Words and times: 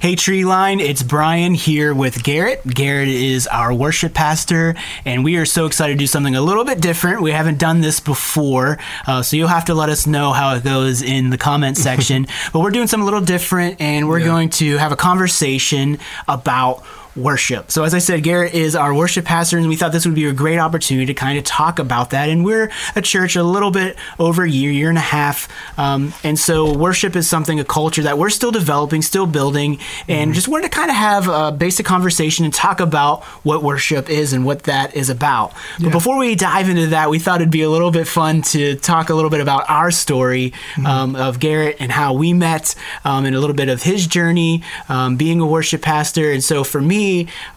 Hey 0.00 0.16
Treeline, 0.16 0.80
it's 0.80 1.02
Brian 1.02 1.54
here 1.54 1.94
with 1.94 2.24
Garhett. 2.24 2.66
Garhett 2.66 3.08
is 3.08 3.46
our 3.46 3.72
worship 3.72 4.12
pastor, 4.12 4.74
and 5.04 5.22
we 5.22 5.36
are 5.36 5.46
so 5.46 5.66
excited 5.66 5.94
to 5.94 5.98
do 5.98 6.06
something 6.06 6.34
a 6.34 6.42
little 6.42 6.64
bit 6.64 6.80
different. 6.80 7.22
We 7.22 7.30
haven't 7.30 7.58
done 7.58 7.80
this 7.80 8.00
before, 8.00 8.78
uh, 9.06 9.22
so 9.22 9.36
you'll 9.36 9.48
have 9.48 9.66
to 9.66 9.74
let 9.74 9.88
us 9.88 10.06
know 10.06 10.32
how 10.32 10.56
it 10.56 10.64
goes 10.64 11.00
in 11.00 11.30
the 11.30 11.38
comment 11.38 11.78
section. 11.78 12.26
but 12.52 12.60
we're 12.60 12.72
doing 12.72 12.88
something 12.88 13.02
a 13.02 13.04
little 13.04 13.24
different, 13.24 13.80
and 13.80 14.08
we're 14.08 14.18
yeah. 14.18 14.26
going 14.26 14.50
to 14.50 14.76
have 14.78 14.90
a 14.90 14.96
conversation 14.96 15.98
about 16.26 16.84
worship. 17.16 17.70
So, 17.70 17.84
as 17.84 17.94
I 17.94 17.98
said, 17.98 18.22
Garhett 18.22 18.54
is 18.54 18.74
our 18.74 18.94
worship 18.94 19.24
pastor, 19.24 19.58
and 19.58 19.68
we 19.68 19.76
thought 19.76 19.92
this 19.92 20.06
would 20.06 20.14
be 20.14 20.26
a 20.26 20.32
great 20.32 20.58
opportunity 20.58 21.06
to 21.06 21.14
kind 21.14 21.38
of 21.38 21.44
talk 21.44 21.78
about 21.78 22.10
that. 22.10 22.28
And 22.28 22.44
we're 22.44 22.70
a 22.96 23.02
church 23.02 23.36
a 23.36 23.42
little 23.42 23.70
bit 23.70 23.96
over 24.18 24.42
a 24.42 24.50
year, 24.50 24.70
year 24.70 24.88
and 24.88 24.98
a 24.98 25.02
half. 25.02 25.48
Um, 25.78 26.12
and 26.22 26.38
so, 26.38 26.76
worship 26.76 27.16
is 27.16 27.28
something, 27.28 27.60
a 27.60 27.64
culture 27.64 28.02
that 28.02 28.18
we're 28.18 28.30
still 28.30 28.50
developing, 28.50 29.02
still 29.02 29.26
building, 29.26 29.78
and 30.08 30.28
mm-hmm. 30.28 30.32
just 30.32 30.48
wanted 30.48 30.64
to 30.64 30.76
kind 30.76 30.90
of 30.90 30.96
have 30.96 31.28
a 31.28 31.52
basic 31.52 31.86
conversation 31.86 32.44
and 32.44 32.52
talk 32.52 32.80
about 32.80 33.24
what 33.44 33.62
worship 33.62 34.10
is 34.10 34.32
and 34.32 34.44
what 34.44 34.64
that 34.64 34.96
is 34.96 35.10
about. 35.10 35.52
Yeah. 35.78 35.86
But 35.86 35.92
before 35.92 36.18
we 36.18 36.34
dive 36.34 36.68
into 36.68 36.88
that, 36.88 37.10
we 37.10 37.18
thought 37.18 37.40
it'd 37.40 37.50
be 37.50 37.62
a 37.62 37.70
little 37.70 37.90
bit 37.90 38.08
fun 38.08 38.42
to 38.42 38.76
talk 38.76 39.10
a 39.10 39.14
little 39.14 39.30
bit 39.30 39.40
about 39.40 39.68
our 39.68 39.90
story 39.90 40.50
mm-hmm. 40.50 40.86
um, 40.86 41.16
of 41.16 41.40
Garhett 41.40 41.76
and 41.80 41.92
how 41.92 42.14
we 42.14 42.32
met 42.32 42.74
um, 43.04 43.24
and 43.24 43.36
a 43.36 43.40
little 43.40 43.56
bit 43.56 43.68
of 43.68 43.82
his 43.82 44.06
journey 44.06 44.62
um, 44.88 45.16
being 45.16 45.40
a 45.40 45.46
worship 45.46 45.82
pastor. 45.82 46.32
And 46.32 46.42
so, 46.42 46.64
for 46.64 46.80
me, 46.80 47.03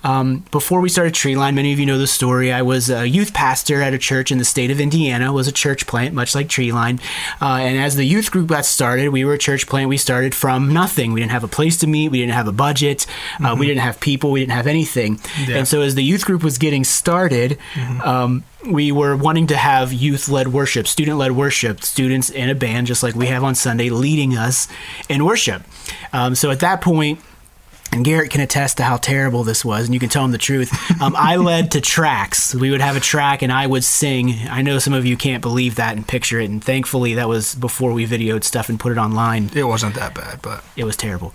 um, 0.04 0.44
before 0.52 0.82
we 0.82 0.90
started 0.90 1.14
Treeline, 1.14 1.56
many 1.56 1.74
of 1.74 1.80
you 1.80 1.86
know 1.86 1.98
the 1.98 2.08
story. 2.08 2.52
I 2.52 2.62
was 2.62 2.90
a 2.90 3.08
youth 3.08 3.34
pastor 3.34 3.82
at 3.82 3.94
a 3.94 3.98
church 3.98 4.32
in 4.32 4.38
the 4.38 4.46
state 4.46 4.72
of 4.72 4.80
Indiana. 4.80 5.32
was 5.34 5.48
a 5.48 5.52
church 5.52 5.88
plant, 5.88 6.14
much 6.14 6.36
like 6.36 6.48
Treeline. 6.48 7.00
Uh, 7.42 7.58
and 7.62 7.78
as 7.80 7.96
the 7.96 8.06
youth 8.06 8.32
group 8.32 8.48
got 8.48 8.66
started, 8.66 9.10
we 9.10 9.26
were 9.26 9.34
a 9.34 9.38
church 9.38 9.68
plant. 9.68 9.90
We 9.90 9.98
started 9.98 10.34
from 10.34 10.74
nothing. 10.74 11.14
We 11.14 11.20
didn't 11.22 11.32
have 11.32 11.44
a 11.44 11.48
place 11.48 11.78
to 11.78 11.88
meet. 11.88 12.10
We 12.10 12.20
didn't 12.20 12.34
have 12.34 12.48
a 12.48 12.52
budget. 12.52 13.06
Uh, 13.40 13.50
mm-hmm. 13.50 13.60
We 13.60 13.68
didn't 13.68 13.82
have 13.82 14.00
people. 14.00 14.32
We 14.32 14.40
didn't 14.42 14.54
have 14.54 14.68
anything. 14.68 15.20
Yeah. 15.48 15.58
And 15.58 15.68
so 15.68 15.82
as 15.82 15.96
the 15.96 16.04
youth 16.04 16.26
group 16.26 16.44
was 16.44 16.58
getting 16.58 16.84
started, 16.84 17.58
mm-hmm. 17.74 18.02
um, 18.02 18.44
we 18.66 18.92
were 18.92 19.16
wanting 19.16 19.48
to 19.48 19.58
have 19.58 19.94
youth 19.94 20.28
led 20.30 20.50
worship, 20.50 20.88
student 20.88 21.18
led 21.18 21.32
worship, 21.32 21.84
students 21.84 22.30
in 22.30 22.50
a 22.50 22.56
band, 22.56 22.88
just 22.88 23.04
like 23.04 23.16
we 23.16 23.28
have 23.28 23.44
on 23.44 23.56
Sunday, 23.56 23.90
leading 23.90 24.38
us 24.38 24.68
in 25.10 25.24
worship. 25.26 25.64
Um, 26.14 26.36
so 26.36 26.52
at 26.52 26.60
that 26.60 26.82
point, 26.82 27.20
and 27.92 28.04
Garhett 28.06 28.32
can 28.32 28.42
attest 28.42 28.78
to 28.78 28.84
how 28.84 28.98
terrible 28.98 29.44
this 29.44 29.64
was, 29.64 29.86
and 29.86 29.94
you 29.94 30.00
can 30.00 30.10
tell 30.10 30.26
him 30.26 30.32
the 30.32 30.38
truth. 30.38 30.72
Um, 31.02 31.16
I 31.16 31.36
led 31.36 31.72
to 31.72 31.82
tracks. 31.82 32.54
We 32.56 32.72
would 32.72 32.82
have 32.82 32.96
a 32.96 33.00
track, 33.00 33.42
and 33.42 33.52
I 33.52 33.68
would 33.68 33.84
sing. 33.84 34.34
I 34.50 34.62
know 34.62 34.80
some 34.80 34.94
of 34.94 35.06
you 35.06 35.16
can't 35.16 35.42
believe 35.42 35.76
that 35.76 35.96
and 35.96 36.08
picture 36.08 36.40
it, 36.40 36.50
and 36.50 36.64
thankfully 36.64 37.16
that 37.16 37.28
was 37.28 37.56
before 37.56 37.94
we 37.94 38.06
videoed 38.06 38.44
stuff 38.44 38.70
and 38.70 38.80
put 38.80 38.92
it 38.92 38.98
online. 38.98 39.50
It 39.56 39.64
wasn't 39.64 39.96
that 39.96 40.14
bad, 40.14 40.42
but 40.42 40.64
it 40.76 40.84
was 40.84 40.98
terrible. 40.98 41.34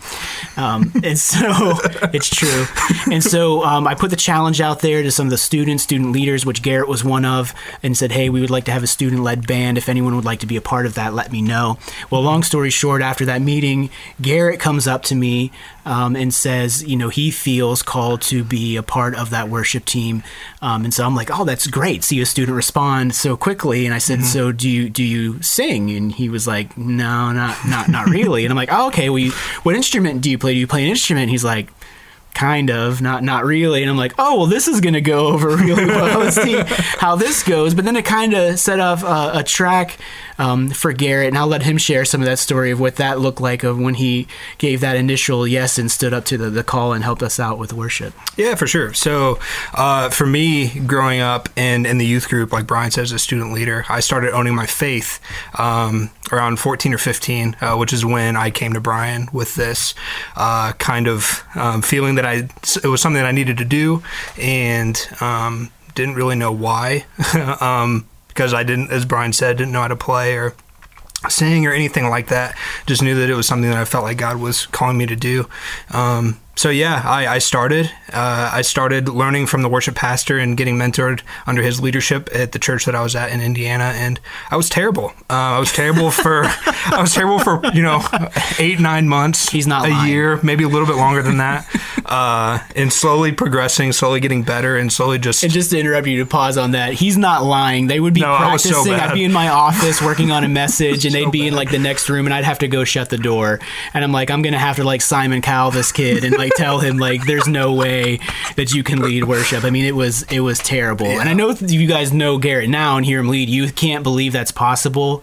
Um, 0.56 0.92
and 1.02 1.18
so 1.18 1.38
it's 2.12 2.28
true. 2.28 2.66
And 3.10 3.22
so 3.22 3.64
um, 3.64 3.86
I 3.86 3.94
put 3.94 4.10
the 4.10 4.16
challenge 4.16 4.60
out 4.60 4.80
there 4.80 5.02
to 5.02 5.10
some 5.10 5.26
of 5.26 5.30
the 5.30 5.38
students, 5.38 5.82
student 5.84 6.12
leaders, 6.12 6.44
which 6.44 6.62
Garhett 6.62 6.88
was 6.88 7.04
one 7.04 7.24
of, 7.24 7.54
and 7.82 7.96
said, 7.96 8.12
"Hey, 8.12 8.28
we 8.28 8.40
would 8.40 8.50
like 8.50 8.64
to 8.64 8.72
have 8.72 8.82
a 8.82 8.88
student-led 8.88 9.46
band. 9.46 9.78
If 9.78 9.88
anyone 9.88 10.16
would 10.16 10.24
like 10.24 10.40
to 10.40 10.46
be 10.46 10.56
a 10.56 10.60
part 10.60 10.86
of 10.86 10.94
that, 10.94 11.14
let 11.14 11.32
me 11.32 11.40
know." 11.40 11.78
Well, 12.10 12.22
long 12.22 12.42
story 12.42 12.70
short, 12.70 13.02
after 13.02 13.24
that 13.26 13.42
meeting, 13.42 13.90
Garhett 14.20 14.60
comes 14.60 14.86
up 14.86 15.02
to 15.04 15.14
me 15.14 15.52
um, 15.84 16.16
and 16.16 16.32
says, 16.42 16.82
you 16.82 16.96
know, 16.96 17.08
he 17.08 17.30
feels 17.30 17.82
called 17.82 18.20
to 18.22 18.44
be 18.44 18.76
a 18.76 18.82
part 18.82 19.14
of 19.14 19.30
that 19.30 19.48
worship 19.48 19.84
team. 19.84 20.22
Um, 20.60 20.84
and 20.84 20.92
so 20.92 21.06
I'm 21.06 21.14
like, 21.14 21.30
oh, 21.30 21.44
that's 21.44 21.66
great. 21.66 22.04
See 22.04 22.20
a 22.20 22.26
student 22.26 22.56
respond 22.56 23.14
so 23.14 23.36
quickly. 23.36 23.86
And 23.86 23.94
I 23.94 23.98
said, 23.98 24.18
mm-hmm. 24.18 24.28
so 24.28 24.52
do 24.52 24.68
you 24.68 24.90
do 24.90 25.02
you 25.02 25.40
sing? 25.42 25.90
And 25.90 26.12
he 26.12 26.28
was 26.28 26.46
like, 26.46 26.76
no, 26.76 27.32
not 27.32 27.56
not 27.66 27.88
not 27.88 28.08
really. 28.08 28.44
and 28.44 28.52
I'm 28.52 28.56
like, 28.56 28.72
oh, 28.72 28.88
okay. 28.88 29.08
Well, 29.08 29.18
you, 29.18 29.32
what 29.62 29.74
instrument 29.74 30.20
do 30.20 30.30
you 30.30 30.38
play? 30.38 30.54
Do 30.54 30.60
you 30.60 30.66
play 30.66 30.82
an 30.82 30.90
instrument? 30.90 31.22
And 31.22 31.30
he's 31.30 31.44
like, 31.44 31.70
kind 32.34 32.70
of 32.70 33.02
not 33.02 33.22
not 33.22 33.44
really 33.44 33.82
and 33.82 33.90
i'm 33.90 33.96
like 33.96 34.14
oh 34.18 34.38
well 34.38 34.46
this 34.46 34.66
is 34.66 34.80
going 34.80 34.94
to 34.94 35.02
go 35.02 35.26
over 35.26 35.48
really 35.54 35.84
well 35.84 36.18
let's 36.18 36.36
see 36.36 36.56
how 36.98 37.14
this 37.14 37.42
goes 37.42 37.74
but 37.74 37.84
then 37.84 37.94
it 37.94 38.04
kind 38.04 38.32
of 38.32 38.58
set 38.58 38.80
off 38.80 39.02
a, 39.02 39.40
a 39.40 39.44
track 39.44 39.98
um, 40.38 40.70
for 40.70 40.92
Garhett, 40.92 41.28
and 41.28 41.38
I'll 41.38 41.46
let 41.46 41.62
him 41.62 41.78
share 41.78 42.04
some 42.04 42.20
of 42.20 42.26
that 42.26 42.38
story 42.38 42.70
of 42.70 42.80
what 42.80 42.96
that 42.96 43.20
looked 43.20 43.40
like 43.40 43.62
of 43.62 43.78
when 43.78 43.94
he 43.94 44.26
gave 44.58 44.80
that 44.80 44.96
initial 44.96 45.46
yes 45.46 45.78
and 45.78 45.90
stood 45.90 46.14
up 46.14 46.24
to 46.26 46.38
the, 46.38 46.50
the 46.50 46.64
call 46.64 46.92
and 46.92 47.04
helped 47.04 47.22
us 47.22 47.38
out 47.38 47.58
with 47.58 47.72
worship. 47.72 48.14
Yeah, 48.36 48.54
for 48.54 48.66
sure. 48.66 48.94
So 48.94 49.38
uh, 49.74 50.10
for 50.10 50.26
me, 50.26 50.80
growing 50.80 51.20
up 51.20 51.48
in, 51.56 51.86
in 51.86 51.98
the 51.98 52.06
youth 52.06 52.28
group, 52.28 52.52
like 52.52 52.66
Brian 52.66 52.90
says, 52.90 53.02
as 53.02 53.12
a 53.12 53.18
student 53.18 53.52
leader, 53.52 53.84
I 53.88 54.00
started 54.00 54.32
owning 54.32 54.54
my 54.54 54.66
faith 54.66 55.20
um, 55.58 56.10
around 56.30 56.58
14 56.58 56.94
or 56.94 56.98
15, 56.98 57.56
uh, 57.60 57.76
which 57.76 57.92
is 57.92 58.04
when 58.04 58.36
I 58.36 58.50
came 58.50 58.72
to 58.72 58.80
Brian 58.80 59.28
with 59.32 59.54
this 59.54 59.94
uh, 60.36 60.72
kind 60.74 61.08
of 61.08 61.42
um, 61.54 61.82
feeling 61.82 62.14
that 62.14 62.24
I 62.24 62.48
it 62.82 62.86
was 62.86 63.00
something 63.00 63.20
that 63.20 63.28
I 63.28 63.32
needed 63.32 63.58
to 63.58 63.64
do, 63.64 64.02
and 64.38 65.00
um, 65.20 65.70
didn't 65.94 66.14
really 66.14 66.36
know 66.36 66.52
why. 66.52 67.04
um, 67.60 68.08
because 68.32 68.54
I 68.54 68.62
didn't, 68.62 68.90
as 68.90 69.04
Brian 69.04 69.32
said, 69.32 69.56
didn't 69.56 69.72
know 69.72 69.82
how 69.82 69.88
to 69.88 69.96
play 69.96 70.36
or 70.36 70.54
sing 71.28 71.66
or 71.66 71.72
anything 71.72 72.08
like 72.08 72.28
that. 72.28 72.56
Just 72.86 73.02
knew 73.02 73.14
that 73.14 73.30
it 73.30 73.34
was 73.34 73.46
something 73.46 73.70
that 73.70 73.78
I 73.78 73.84
felt 73.84 74.04
like 74.04 74.18
God 74.18 74.38
was 74.38 74.66
calling 74.66 74.98
me 74.98 75.06
to 75.06 75.16
do. 75.16 75.48
Um, 75.90 76.40
so 76.54 76.68
yeah, 76.68 77.02
I, 77.04 77.26
I 77.26 77.38
started. 77.38 77.90
Uh, 78.12 78.50
I 78.52 78.60
started 78.60 79.08
learning 79.08 79.46
from 79.46 79.62
the 79.62 79.70
worship 79.70 79.94
pastor 79.94 80.38
and 80.38 80.54
getting 80.54 80.76
mentored 80.76 81.22
under 81.46 81.62
his 81.62 81.80
leadership 81.80 82.28
at 82.34 82.52
the 82.52 82.58
church 82.58 82.84
that 82.84 82.94
I 82.94 83.02
was 83.02 83.16
at 83.16 83.32
in 83.32 83.40
Indiana, 83.40 83.84
and 83.96 84.20
I 84.50 84.56
was 84.56 84.68
terrible. 84.68 85.14
Uh, 85.30 85.56
I 85.56 85.58
was 85.58 85.72
terrible 85.72 86.10
for 86.10 86.44
I 86.44 86.98
was 87.00 87.14
terrible 87.14 87.38
for 87.38 87.62
you 87.72 87.82
know 87.82 88.02
eight 88.58 88.80
nine 88.80 89.08
months. 89.08 89.48
He's 89.48 89.66
not 89.66 89.86
a 89.86 89.90
lying. 89.90 90.10
year, 90.10 90.40
maybe 90.42 90.62
a 90.62 90.68
little 90.68 90.86
bit 90.86 90.96
longer 90.96 91.22
than 91.22 91.38
that, 91.38 91.66
uh, 92.04 92.58
and 92.76 92.92
slowly 92.92 93.32
progressing, 93.32 93.92
slowly 93.92 94.20
getting 94.20 94.42
better, 94.42 94.76
and 94.76 94.92
slowly 94.92 95.18
just. 95.18 95.42
And 95.42 95.52
just 95.52 95.70
to 95.70 95.78
interrupt 95.80 96.06
you 96.06 96.18
to 96.18 96.26
pause 96.26 96.58
on 96.58 96.72
that, 96.72 96.92
he's 96.92 97.16
not 97.16 97.44
lying. 97.44 97.86
They 97.86 97.98
would 97.98 98.14
be 98.14 98.20
no, 98.20 98.36
practicing. 98.36 98.74
So 98.74 98.92
I'd 98.92 99.14
be 99.14 99.24
in 99.24 99.32
my 99.32 99.48
office 99.48 100.02
working 100.02 100.30
on 100.30 100.44
a 100.44 100.48
message, 100.62 101.06
and 101.06 101.14
they'd 101.14 101.30
be 101.30 101.48
in 101.48 101.54
like 101.54 101.70
the 101.70 101.78
next 101.78 102.10
room, 102.10 102.26
and 102.26 102.34
I'd 102.34 102.44
have 102.44 102.58
to 102.58 102.68
go 102.68 102.84
shut 102.84 103.08
the 103.08 103.18
door, 103.18 103.58
and 103.94 104.04
I'm 104.04 104.12
like, 104.12 104.30
I'm 104.30 104.42
gonna 104.42 104.58
have 104.58 104.76
to 104.76 104.84
like 104.84 105.00
Simon 105.00 105.40
Cowell 105.40 105.70
this 105.70 105.90
kid, 105.92 106.24
and 106.24 106.36
like 106.36 106.41
tell 106.50 106.80
him 106.80 106.98
like 106.98 107.24
there's 107.26 107.48
no 107.48 107.72
way 107.72 108.18
that 108.56 108.72
you 108.72 108.82
can 108.82 109.00
lead 109.00 109.24
worship. 109.24 109.64
I 109.64 109.70
mean, 109.70 109.84
it 109.84 109.94
was 109.94 110.22
it 110.24 110.40
was 110.40 110.58
terrible. 110.58 111.06
Yeah. 111.06 111.20
And 111.20 111.28
I 111.28 111.32
know 111.32 111.50
you 111.50 111.86
guys 111.86 112.12
know 112.12 112.38
Garhett 112.38 112.68
now 112.68 112.96
and 112.96 113.06
hear 113.06 113.20
him 113.20 113.28
lead. 113.28 113.48
You 113.48 113.70
can't 113.70 114.02
believe 114.02 114.32
that's 114.32 114.52
possible 114.52 115.22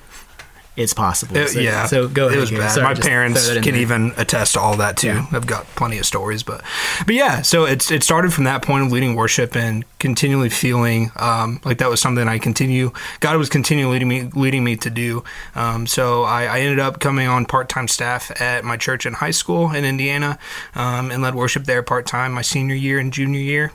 it's 0.80 0.94
possible. 0.94 1.36
It, 1.36 1.50
so, 1.50 1.60
yeah. 1.60 1.86
So 1.86 2.08
go 2.08 2.28
ahead. 2.28 2.38
It 2.38 2.42
was 2.42 2.52
bad. 2.52 2.72
Sorry, 2.72 2.84
My 2.84 2.94
parents 2.94 3.52
can 3.54 3.64
there. 3.64 3.76
even 3.76 4.14
attest 4.18 4.54
to 4.54 4.62
all 4.62 4.78
that 4.78 4.96
too. 4.98 5.08
Yeah. 5.08 5.26
I've 5.32 5.46
got 5.46 5.66
plenty 5.76 5.98
of 5.98 6.06
stories, 6.06 6.42
but 6.42 6.64
but 7.06 7.16
yeah. 7.16 7.42
So 7.42 7.66
it's 7.66 7.92
it 7.92 8.02
started 8.02 8.34
from 8.34 8.46
that 8.46 8.62
point 8.62 8.86
of 8.86 8.92
leading 8.92 9.16
worship 9.16 9.56
and 9.56 9.84
continually 10.00 10.50
feeling 10.50 11.12
um, 11.18 11.60
like 11.66 11.80
that 11.80 11.90
was 11.90 12.00
something 12.00 12.28
I 12.28 12.40
continue. 12.40 12.92
God 13.20 13.38
was 13.38 13.50
continually 13.50 13.94
leading 13.94 14.08
me 14.08 14.30
leading 14.34 14.64
me 14.64 14.78
to 14.78 14.90
do. 14.90 15.24
Um, 15.54 15.86
so 15.86 16.24
I, 16.24 16.46
I, 16.46 16.60
ended 16.62 16.80
up 16.80 17.00
coming 17.00 17.28
on 17.28 17.46
part 17.46 17.68
time 17.68 17.88
staff 17.88 18.32
at 18.42 18.64
my 18.64 18.78
church 18.78 19.06
in 19.06 19.14
high 19.14 19.32
school 19.32 19.72
in 19.72 19.84
Indiana 19.84 20.40
um, 20.76 21.12
and 21.12 21.22
led 21.22 21.36
worship 21.36 21.66
there 21.66 21.84
part 21.84 22.06
time 22.06 22.32
my 22.32 22.42
senior 22.42 22.76
year 22.76 23.00
and 23.00 23.12
junior 23.12 23.42
year 23.42 23.72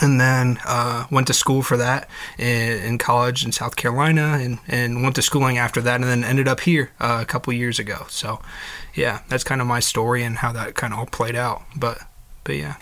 and 0.00 0.20
then 0.20 0.58
uh, 0.66 1.06
went 1.10 1.26
to 1.26 1.32
school 1.32 1.62
for 1.62 1.76
that 1.76 2.08
in, 2.38 2.82
in, 2.82 2.98
college 2.98 3.44
in 3.44 3.52
South 3.52 3.76
Carolina, 3.76 4.38
and, 4.40 4.58
and 4.68 5.02
went 5.02 5.16
to 5.16 5.22
schooling 5.22 5.58
after 5.58 5.80
that, 5.80 5.96
and 5.96 6.04
then 6.04 6.22
ended 6.22 6.46
up 6.46 6.60
here 6.60 6.92
uh, 7.00 7.18
a 7.20 7.24
couple 7.24 7.52
years 7.52 7.78
ago. 7.78 8.06
So, 8.08 8.40
yeah, 8.94 9.22
that's 9.28 9.44
kind 9.44 9.60
of 9.60 9.66
my 9.66 9.80
story 9.80 10.22
and 10.22 10.38
how 10.38 10.52
that 10.52 10.74
kind 10.74 10.92
of 10.92 11.00
all 11.00 11.06
played 11.06 11.34
out. 11.34 11.62
But, 11.76 11.98
but 12.44 12.56
yeah 12.56 12.76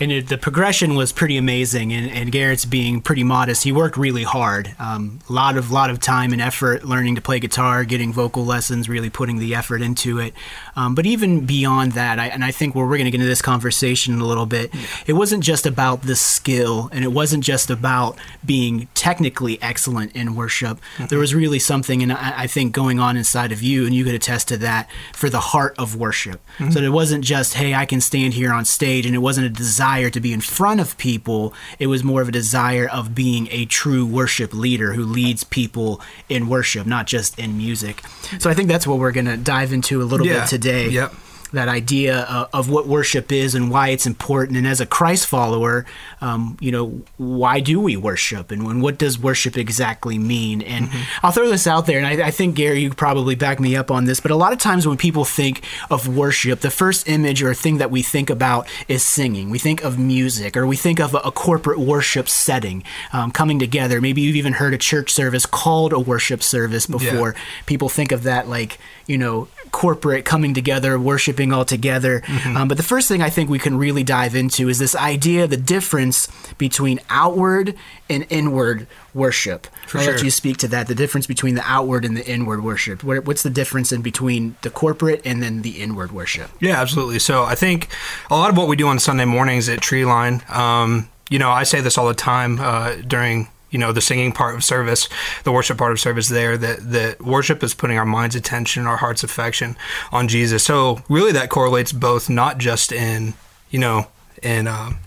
and 0.00 0.10
it, 0.10 0.28
the 0.28 0.38
progression 0.38 0.96
was 0.96 1.12
pretty 1.12 1.36
amazing. 1.36 1.92
And, 1.92 2.10
and, 2.10 2.32
Garhett's 2.32 2.64
being 2.64 3.00
pretty 3.00 3.22
modest. 3.22 3.62
He 3.62 3.70
worked 3.70 3.96
really 3.96 4.24
hard, 4.24 4.74
a 4.78 4.84
um, 4.84 5.20
lot 5.28 5.56
of 5.56 5.70
lot 5.70 5.88
of 5.88 6.00
time 6.00 6.32
and 6.32 6.42
effort 6.42 6.84
learning 6.84 7.14
to 7.14 7.20
play 7.20 7.38
guitar, 7.38 7.84
getting 7.84 8.12
vocal 8.12 8.44
lessons, 8.44 8.88
really 8.88 9.10
putting 9.10 9.38
the 9.38 9.54
effort 9.54 9.82
into 9.82 10.18
it. 10.18 10.34
Um, 10.74 10.94
but 10.94 11.06
even 11.06 11.46
beyond 11.46 11.92
that, 11.92 12.18
I, 12.18 12.26
and 12.26 12.44
I 12.44 12.50
think 12.50 12.74
where 12.74 12.84
we're 12.84 12.96
going 12.96 13.04
to 13.04 13.10
get 13.10 13.20
into 13.20 13.28
this 13.28 13.42
conversation 13.42 14.14
in 14.14 14.20
a 14.20 14.26
little 14.26 14.46
bit, 14.46 14.70
it 15.06 15.12
wasn't 15.12 15.44
just 15.44 15.64
about 15.64 16.02
the 16.02 16.16
skill, 16.16 16.88
and 16.92 17.04
it 17.04 17.12
wasn't 17.12 17.44
just 17.44 17.70
about 17.70 18.18
being 18.44 18.88
technically 18.94 19.62
excellent 19.62 20.14
in 20.16 20.34
worship. 20.34 20.78
Mm-hmm. 20.96 21.06
There 21.06 21.18
was 21.18 21.34
really 21.34 21.60
something, 21.60 22.02
and 22.02 22.12
I, 22.12 22.42
I, 22.42 22.46
think 22.46 22.72
going 22.72 22.98
on 22.98 23.16
inside 23.16 23.52
of 23.52 23.62
you, 23.62 23.86
and 23.86 23.94
you 23.94 24.04
could 24.04 24.14
attest 24.14 24.48
to 24.48 24.56
that, 24.58 24.88
for 25.12 25.30
the 25.30 25.40
heart 25.40 25.74
of 25.78 25.94
worship. 25.96 26.40
Mm-hmm. 26.58 26.72
So 26.72 26.80
it 26.80 26.92
wasn't 26.92 27.24
just, 27.24 27.54
hey, 27.54 27.74
I 27.74 27.86
can 27.86 28.00
stand 28.00 28.34
here 28.34 28.52
on 28.52 28.64
stage, 28.64 29.06
and 29.06 29.14
it 29.14 29.18
wasn't 29.18 29.46
a 29.46 29.50
desire 29.64 30.10
to 30.10 30.20
be 30.20 30.32
in 30.32 30.40
front 30.40 30.78
of 30.80 30.96
people. 30.98 31.54
It 31.78 31.86
was 31.88 32.04
more 32.04 32.20
of 32.22 32.28
a 32.28 32.32
desire 32.32 32.86
of 32.88 33.14
being 33.14 33.48
a 33.50 33.64
true 33.64 34.04
worship 34.04 34.52
leader 34.52 34.92
who 34.92 35.04
leads 35.04 35.42
people 35.44 36.00
in 36.28 36.48
worship, 36.48 36.86
not 36.86 37.06
just 37.06 37.38
in 37.38 37.56
music. 37.56 38.02
So 38.38 38.50
I 38.50 38.54
think 38.54 38.68
that's 38.68 38.86
what 38.86 38.98
we're 38.98 39.12
going 39.12 39.26
to 39.26 39.36
dive 39.36 39.72
into 39.72 40.02
a 40.02 40.04
little 40.04 40.26
Yeah. 40.26 40.40
bit 40.40 40.48
today 40.50 40.88
Yep. 40.90 41.14
That 41.54 41.68
idea 41.68 42.20
uh, 42.28 42.48
of 42.52 42.68
what 42.68 42.86
worship 42.86 43.32
is 43.32 43.54
and 43.54 43.70
why 43.70 43.88
it's 43.88 44.06
important. 44.06 44.58
And 44.58 44.66
as 44.66 44.80
a 44.80 44.86
Christ 44.86 45.26
follower, 45.26 45.86
um, 46.20 46.56
you 46.60 46.70
know, 46.70 47.02
why 47.16 47.60
do 47.60 47.80
we 47.80 47.96
worship 47.96 48.50
and 48.50 48.64
when, 48.64 48.80
what 48.80 48.98
does 48.98 49.18
worship 49.18 49.56
exactly 49.56 50.18
mean? 50.18 50.62
And 50.62 50.90
I'll 51.22 51.32
throw 51.32 51.48
this 51.48 51.66
out 51.66 51.86
there, 51.86 51.98
and 51.98 52.06
I, 52.06 52.28
I 52.28 52.30
think, 52.30 52.56
Gary, 52.56 52.82
you 52.82 52.90
probably 52.90 53.34
back 53.34 53.60
me 53.60 53.76
up 53.76 53.90
on 53.90 54.04
this, 54.04 54.20
but 54.20 54.30
a 54.30 54.36
lot 54.36 54.52
of 54.52 54.58
times 54.58 54.86
when 54.86 54.96
people 54.96 55.24
think 55.24 55.62
of 55.90 56.08
worship, 56.08 56.60
the 56.60 56.70
first 56.70 57.08
image 57.08 57.42
or 57.42 57.54
thing 57.54 57.78
that 57.78 57.90
we 57.90 58.02
think 58.02 58.30
about 58.30 58.68
is 58.88 59.02
singing. 59.02 59.50
We 59.50 59.58
think 59.58 59.82
of 59.82 59.98
music 59.98 60.56
or 60.56 60.66
we 60.66 60.76
think 60.76 61.00
of 61.00 61.14
a, 61.14 61.18
a 61.18 61.32
corporate 61.32 61.78
worship 61.78 62.28
setting 62.28 62.84
um, 63.12 63.30
coming 63.30 63.58
together. 63.58 64.00
Maybe 64.00 64.20
you've 64.20 64.36
even 64.36 64.54
heard 64.54 64.74
a 64.74 64.78
church 64.78 65.12
service 65.12 65.46
called 65.46 65.92
a 65.92 66.00
worship 66.00 66.42
service 66.42 66.86
before. 66.86 67.34
People 67.66 67.88
think 67.88 68.12
of 68.12 68.22
that 68.24 68.48
like, 68.48 68.78
you 69.06 69.18
know, 69.18 69.48
corporate 69.74 70.24
coming 70.24 70.54
together, 70.54 70.98
worshiping 71.00 71.52
all 71.52 71.64
together. 71.64 72.20
Mm-hmm. 72.20 72.56
Um, 72.56 72.68
but 72.68 72.76
the 72.76 72.84
first 72.84 73.08
thing 73.08 73.20
I 73.20 73.28
think 73.28 73.50
we 73.50 73.58
can 73.58 73.76
really 73.76 74.04
dive 74.04 74.36
into 74.36 74.68
is 74.68 74.78
this 74.78 74.94
idea, 74.94 75.48
the 75.48 75.56
difference 75.56 76.28
between 76.58 77.00
outward 77.10 77.74
and 78.08 78.24
inward 78.30 78.86
worship. 79.12 79.66
For 79.88 79.98
I'll 79.98 80.06
let 80.06 80.22
you 80.22 80.30
speak 80.30 80.58
to 80.58 80.68
that. 80.68 80.86
The 80.86 80.94
difference 80.94 81.26
between 81.26 81.56
the 81.56 81.64
outward 81.64 82.04
and 82.04 82.16
the 82.16 82.24
inward 82.24 82.62
worship. 82.62 83.02
What, 83.02 83.24
what's 83.24 83.42
the 83.42 83.50
difference 83.50 83.90
in 83.90 84.00
between 84.00 84.54
the 84.62 84.70
corporate 84.70 85.22
and 85.24 85.42
then 85.42 85.62
the 85.62 85.82
inward 85.82 86.12
worship? 86.12 86.50
Yeah, 86.60 86.80
absolutely. 86.80 87.18
So 87.18 87.42
I 87.42 87.56
think 87.56 87.88
a 88.30 88.36
lot 88.36 88.50
of 88.50 88.56
what 88.56 88.68
we 88.68 88.76
do 88.76 88.86
on 88.86 89.00
Sunday 89.00 89.24
mornings 89.24 89.68
at 89.68 89.80
Treeline, 89.80 90.48
um, 90.50 91.08
you 91.30 91.40
know, 91.40 91.50
I 91.50 91.64
say 91.64 91.80
this 91.80 91.98
all 91.98 92.06
the 92.06 92.14
time 92.14 92.60
uh, 92.60 92.94
during 93.06 93.48
you 93.74 93.80
know 93.80 93.90
the 93.90 94.00
singing 94.00 94.30
part 94.30 94.54
of 94.54 94.62
service, 94.62 95.08
the 95.42 95.50
worship 95.50 95.76
part 95.76 95.90
of 95.90 95.98
service. 95.98 96.28
There, 96.28 96.56
that 96.56 96.92
that 96.92 97.20
worship 97.20 97.64
is 97.64 97.74
putting 97.74 97.98
our 97.98 98.06
mind's 98.06 98.36
attention, 98.36 98.86
our 98.86 98.98
heart's 98.98 99.24
affection 99.24 99.76
on 100.12 100.28
Jesus. 100.28 100.62
So 100.62 101.02
really, 101.08 101.32
that 101.32 101.50
correlates 101.50 101.92
both 101.92 102.30
not 102.30 102.58
just 102.58 102.92
in 102.92 103.34
you 103.70 103.80
know 103.80 104.06
in 104.44 104.68
um, 104.68 104.98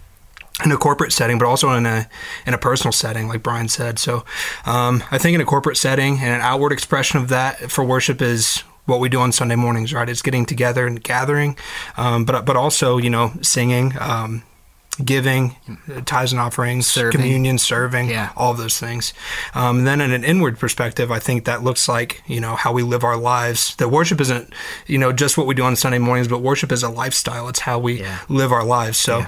in 0.66 0.72
a 0.74 0.78
corporate 0.78 1.14
setting, 1.14 1.38
but 1.40 1.48
also 1.48 1.72
in 1.72 1.86
a 1.86 2.10
in 2.46 2.54
a 2.54 2.58
personal 2.58 2.92
setting, 2.92 3.30
like 3.30 3.42
Brian 3.42 3.70
said. 3.70 4.00
So, 4.00 4.26
um, 4.66 5.02
I 5.12 5.18
think 5.18 5.36
in 5.36 5.40
a 5.40 5.46
corporate 5.46 5.78
setting 5.78 6.16
and 6.20 6.34
an 6.34 6.42
outward 6.42 6.74
expression 6.74 7.22
of 7.22 7.30
that 7.30 7.72
for 7.72 7.86
worship 7.86 8.22
is 8.22 8.64
what 8.86 9.00
we 9.00 9.08
do 9.08 9.22
on 9.22 9.32
Sunday 9.32 9.56
mornings, 9.56 9.94
right? 9.94 10.10
It's 10.10 10.22
getting 10.22 10.46
together 10.46 10.86
and 10.86 11.02
gathering, 11.02 11.58
um, 11.96 12.26
but 12.26 12.46
but 12.46 12.58
also 12.58 12.98
you 12.98 13.10
know 13.10 13.32
singing. 13.42 13.94
Um, 13.98 14.44
Giving, 15.04 15.56
tithes 16.06 16.32
and 16.32 16.42
offerings, 16.42 16.88
Serving. 16.88 17.12
communion, 17.12 17.58
serving, 17.60 18.10
Yeah. 18.10 18.30
all 18.36 18.54
those 18.56 18.80
things. 18.80 19.14
Um, 19.54 19.84
then, 19.84 20.02
in 20.02 20.12
an 20.12 20.24
inward 20.24 20.58
perspective, 20.58 21.12
I 21.12 21.20
think 21.20 21.46
that 21.46 21.64
looks 21.64 21.88
like 21.88 22.24
you 22.26 22.40
know 22.40 22.56
how 22.56 22.72
we 22.74 22.82
live 22.82 23.04
our 23.04 23.18
lives. 23.18 23.76
That 23.78 23.90
worship 23.90 24.20
isn't 24.22 24.52
you 24.88 24.98
know 24.98 25.12
just 25.12 25.38
what 25.38 25.46
we 25.46 25.54
do 25.54 25.64
on 25.64 25.76
Sunday 25.76 26.00
mornings, 26.00 26.28
but 26.28 26.42
worship 26.42 26.72
is 26.72 26.82
a 26.82 26.90
lifestyle. 26.90 27.48
It's 27.48 27.60
how 27.60 27.78
we 27.78 28.00
Yeah. 28.02 28.20
live 28.28 28.52
our 28.52 28.64
lives. 28.64 28.98
So, 28.98 29.20
Yeah. 29.20 29.28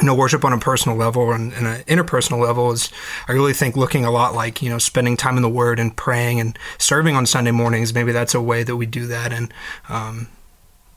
you 0.00 0.06
know, 0.06 0.14
worship 0.14 0.44
on 0.46 0.52
a 0.54 0.58
personal 0.58 0.96
level 0.96 1.30
and, 1.32 1.52
and 1.52 1.66
an 1.66 1.82
interpersonal 1.84 2.38
level 2.40 2.72
is, 2.72 2.90
I 3.28 3.32
really 3.32 3.52
think, 3.52 3.76
looking 3.76 4.04
a 4.06 4.10
lot 4.10 4.34
like, 4.34 4.62
you 4.62 4.70
know, 4.70 4.78
spending 4.78 5.16
time 5.18 5.36
in 5.36 5.42
the 5.42 5.48
Word 5.48 5.78
and 5.78 5.94
praying 5.94 6.40
and 6.40 6.58
serving 6.78 7.16
on 7.16 7.26
Sunday 7.26 7.50
mornings. 7.50 7.92
Maybe 7.94 8.12
that's 8.12 8.34
a 8.34 8.40
way 8.40 8.62
that 8.62 8.76
we 8.76 8.86
do 8.86 9.06
that. 9.08 9.32
And, 9.32 9.52
um, 9.88 10.28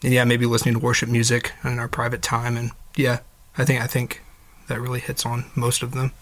and 0.03 0.13
yeah, 0.13 0.23
maybe 0.23 0.45
listening 0.45 0.75
to 0.75 0.79
worship 0.79 1.09
music 1.09 1.51
in 1.65 1.79
our 1.79 1.87
private 1.89 2.21
time. 2.21 2.55
And 2.57 2.71
yeah, 2.95 3.19
I 3.59 3.65
think, 3.65 3.81
I 3.81 3.87
think 3.87 4.23
that 4.67 4.79
really 4.79 4.99
hits 5.01 5.25
on 5.25 5.45
most 5.55 5.83
of 5.83 5.91
them. 5.91 6.13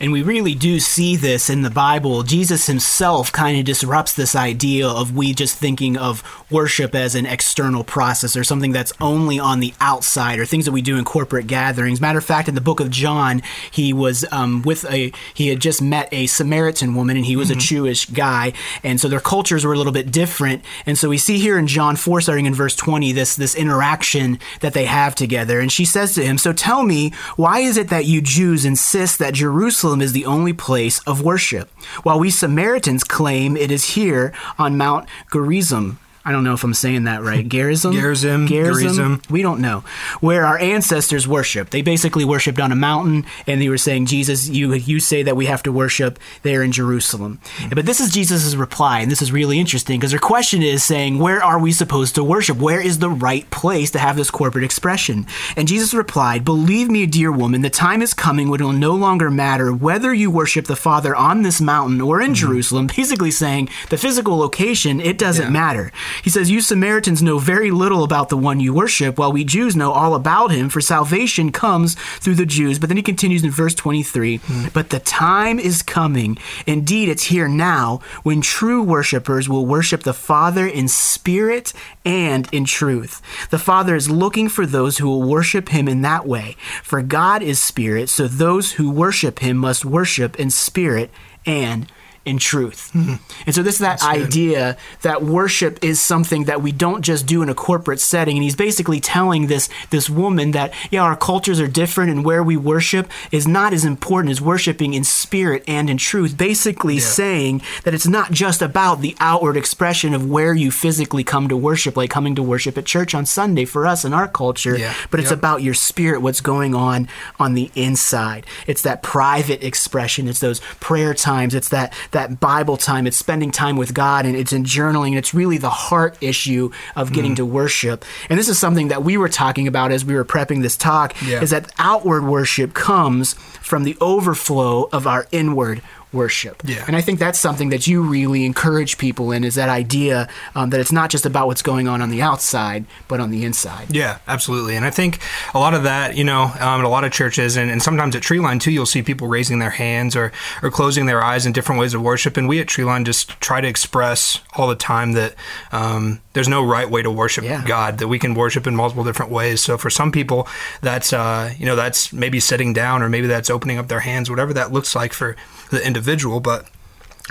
And 0.00 0.12
we 0.12 0.22
really 0.22 0.54
do 0.54 0.78
see 0.78 1.16
this 1.16 1.48
in 1.48 1.62
the 1.62 1.70
Bible. 1.70 2.22
Jesus 2.22 2.66
himself 2.66 3.32
kind 3.32 3.58
of 3.58 3.64
disrupts 3.64 4.14
this 4.14 4.36
idea 4.36 4.86
of 4.86 5.16
we 5.16 5.32
just 5.32 5.56
thinking 5.56 5.96
of 5.96 6.22
worship 6.50 6.94
as 6.94 7.14
an 7.14 7.26
external 7.26 7.82
process 7.82 8.36
or 8.36 8.44
something 8.44 8.72
that's 8.72 8.92
only 9.00 9.38
on 9.38 9.60
the 9.60 9.72
outside 9.80 10.38
or 10.38 10.44
things 10.46 10.66
that 10.66 10.72
we 10.72 10.82
do 10.82 10.98
in 10.98 11.04
corporate 11.04 11.46
gatherings. 11.46 12.00
Matter 12.00 12.18
of 12.18 12.24
fact, 12.24 12.48
in 12.48 12.54
the 12.54 12.60
book 12.60 12.80
of 12.80 12.90
John, 12.90 13.42
he 13.70 13.92
was 13.92 14.24
um, 14.30 14.62
with 14.62 14.84
a, 14.90 15.12
he 15.32 15.48
had 15.48 15.60
just 15.60 15.80
met 15.80 16.08
a 16.12 16.26
Samaritan 16.26 16.94
woman 16.94 17.16
and 17.16 17.24
he 17.24 17.36
was 17.36 17.50
a 17.50 17.56
Jewish 17.56 18.06
guy. 18.06 18.52
And 18.84 19.00
so 19.00 19.08
their 19.08 19.20
cultures 19.20 19.64
were 19.64 19.72
a 19.72 19.78
little 19.78 19.92
bit 19.92 20.10
different. 20.10 20.62
And 20.84 20.98
so 20.98 21.08
we 21.08 21.18
see 21.18 21.38
here 21.38 21.58
in 21.58 21.66
John 21.66 21.96
4, 21.96 22.20
starting 22.20 22.46
in 22.46 22.54
verse 22.54 22.76
20, 22.76 23.12
this, 23.12 23.36
this 23.36 23.54
interaction 23.54 24.38
that 24.60 24.74
they 24.74 24.84
have 24.84 25.14
together. 25.14 25.58
And 25.58 25.72
she 25.72 25.84
says 25.84 26.14
to 26.14 26.24
him, 26.24 26.38
So 26.38 26.52
tell 26.52 26.82
me, 26.82 27.12
why 27.36 27.60
is 27.60 27.76
it 27.76 27.88
that 27.88 28.04
you 28.04 28.20
Jews 28.20 28.64
insist 28.64 29.18
that 29.18 29.34
Jerusalem 29.34 29.65
is 30.00 30.12
the 30.12 30.26
only 30.26 30.52
place 30.52 31.00
of 31.00 31.22
worship, 31.22 31.70
while 32.02 32.20
we 32.20 32.30
Samaritans 32.30 33.02
claim 33.02 33.56
it 33.56 33.70
is 33.70 33.94
here 33.96 34.32
on 34.58 34.76
Mount 34.76 35.08
Gerizim? 35.32 35.98
I 36.26 36.32
don't 36.32 36.42
know 36.42 36.54
if 36.54 36.64
I'm 36.64 36.74
saying 36.74 37.04
that 37.04 37.22
right. 37.22 37.48
Gerizim? 37.56 37.92
Gerizim, 37.92 38.48
Gerizim. 38.48 39.22
We 39.30 39.42
don't 39.42 39.60
know. 39.60 39.84
Where 40.20 40.44
our 40.44 40.58
ancestors 40.58 41.28
worshiped. 41.28 41.70
They 41.70 41.82
basically 41.82 42.24
worshiped 42.24 42.58
on 42.58 42.72
a 42.72 42.76
mountain, 42.76 43.24
and 43.46 43.62
they 43.62 43.68
were 43.68 43.78
saying, 43.78 44.06
Jesus, 44.06 44.48
you, 44.48 44.74
you 44.74 44.98
say 44.98 45.22
that 45.22 45.36
we 45.36 45.46
have 45.46 45.62
to 45.62 45.70
worship 45.72 46.18
there 46.42 46.64
in 46.64 46.72
Jerusalem. 46.72 47.38
Hmm. 47.58 47.68
But 47.76 47.86
this 47.86 48.00
is 48.00 48.12
Jesus' 48.12 48.56
reply, 48.56 49.00
and 49.00 49.10
this 49.10 49.22
is 49.22 49.30
really 49.30 49.60
interesting 49.60 50.00
because 50.00 50.10
her 50.10 50.18
question 50.18 50.62
is 50.62 50.82
saying, 50.82 51.20
Where 51.20 51.40
are 51.42 51.60
we 51.60 51.70
supposed 51.70 52.16
to 52.16 52.24
worship? 52.24 52.58
Where 52.58 52.80
is 52.80 52.98
the 52.98 53.10
right 53.10 53.48
place 53.50 53.92
to 53.92 54.00
have 54.00 54.16
this 54.16 54.30
corporate 54.30 54.64
expression? 54.64 55.26
And 55.56 55.68
Jesus 55.68 55.94
replied, 55.94 56.44
Believe 56.44 56.90
me, 56.90 57.06
dear 57.06 57.30
woman, 57.30 57.62
the 57.62 57.70
time 57.70 58.02
is 58.02 58.14
coming 58.14 58.48
when 58.48 58.60
it 58.60 58.64
will 58.64 58.72
no 58.72 58.94
longer 58.94 59.30
matter 59.30 59.72
whether 59.72 60.12
you 60.12 60.28
worship 60.28 60.66
the 60.66 60.74
Father 60.74 61.14
on 61.14 61.42
this 61.42 61.60
mountain 61.60 62.00
or 62.00 62.20
in 62.20 62.30
hmm. 62.30 62.34
Jerusalem, 62.34 62.86
basically 62.96 63.30
saying 63.30 63.68
the 63.90 63.96
physical 63.96 64.36
location, 64.36 65.00
it 65.00 65.18
doesn't 65.18 65.44
Yeah. 65.44 65.50
matter. 65.50 65.92
He 66.22 66.30
says, 66.30 66.50
You 66.50 66.60
Samaritans 66.60 67.22
know 67.22 67.38
very 67.38 67.70
little 67.70 68.04
about 68.04 68.28
the 68.28 68.36
one 68.36 68.60
you 68.60 68.72
worship, 68.72 69.18
while 69.18 69.32
we 69.32 69.44
Jews 69.44 69.76
know 69.76 69.92
all 69.92 70.14
about 70.14 70.50
him, 70.50 70.68
for 70.68 70.80
salvation 70.80 71.52
comes 71.52 71.94
through 71.94 72.34
the 72.34 72.46
Jews. 72.46 72.78
But 72.78 72.88
then 72.88 72.96
he 72.96 73.02
continues 73.02 73.44
in 73.44 73.50
verse 73.50 73.74
23 73.74 74.38
hmm. 74.38 74.66
But 74.72 74.90
the 74.90 75.00
time 75.00 75.58
is 75.58 75.82
coming, 75.82 76.38
indeed, 76.66 77.08
it's 77.08 77.24
here 77.24 77.48
now, 77.48 78.00
when 78.22 78.40
true 78.40 78.82
worshipers 78.82 79.48
will 79.48 79.66
worship 79.66 80.02
the 80.02 80.14
Father 80.14 80.66
in 80.66 80.88
spirit 80.88 81.72
and 82.04 82.48
in 82.52 82.64
truth. 82.64 83.20
The 83.50 83.58
Father 83.58 83.94
is 83.94 84.10
looking 84.10 84.48
for 84.48 84.66
those 84.66 84.98
who 84.98 85.08
will 85.08 85.28
worship 85.28 85.68
him 85.70 85.88
in 85.88 86.02
that 86.02 86.26
way. 86.26 86.56
For 86.82 87.02
God 87.02 87.42
is 87.42 87.58
spirit, 87.58 88.08
so 88.08 88.28
those 88.28 88.72
who 88.72 88.90
worship 88.90 89.40
him 89.40 89.56
must 89.56 89.84
worship 89.84 90.38
in 90.38 90.50
spirit 90.50 91.10
and 91.44 91.90
in 92.26 92.38
truth. 92.38 92.90
Hmm. 92.92 93.14
And 93.46 93.54
so 93.54 93.62
this 93.62 93.76
is 93.76 93.80
that 93.80 94.02
idea 94.02 94.76
that 95.02 95.22
worship 95.22 95.78
is 95.82 96.00
something 96.00 96.44
that 96.44 96.60
we 96.60 96.72
don't 96.72 97.02
just 97.02 97.26
do 97.26 97.42
in 97.42 97.48
a 97.48 97.54
corporate 97.54 98.00
setting. 98.00 98.36
And 98.36 98.42
he's 98.44 98.56
basically 98.56 99.00
telling 99.00 99.46
this 99.46 99.68
this 99.90 100.10
woman 100.10 100.50
that 100.50 100.74
yeah, 100.90 101.02
our 101.02 101.16
cultures 101.16 101.60
are 101.60 101.68
different 101.68 102.10
and 102.10 102.24
where 102.24 102.42
we 102.42 102.56
worship 102.56 103.10
is 103.30 103.46
not 103.46 103.72
as 103.72 103.84
important 103.84 104.30
as 104.32 104.40
worshiping 104.40 104.92
in 104.94 105.04
spirit 105.04 105.62
and 105.68 105.88
in 105.88 105.96
truth. 105.96 106.36
Basically 106.36 106.98
saying 106.98 107.62
that 107.84 107.94
it's 107.94 108.06
not 108.06 108.32
just 108.32 108.60
about 108.60 109.00
the 109.00 109.16
outward 109.20 109.56
expression 109.56 110.12
of 110.12 110.28
where 110.28 110.52
you 110.54 110.70
physically 110.70 111.22
come 111.24 111.48
to 111.48 111.56
worship, 111.56 111.96
like 111.96 112.10
coming 112.10 112.34
to 112.34 112.42
worship 112.42 112.76
at 112.76 112.84
church 112.86 113.14
on 113.14 113.24
Sunday 113.24 113.64
for 113.64 113.86
us 113.86 114.04
in 114.04 114.12
our 114.12 114.26
culture, 114.28 114.76
Yeah. 114.76 114.92
but 115.10 115.20
it's 115.20 115.30
Yep. 115.30 115.38
about 115.38 115.62
your 115.62 115.74
spirit, 115.74 116.20
what's 116.20 116.40
going 116.40 116.74
on 116.74 117.08
on 117.38 117.54
the 117.54 117.70
inside. 117.76 118.44
It's 118.66 118.82
that 118.82 119.02
private 119.02 119.62
expression. 119.62 120.26
It's 120.28 120.40
those 120.40 120.60
prayer 120.80 121.14
times. 121.14 121.54
It's 121.54 121.68
that 121.68 121.94
that 122.16 122.40
Bible 122.40 122.76
time. 122.76 123.06
It's 123.06 123.16
spending 123.16 123.50
time 123.50 123.76
with 123.76 123.92
God, 123.92 124.24
and 124.26 124.34
it's 124.34 124.52
in 124.52 124.64
journaling. 124.64 125.08
And 125.08 125.18
it's 125.18 125.34
really 125.34 125.58
the 125.58 125.70
heart 125.70 126.16
issue 126.20 126.70
of 126.96 127.12
getting 127.12 127.32
Mm. 127.32 127.36
to 127.36 127.44
worship. 127.46 128.04
And 128.30 128.38
this 128.38 128.48
is 128.48 128.58
something 128.58 128.88
that 128.88 129.04
we 129.04 129.16
were 129.18 129.28
talking 129.28 129.68
about 129.68 129.92
as 129.92 130.04
we 130.04 130.14
were 130.14 130.24
prepping 130.24 130.62
this 130.62 130.76
talk. 130.76 131.14
Yeah. 131.22 131.42
Is 131.42 131.50
that 131.50 131.70
outward 131.78 132.24
worship 132.24 132.72
comes 132.74 133.34
from 133.60 133.84
the 133.84 133.96
overflow 134.00 134.88
of 134.92 135.06
our 135.06 135.26
inward 135.30 135.82
worship. 136.16 136.62
Yeah. 136.64 136.84
And 136.86 136.96
I 136.96 137.02
think 137.02 137.18
that's 137.18 137.38
something 137.38 137.68
that 137.70 137.86
you 137.86 138.02
really 138.02 138.44
encourage 138.44 138.96
people 138.98 139.30
in 139.30 139.44
is 139.44 139.54
that 139.54 139.68
idea 139.68 140.28
um, 140.54 140.70
that 140.70 140.80
it's 140.80 140.92
not 140.92 141.10
just 141.10 141.26
about 141.26 141.46
what's 141.46 141.62
going 141.62 141.86
on 141.86 142.00
on 142.02 142.10
the 142.10 142.22
outside, 142.22 142.86
but 143.06 143.20
on 143.20 143.30
the 143.30 143.44
inside. 143.44 143.94
Yeah, 143.94 144.18
absolutely. 144.26 144.74
And 144.76 144.84
I 144.84 144.90
think 144.90 145.20
a 145.54 145.58
lot 145.58 145.74
of 145.74 145.82
that, 145.84 146.16
you 146.16 146.24
know, 146.24 146.52
um, 146.60 146.80
in 146.80 146.86
a 146.86 146.88
lot 146.88 147.04
of 147.04 147.12
churches 147.12 147.56
and, 147.56 147.70
and 147.70 147.82
sometimes 147.82 148.16
at 148.16 148.22
Treeline 148.22 148.60
too, 148.60 148.72
you'll 148.72 148.86
see 148.86 149.02
people 149.02 149.28
raising 149.28 149.58
their 149.58 149.70
hands 149.70 150.16
or, 150.16 150.32
or 150.62 150.70
closing 150.70 151.06
their 151.06 151.22
eyes 151.22 151.46
in 151.46 151.52
different 151.52 151.80
ways 151.80 151.94
of 151.94 152.02
worship. 152.02 152.36
And 152.36 152.48
we 152.48 152.60
at 152.60 152.66
Treeline 152.66 153.04
just 153.04 153.38
try 153.40 153.60
to 153.60 153.68
express 153.68 154.40
all 154.56 154.66
the 154.66 154.74
time 154.74 155.12
that 155.12 155.34
um, 155.72 156.20
there's 156.32 156.48
no 156.48 156.64
right 156.64 156.90
way 156.90 157.02
to 157.02 157.10
worship 157.10 157.44
Yeah. 157.44 157.64
God, 157.66 157.98
that 157.98 158.08
we 158.08 158.18
can 158.18 158.34
worship 158.34 158.66
in 158.66 158.74
multiple 158.74 159.04
different 159.04 159.30
ways. 159.30 159.60
So 159.62 159.76
for 159.76 159.90
some 159.90 160.10
people, 160.10 160.48
that's, 160.80 161.12
uh, 161.12 161.52
you 161.58 161.66
know, 161.66 161.76
that's 161.76 162.12
maybe 162.12 162.40
sitting 162.40 162.72
down 162.72 163.02
or 163.02 163.08
maybe 163.08 163.26
that's 163.26 163.50
opening 163.50 163.78
up 163.78 163.88
their 163.88 164.00
hands, 164.00 164.30
whatever 164.30 164.52
that 164.54 164.72
looks 164.72 164.94
like 164.94 165.12
for 165.12 165.36
the 165.70 165.84
individual. 165.84 166.05
But 166.40 166.68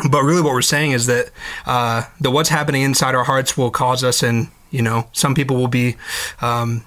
but 0.10 0.24
really 0.24 0.42
what 0.42 0.54
we're 0.54 0.62
saying 0.62 0.92
is 0.92 1.06
that 1.08 1.32
uh, 1.66 2.04
that 2.20 2.32
what's 2.32 2.50
happening 2.50 2.82
inside 2.82 3.16
our 3.16 3.24
hearts 3.24 3.58
will 3.58 3.72
cause 3.72 4.04
us 4.04 4.22
and 4.22 4.50
you 4.72 4.82
know 4.82 5.08
some 5.14 5.34
people 5.34 5.56
will 5.56 5.68
be 5.68 5.96
um, 6.42 6.84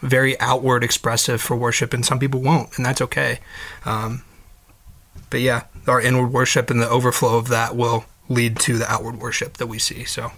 very 0.00 0.38
outward 0.40 0.84
expressive 0.84 1.40
for 1.40 1.56
worship, 1.56 1.94
and 1.94 2.04
some 2.04 2.18
people 2.18 2.40
won't, 2.40 2.76
and 2.76 2.84
that's 2.84 3.00
okay. 3.00 3.40
Um, 3.84 4.22
but 5.30 5.40
yeah, 5.40 5.64
our 5.88 6.00
inward 6.00 6.32
worship 6.32 6.70
and 6.70 6.80
the 6.80 6.88
overflow 6.88 7.38
of 7.38 7.48
that 7.48 7.74
will 7.74 8.04
lead 8.28 8.58
to 8.60 8.78
the 8.78 8.90
outward 8.90 9.18
worship 9.20 9.56
that 9.56 9.66
we 9.66 9.78
see. 9.78 10.04
So. 10.04 10.30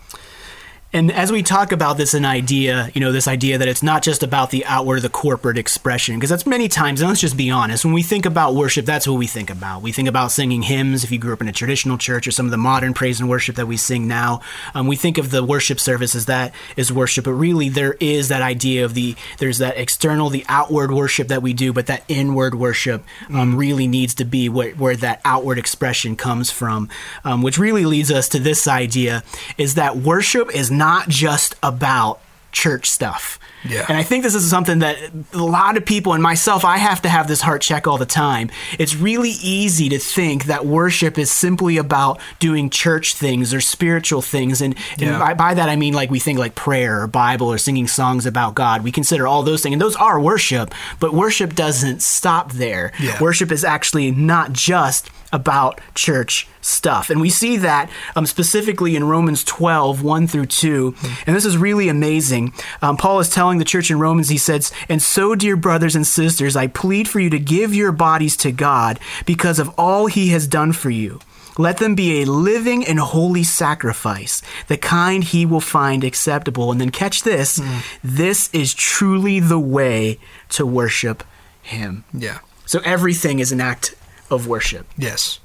And 0.93 1.11
as 1.11 1.33
we 1.33 1.43
talk 1.43 1.73
about 1.73 1.97
this 1.97 2.15
an 2.15 2.25
idea, 2.25 2.91
you 2.95 3.01
know, 3.01 3.11
this 3.11 3.27
idea 3.27 3.59
that 3.59 3.67
it's 3.67 3.83
not 3.83 4.05
just 4.05 4.23
about 4.23 4.51
the 4.51 4.65
outward, 4.67 5.01
the 5.01 5.09
corporate 5.09 5.59
expression, 5.59 6.15
because 6.15 6.31
that's 6.31 6.47
many 6.47 6.69
times, 6.69 7.01
and 7.01 7.09
let's 7.09 7.21
just 7.21 7.37
be 7.37 7.51
honest, 7.51 7.85
when 7.85 7.93
we 7.93 8.05
think 8.05 8.25
about 8.25 8.55
worship, 8.55 8.87
that's 8.87 9.07
what 9.07 9.19
we 9.19 9.27
think 9.27 9.51
about. 9.51 9.83
We 9.83 9.91
think 9.91 10.09
about 10.09 10.31
singing 10.31 10.63
hymns, 10.63 11.03
if 11.03 11.11
you 11.11 11.19
grew 11.19 11.33
up 11.33 11.41
in 11.41 11.49
a 11.49 11.53
traditional 11.53 11.99
church, 11.99 12.29
or 12.29 12.31
some 12.31 12.47
of 12.47 12.53
the 12.53 12.57
modern 12.57 12.95
praise 12.95 13.21
and 13.21 13.29
worship 13.29 13.57
that 13.57 13.67
we 13.67 13.77
sing 13.77 14.07
now. 14.07 14.41
Um, 14.75 14.87
we 14.87 14.95
think 14.95 15.19
of 15.19 15.33
the 15.33 15.43
worship 15.43 15.81
service 15.81 16.15
as 16.15 16.27
that 16.27 16.55
is 16.77 16.93
worship, 16.93 17.25
but 17.25 17.33
really 17.33 17.69
there 17.69 17.97
is 17.99 18.29
that 18.29 18.41
idea 18.41 18.85
of 18.85 18.95
the, 18.95 19.17
there's 19.39 19.59
that 19.59 19.77
external, 19.77 20.31
the 20.31 20.47
outward 20.49 20.93
worship 20.93 21.29
that 21.29 21.43
we 21.43 21.53
do, 21.53 21.73
but 21.73 21.87
that 21.87 22.05
inward 22.07 22.55
worship 22.55 23.03
um, 23.35 23.57
really 23.57 23.89
needs 23.89 24.15
to 24.15 24.25
be 24.25 24.49
where, 24.49 24.71
where 24.75 24.97
that 24.97 25.21
outward 25.25 25.59
expression 25.59 26.15
comes 26.15 26.53
from, 26.53 26.89
um, 27.25 27.43
which 27.43 27.59
really 27.59 27.85
leads 27.85 28.13
us 28.13 28.29
to 28.29 28.39
this 28.39 28.69
idea 28.69 29.25
is 29.59 29.75
that 29.75 29.97
worship 29.97 30.55
is 30.55 30.71
not 30.77 31.09
just 31.09 31.55
about 31.63 32.21
church 32.53 32.89
stuff. 32.89 33.39
Yeah. 33.69 33.87
And 33.89 33.97
I 33.97 34.03
think 34.03 34.23
this 34.25 34.35
is 34.35 34.49
something 34.49 34.81
that 34.81 34.97
a 35.33 35.39
lot 35.39 35.77
of 35.77 35.85
people 35.85 36.13
and 36.13 36.23
myself, 36.23 36.65
I 36.65 36.79
have 36.79 37.03
to 37.03 37.09
have 37.09 37.29
this 37.29 37.41
heart 37.41 37.63
check 37.63 37.87
all 37.87 37.99
the 37.99 38.07
time. 38.07 38.51
It's 38.79 38.95
really 38.97 39.31
easy 39.43 39.89
to 39.91 39.99
think 39.99 40.45
that 40.45 40.67
worship 40.67 41.19
is 41.19 41.31
simply 41.31 41.77
about 41.77 42.21
doing 42.39 42.71
church 42.71 43.15
things 43.15 43.53
or 43.55 43.61
spiritual 43.61 44.23
things. 44.23 44.61
And, 44.61 44.75
and 44.93 45.01
Yeah. 45.03 45.19
by, 45.19 45.35
by 45.35 45.55
that, 45.55 45.69
I 45.69 45.77
mean 45.77 45.95
like 45.95 46.11
we 46.11 46.19
think 46.19 46.39
like 46.39 46.55
prayer 46.55 47.03
or 47.03 47.07
Bible 47.07 47.49
or 47.49 47.59
singing 47.59 47.87
songs 47.89 48.27
about 48.27 48.55
God. 48.55 48.83
We 48.85 48.93
consider 48.93 49.27
all 49.27 49.43
those 49.43 49.63
things, 49.63 49.75
and 49.75 49.83
those 49.83 49.97
are 49.97 50.21
worship, 50.21 50.75
but 51.01 51.13
worship 51.15 51.55
doesn't 51.55 52.03
stop 52.03 52.53
there. 52.53 52.93
Yeah. 53.01 53.21
Worship 53.23 53.51
is 53.53 53.65
actually 53.65 54.11
not 54.11 54.53
just 54.53 55.11
about 55.33 55.81
church 55.95 56.47
stuff. 56.61 57.11
And 57.11 57.21
we 57.21 57.31
see 57.31 57.57
that 57.59 57.91
um, 58.15 58.27
specifically 58.27 58.97
in 58.97 59.05
Romans 59.05 59.43
12, 59.45 60.03
1 60.03 60.27
through 60.29 60.47
2. 60.47 60.95
And 61.27 61.35
this 61.37 61.45
is 61.45 61.57
really 61.59 61.89
amazing. 61.89 62.53
Um, 62.81 62.97
Paul 62.97 63.19
is 63.21 63.29
telling 63.29 63.56
the 63.59 63.65
church 63.65 63.91
in 63.91 63.99
Romans, 63.99 64.29
he 64.29 64.39
says, 64.39 64.73
And 64.89 65.03
so, 65.03 65.35
dear 65.35 65.57
brothers 65.57 65.97
and 65.97 66.07
sisters, 66.07 66.57
I 66.57 66.67
plead 66.67 67.09
for 67.09 67.21
you 67.21 67.31
to 67.31 67.39
give 67.39 67.75
your 67.75 67.93
bodies 67.93 68.37
to 68.39 68.53
God 68.53 68.99
because 69.25 69.59
of 69.59 69.71
all 69.79 70.07
he 70.07 70.29
has 70.29 70.47
done 70.47 70.73
for 70.73 70.91
you. 70.91 71.21
Let 71.59 71.79
them 71.79 71.95
be 71.95 72.21
a 72.21 72.27
living 72.27 72.85
and 72.87 72.99
holy 72.99 73.43
sacrifice, 73.43 74.43
the 74.69 74.77
kind 74.77 75.25
he 75.25 75.47
will 75.47 75.61
find 75.61 76.05
acceptable. 76.05 76.71
And 76.71 76.81
then 76.81 76.91
catch 76.91 77.23
this 77.23 77.59
hmm. 77.59 77.79
this 78.05 78.51
is 78.53 78.75
truly 78.75 79.41
the 79.41 79.59
way 79.59 80.19
to 80.51 80.67
worship 80.67 81.25
him. 81.63 82.05
Yeah. 82.13 82.41
So 82.67 82.81
everything 82.85 83.39
is 83.39 83.53
an 83.53 83.61
act 83.61 83.95
of 84.31 84.47
worship. 84.47 84.87
Yes. 84.99 85.41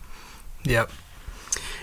Yep. 0.63 0.91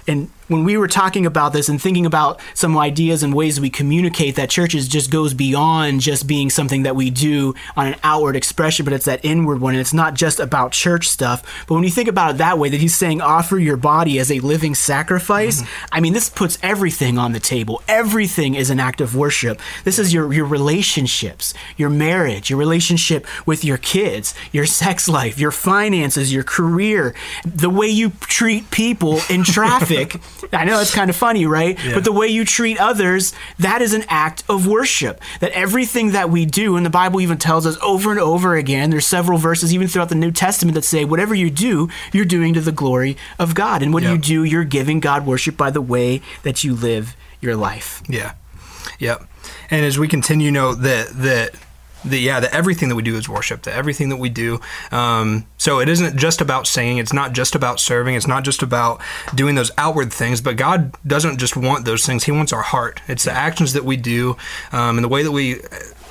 And 0.06 0.30
when 0.48 0.64
we 0.64 0.76
were 0.76 0.88
talking 0.88 1.26
about 1.26 1.52
this 1.52 1.68
and 1.68 1.80
thinking 1.80 2.06
about 2.06 2.40
some 2.54 2.76
ideas 2.76 3.22
and 3.22 3.32
ways 3.32 3.60
we 3.60 3.70
communicate 3.70 4.36
that 4.36 4.50
churches 4.50 4.88
just 4.88 5.10
goes 5.10 5.34
beyond 5.34 6.00
just 6.00 6.26
being 6.26 6.50
something 6.50 6.82
that 6.82 6.96
we 6.96 7.10
do 7.10 7.54
on 7.76 7.88
an 7.88 7.96
outward 8.02 8.36
expression, 8.36 8.84
but 8.84 8.92
it's 8.92 9.04
that 9.04 9.24
inward 9.24 9.60
one. 9.60 9.74
And 9.74 9.80
it's 9.80 9.94
not 9.94 10.14
just 10.14 10.40
about 10.40 10.72
church 10.72 11.08
stuff. 11.08 11.64
But 11.66 11.74
when 11.74 11.84
you 11.84 11.90
think 11.90 12.08
about 12.08 12.34
it 12.34 12.38
that 12.38 12.58
way, 12.58 12.68
that 12.68 12.80
he's 12.80 12.96
saying 12.96 13.20
offer 13.20 13.58
your 13.58 13.76
body 13.76 14.18
as 14.18 14.32
a 14.32 14.40
living 14.40 14.74
sacrifice, 14.74 15.62
mm-hmm. 15.62 15.84
I 15.92 16.00
mean, 16.00 16.12
this 16.12 16.30
puts 16.30 16.58
everything 16.62 17.18
on 17.18 17.32
the 17.32 17.40
table. 17.40 17.82
Everything 17.86 18.54
is 18.54 18.70
an 18.70 18.80
act 18.80 19.00
of 19.00 19.14
worship. 19.14 19.60
This 19.84 19.98
is 19.98 20.12
your, 20.12 20.32
your 20.32 20.46
relationships, 20.46 21.54
your 21.76 21.90
marriage, 21.90 22.50
your 22.50 22.58
relationship 22.58 23.26
with 23.46 23.64
your 23.64 23.78
kids, 23.78 24.34
your 24.52 24.66
sex 24.66 25.08
life, 25.08 25.38
your 25.38 25.50
finances, 25.50 26.32
your 26.32 26.44
career, 26.44 27.14
the 27.44 27.70
way 27.70 27.88
you 27.88 28.10
treat 28.20 28.70
people 28.70 29.20
in 29.28 29.44
traffic. 29.44 30.20
I 30.52 30.64
know 30.64 30.80
it's 30.80 30.94
kind 30.94 31.10
of 31.10 31.16
funny, 31.16 31.46
right? 31.46 31.78
But 31.94 32.04
the 32.04 32.12
way 32.12 32.28
you 32.28 32.44
treat 32.44 32.78
others, 32.78 33.32
that 33.58 33.82
is 33.82 33.92
an 33.92 34.04
act 34.08 34.44
of 34.48 34.66
worship. 34.66 35.20
That 35.40 35.52
everything 35.52 36.12
that 36.12 36.30
we 36.30 36.46
do, 36.46 36.76
and 36.76 36.84
the 36.86 36.90
Bible 36.90 37.20
even 37.20 37.38
tells 37.38 37.66
us 37.66 37.76
over 37.82 38.10
and 38.10 38.20
over 38.20 38.56
again, 38.56 38.90
there's 38.90 39.06
several 39.06 39.38
verses 39.38 39.72
even 39.74 39.88
throughout 39.88 40.08
the 40.08 40.14
New 40.14 40.30
Testament 40.30 40.74
that 40.74 40.84
say, 40.84 41.04
whatever 41.04 41.34
you 41.34 41.50
do, 41.50 41.88
you're 42.12 42.24
doing 42.24 42.54
to 42.54 42.60
the 42.60 42.72
glory 42.72 43.16
of 43.38 43.54
God. 43.54 43.82
And 43.82 43.92
what 43.92 44.02
Yep. 44.02 44.12
you 44.12 44.18
do, 44.18 44.44
you're 44.44 44.64
giving 44.64 45.00
God 45.00 45.26
worship 45.26 45.56
by 45.56 45.70
the 45.70 45.80
way 45.82 46.22
that 46.42 46.64
you 46.64 46.74
live 46.74 47.16
your 47.40 47.56
life. 47.56 48.02
Yeah. 48.08 48.34
Yep. 48.98 49.24
And 49.70 49.84
as 49.84 49.98
we 49.98 50.08
continue, 50.08 50.50
know 50.50 50.74
that 50.74 51.08
that 51.10 51.54
that 52.04 52.18
yeah, 52.18 52.40
that 52.40 52.54
everything 52.54 52.88
that 52.88 52.94
we 52.94 53.02
do 53.02 53.16
is 53.16 53.28
worship. 53.28 53.62
That 53.62 53.74
everything 53.74 54.08
that 54.08 54.16
we 54.16 54.28
do. 54.28 54.60
Um, 54.92 55.46
so 55.56 55.80
it 55.80 55.88
isn't 55.88 56.16
just 56.16 56.40
about 56.40 56.66
singing. 56.66 56.98
It's 56.98 57.12
not 57.12 57.32
just 57.32 57.54
about 57.54 57.80
serving. 57.80 58.14
It's 58.14 58.26
not 58.26 58.44
just 58.44 58.62
about 58.62 59.00
doing 59.34 59.54
those 59.54 59.70
outward 59.78 60.12
things. 60.12 60.40
But 60.40 60.56
God 60.56 60.94
doesn't 61.06 61.38
just 61.38 61.56
want 61.56 61.84
those 61.84 62.06
things. 62.06 62.24
He 62.24 62.32
wants 62.32 62.52
our 62.52 62.62
heart. 62.62 63.00
It's 63.08 63.24
the 63.24 63.32
actions 63.32 63.72
that 63.72 63.84
we 63.84 63.96
do 63.96 64.36
um, 64.72 64.98
and 64.98 65.04
the 65.04 65.08
way 65.08 65.22
that 65.22 65.32
we 65.32 65.60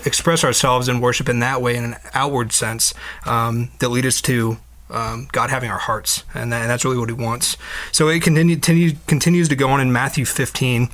express 0.05 0.43
ourselves 0.43 0.87
in 0.87 1.01
worship 1.01 1.29
in 1.29 1.39
that 1.39 1.61
way, 1.61 1.75
in 1.75 1.83
an 1.83 1.95
outward 2.13 2.51
sense, 2.51 2.93
um, 3.25 3.69
that 3.79 3.89
lead 3.89 4.05
us 4.05 4.21
to 4.21 4.57
um, 4.89 5.27
God 5.31 5.49
having 5.49 5.69
our 5.69 5.77
hearts, 5.77 6.23
and, 6.33 6.51
that, 6.51 6.61
and 6.61 6.69
that's 6.69 6.85
really 6.85 6.97
what 6.97 7.09
He 7.09 7.13
wants. 7.13 7.57
So 7.91 8.07
it 8.07 8.21
continue, 8.21 8.55
continue, 8.55 8.91
continues 9.05 9.49
to 9.49 9.55
go 9.55 9.69
on 9.69 9.81
in 9.81 9.91
Matthew 9.91 10.25
15 10.25 10.89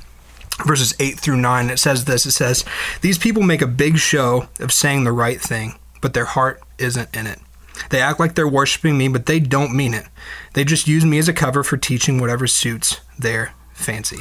verses 0.64 0.94
8 1.00 1.18
through 1.18 1.36
9 1.36 1.68
it 1.70 1.78
says 1.78 2.04
this 2.04 2.26
it 2.26 2.30
says 2.30 2.64
these 3.00 3.18
people 3.18 3.42
make 3.42 3.60
a 3.60 3.66
big 3.66 3.98
show 3.98 4.48
of 4.60 4.72
saying 4.72 5.04
the 5.04 5.12
right 5.12 5.40
thing 5.40 5.74
but 6.04 6.12
their 6.12 6.26
heart 6.26 6.60
isn't 6.76 7.16
in 7.16 7.26
it. 7.26 7.38
They 7.88 8.02
act 8.02 8.20
like 8.20 8.34
they're 8.34 8.46
worshiping 8.46 8.98
me 8.98 9.08
but 9.08 9.24
they 9.24 9.40
don't 9.40 9.74
mean 9.74 9.94
it. 9.94 10.06
They 10.52 10.62
just 10.62 10.86
use 10.86 11.02
me 11.02 11.16
as 11.16 11.30
a 11.30 11.32
cover 11.32 11.62
for 11.62 11.78
teaching 11.78 12.20
whatever 12.20 12.46
suits 12.46 13.00
their 13.18 13.54
fancy. 13.72 14.20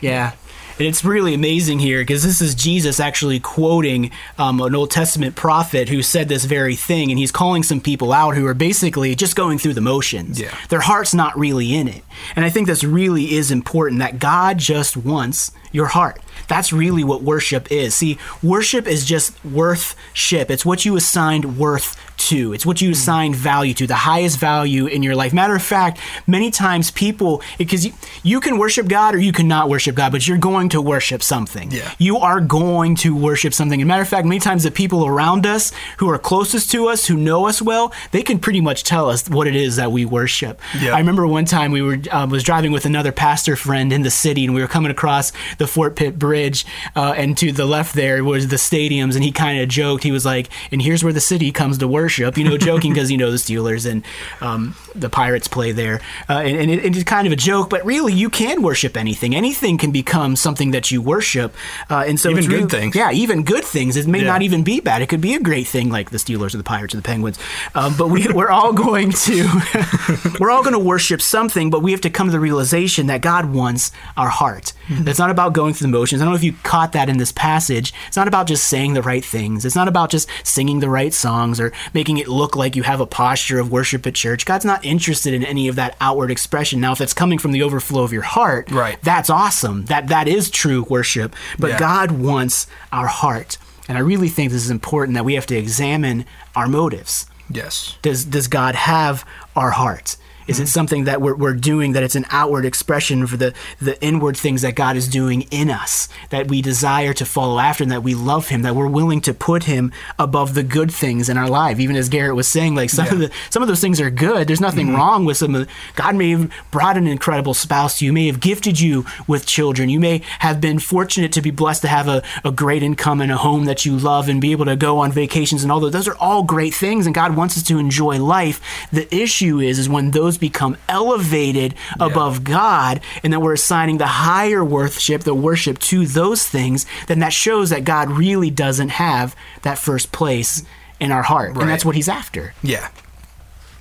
Yeah. 0.00 0.32
And 0.78 0.88
it's 0.88 1.04
really 1.04 1.34
amazing 1.34 1.78
here 1.78 2.00
because 2.00 2.24
this 2.24 2.40
is 2.40 2.54
Jesus 2.54 2.98
actually 2.98 3.38
quoting 3.38 4.10
um, 4.38 4.60
an 4.60 4.74
Old 4.74 4.90
Testament 4.90 5.36
prophet 5.36 5.88
who 5.88 6.02
said 6.02 6.28
this 6.28 6.44
very 6.44 6.74
thing, 6.74 7.10
and 7.10 7.18
he's 7.18 7.30
calling 7.30 7.62
some 7.62 7.80
people 7.80 8.12
out 8.12 8.34
who 8.34 8.44
are 8.46 8.54
basically 8.54 9.14
just 9.14 9.36
going 9.36 9.58
through 9.58 9.74
the 9.74 9.80
motions. 9.80 10.40
Yeah. 10.40 10.56
Their 10.70 10.80
heart's 10.80 11.14
not 11.14 11.38
really 11.38 11.74
in 11.74 11.86
it. 11.86 12.02
And 12.34 12.44
I 12.44 12.50
think 12.50 12.66
this 12.66 12.82
really 12.82 13.34
is 13.34 13.50
important 13.50 14.00
that 14.00 14.18
God 14.18 14.58
just 14.58 14.96
wants 14.96 15.52
your 15.74 15.86
heart. 15.86 16.20
That's 16.46 16.72
really 16.72 17.02
what 17.02 17.22
worship 17.22 17.70
is. 17.70 17.94
See, 17.96 18.16
worship 18.42 18.86
is 18.86 19.04
just 19.04 19.44
worthship. 19.44 20.50
It's 20.50 20.64
what 20.64 20.84
you 20.84 20.96
assigned 20.96 21.58
worth 21.58 22.00
to. 22.16 22.52
It's 22.52 22.64
what 22.64 22.80
you 22.80 22.92
assigned 22.92 23.34
value 23.34 23.74
to, 23.74 23.86
the 23.86 23.94
highest 23.94 24.38
value 24.38 24.86
in 24.86 25.02
your 25.02 25.16
life. 25.16 25.32
Matter 25.32 25.56
of 25.56 25.62
fact, 25.62 25.98
many 26.28 26.50
times 26.50 26.92
people, 26.92 27.42
because 27.58 27.84
you, 27.84 27.92
you 28.22 28.40
can 28.40 28.56
worship 28.56 28.86
God 28.86 29.14
or 29.14 29.18
you 29.18 29.32
cannot 29.32 29.68
worship 29.68 29.96
God, 29.96 30.12
but 30.12 30.26
you're 30.28 30.38
going 30.38 30.68
to 30.70 30.80
worship 30.80 31.22
something. 31.22 31.72
Yeah. 31.72 31.92
You 31.98 32.18
are 32.18 32.40
going 32.40 32.94
to 32.96 33.16
worship 33.16 33.52
something. 33.52 33.80
And 33.80 33.88
matter 33.88 34.02
of 34.02 34.08
fact, 34.08 34.26
many 34.26 34.38
times 34.38 34.62
the 34.62 34.70
people 34.70 35.04
around 35.04 35.44
us 35.44 35.72
who 35.98 36.08
are 36.08 36.18
closest 36.18 36.70
to 36.70 36.86
us, 36.86 37.06
who 37.06 37.16
know 37.16 37.46
us 37.46 37.60
well, 37.60 37.92
they 38.12 38.22
can 38.22 38.38
pretty 38.38 38.60
much 38.60 38.84
tell 38.84 39.10
us 39.10 39.28
what 39.28 39.48
it 39.48 39.56
is 39.56 39.76
that 39.76 39.90
we 39.90 40.04
worship. 40.04 40.60
Yeah. 40.80 40.94
I 40.94 40.98
remember 40.98 41.26
one 41.26 41.46
time 41.46 41.72
we 41.72 41.82
were 41.82 41.98
um, 42.12 42.30
was 42.30 42.44
driving 42.44 42.70
with 42.70 42.86
another 42.86 43.10
pastor 43.10 43.56
friend 43.56 43.92
in 43.92 44.02
the 44.02 44.10
city, 44.10 44.44
and 44.44 44.54
we 44.54 44.60
were 44.60 44.68
coming 44.68 44.92
across 44.92 45.32
the 45.58 45.63
Fort 45.66 45.96
Pitt 45.96 46.18
Bridge, 46.18 46.64
uh, 46.96 47.14
and 47.16 47.36
to 47.38 47.52
the 47.52 47.66
left 47.66 47.94
there 47.94 48.22
was 48.24 48.48
the 48.48 48.56
stadiums, 48.56 49.14
and 49.14 49.24
he 49.24 49.32
kind 49.32 49.60
of 49.60 49.68
joked. 49.68 50.02
He 50.02 50.12
was 50.12 50.24
like, 50.24 50.48
"And 50.70 50.80
here's 50.82 51.02
where 51.04 51.12
the 51.12 51.20
city 51.20 51.50
comes 51.52 51.78
to 51.78 51.88
worship," 51.88 52.36
you 52.38 52.44
know, 52.44 52.56
joking 52.58 52.92
because 52.92 53.10
you 53.10 53.16
know 53.18 53.30
the 53.30 53.36
Steelers 53.36 53.90
and 53.90 54.04
um, 54.40 54.74
the 54.94 55.08
Pirates 55.08 55.48
play 55.48 55.72
there, 55.72 56.00
uh, 56.28 56.34
and, 56.38 56.56
and 56.58 56.70
it, 56.70 56.84
it's 56.84 57.04
kind 57.04 57.26
of 57.26 57.32
a 57.32 57.36
joke, 57.36 57.70
but 57.70 57.84
really 57.84 58.12
you 58.12 58.30
can 58.30 58.62
worship 58.62 58.96
anything. 58.96 59.34
Anything 59.34 59.78
can 59.78 59.90
become 59.90 60.36
something 60.36 60.70
that 60.72 60.90
you 60.90 61.00
worship, 61.02 61.54
uh, 61.90 62.04
and 62.06 62.18
so 62.20 62.30
Even 62.30 62.44
good 62.44 62.50
really- 62.52 62.68
things. 62.68 62.94
Yeah, 62.94 63.10
even 63.12 63.42
good 63.44 63.64
things. 63.64 63.96
It 63.96 64.06
may 64.06 64.20
Yeah. 64.20 64.26
not 64.26 64.42
even 64.42 64.62
be 64.62 64.80
bad. 64.80 65.02
It 65.02 65.08
could 65.08 65.20
be 65.20 65.34
a 65.34 65.40
great 65.40 65.66
thing, 65.66 65.90
like 65.90 66.10
the 66.10 66.18
Steelers 66.18 66.54
or 66.54 66.58
the 66.58 66.64
Pirates 66.64 66.94
or 66.94 66.98
the 66.98 67.02
Penguins. 67.02 67.38
Um, 67.74 67.94
but 67.96 68.08
we, 68.08 68.26
we're 68.28 68.50
all 68.50 68.72
going 68.72 69.10
to 69.12 69.48
we're 70.40 70.50
all 70.50 70.62
going 70.62 70.72
to 70.74 70.78
worship 70.78 71.20
something. 71.22 71.70
But 71.70 71.82
we 71.82 71.92
have 71.92 72.00
to 72.02 72.10
come 72.10 72.28
to 72.28 72.32
the 72.32 72.40
realization 72.40 73.06
that 73.06 73.20
God 73.20 73.46
wants 73.52 73.90
our 74.16 74.28
heart. 74.28 74.72
It's 74.88 75.18
not 75.18 75.30
about 75.30 75.53
going 75.54 75.72
through 75.72 75.86
the 75.86 75.96
motions. 75.96 76.20
I 76.20 76.24
don't 76.26 76.32
know 76.32 76.36
if 76.36 76.44
you 76.44 76.52
caught 76.62 76.92
that 76.92 77.08
in 77.08 77.16
this 77.16 77.32
passage. 77.32 77.94
It's 78.08 78.16
not 78.16 78.28
about 78.28 78.46
just 78.46 78.64
saying 78.68 78.92
the 78.94 79.02
right 79.02 79.24
things. 79.24 79.64
It's 79.64 79.74
not 79.74 79.88
about 79.88 80.10
just 80.10 80.28
singing 80.42 80.80
the 80.80 80.90
right 80.90 81.14
songs 81.14 81.58
or 81.58 81.72
making 81.94 82.18
it 82.18 82.28
look 82.28 82.54
like 82.56 82.76
you 82.76 82.82
have 82.82 83.00
a 83.00 83.06
posture 83.06 83.58
of 83.58 83.70
worship 83.72 84.06
at 84.06 84.14
church. 84.14 84.44
God's 84.44 84.64
not 84.66 84.84
interested 84.84 85.32
in 85.32 85.42
any 85.44 85.68
of 85.68 85.76
that 85.76 85.96
outward 86.00 86.30
expression. 86.30 86.80
Now, 86.80 86.92
if 86.92 87.00
it's 87.00 87.14
coming 87.14 87.38
from 87.38 87.52
the 87.52 87.62
overflow 87.62 88.02
of 88.02 88.12
your 88.12 88.22
heart, 88.22 88.70
Right. 88.70 88.98
that's 89.02 89.30
awesome. 89.30 89.86
That 89.86 90.08
that 90.08 90.28
is 90.28 90.50
true 90.50 90.84
worship. 90.90 91.34
But 91.58 91.70
Yeah. 91.70 91.78
God 91.78 92.10
wants 92.12 92.66
our 92.92 93.06
heart. 93.06 93.56
And 93.88 93.96
I 93.98 94.00
really 94.00 94.28
think 94.28 94.50
this 94.50 94.64
is 94.64 94.70
important 94.70 95.14
that 95.14 95.24
we 95.24 95.34
have 95.34 95.46
to 95.46 95.56
examine 95.56 96.24
our 96.56 96.68
motives. 96.68 97.26
yes 97.50 97.96
Does 98.02 98.24
does 98.24 98.48
God 98.48 98.74
have 98.74 99.24
our 99.54 99.70
heart? 99.72 100.16
Isn't 100.46 100.66
something 100.66 101.04
that 101.04 101.20
we're, 101.20 101.34
we're 101.34 101.54
doing 101.54 101.92
that 101.92 102.02
it's 102.02 102.16
an 102.16 102.26
outward 102.30 102.64
expression 102.64 103.26
for 103.26 103.36
the, 103.36 103.54
the 103.80 104.02
inward 104.02 104.36
things 104.36 104.62
that 104.62 104.74
God 104.74 104.96
is 104.96 105.08
doing 105.08 105.42
in 105.50 105.70
us, 105.70 106.08
that 106.30 106.48
we 106.48 106.60
desire 106.62 107.12
to 107.14 107.24
follow 107.24 107.58
after 107.58 107.82
and 107.82 107.92
that 107.92 108.02
we 108.02 108.14
love 108.14 108.48
Him, 108.48 108.62
that 108.62 108.74
we're 108.74 108.88
willing 108.88 109.20
to 109.22 109.34
put 109.34 109.64
Him 109.64 109.92
above 110.18 110.54
the 110.54 110.62
good 110.62 110.92
things 110.92 111.28
in 111.28 111.36
our 111.36 111.48
life. 111.48 111.80
Even 111.80 111.96
as 111.96 112.08
Garhett 112.08 112.34
was 112.34 112.48
saying, 112.48 112.74
like 112.74 112.90
some 112.90 113.08
of 113.08 113.18
the 113.18 113.30
some 113.50 113.62
of 113.62 113.68
those 113.68 113.80
things 113.80 114.00
are 114.00 114.10
good. 114.10 114.46
There's 114.46 114.60
nothing 114.60 114.88
mm-hmm. 114.88 114.96
wrong 114.96 115.24
with 115.24 115.36
some 115.36 115.54
of 115.54 115.68
God 115.94 116.14
may 116.14 116.30
have 116.30 116.50
brought 116.70 116.96
an 116.96 117.06
incredible 117.06 117.54
spouse 117.54 117.98
to 117.98 118.04
you, 118.04 118.12
may 118.12 118.26
have 118.26 118.40
gifted 118.40 118.80
you 118.80 119.06
with 119.26 119.46
children. 119.46 119.88
You 119.88 120.00
may 120.00 120.22
have 120.40 120.60
been 120.60 120.78
fortunate 120.78 121.32
to 121.32 121.42
be 121.42 121.50
blessed 121.50 121.82
to 121.82 121.88
have 121.88 122.08
a, 122.08 122.22
a 122.44 122.52
great 122.52 122.82
income 122.82 123.20
and 123.20 123.32
a 123.32 123.36
home 123.36 123.64
that 123.64 123.84
you 123.84 123.96
love 123.96 124.28
and 124.28 124.40
be 124.40 124.52
able 124.52 124.66
to 124.66 124.76
go 124.76 124.98
on 124.98 125.12
vacations 125.12 125.62
and 125.62 125.72
all 125.72 125.80
those. 125.80 125.92
Those 125.92 126.08
are 126.08 126.16
all 126.16 126.42
great 126.42 126.74
things 126.74 127.06
and 127.06 127.14
God 127.14 127.36
wants 127.36 127.56
us 127.56 127.62
to 127.64 127.78
enjoy 127.78 128.22
life. 128.22 128.60
The 128.92 129.12
issue 129.14 129.60
is 129.60 129.78
is 129.78 129.88
when 129.88 130.10
those 130.10 130.33
become 130.38 130.76
elevated 130.88 131.74
above 131.98 132.44
God 132.44 133.00
and 133.22 133.32
that 133.32 133.40
we're 133.40 133.54
assigning 133.54 133.98
the 133.98 134.06
higher 134.06 134.64
worship, 134.64 135.22
the 135.22 135.34
worship 135.34 135.78
to 135.80 136.06
those 136.06 136.46
things, 136.46 136.86
then 137.06 137.20
that 137.20 137.32
shows 137.32 137.70
that 137.70 137.84
God 137.84 138.10
really 138.10 138.50
doesn't 138.50 138.90
have 138.90 139.34
that 139.62 139.78
first 139.78 140.12
place 140.12 140.62
in 141.00 141.12
our 141.12 141.22
heart. 141.22 141.56
And 141.56 141.68
that's 141.68 141.84
what 141.84 141.94
he's 141.94 142.08
after. 142.08 142.54
Yeah. 142.62 142.88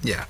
Yeah. 0.02 0.26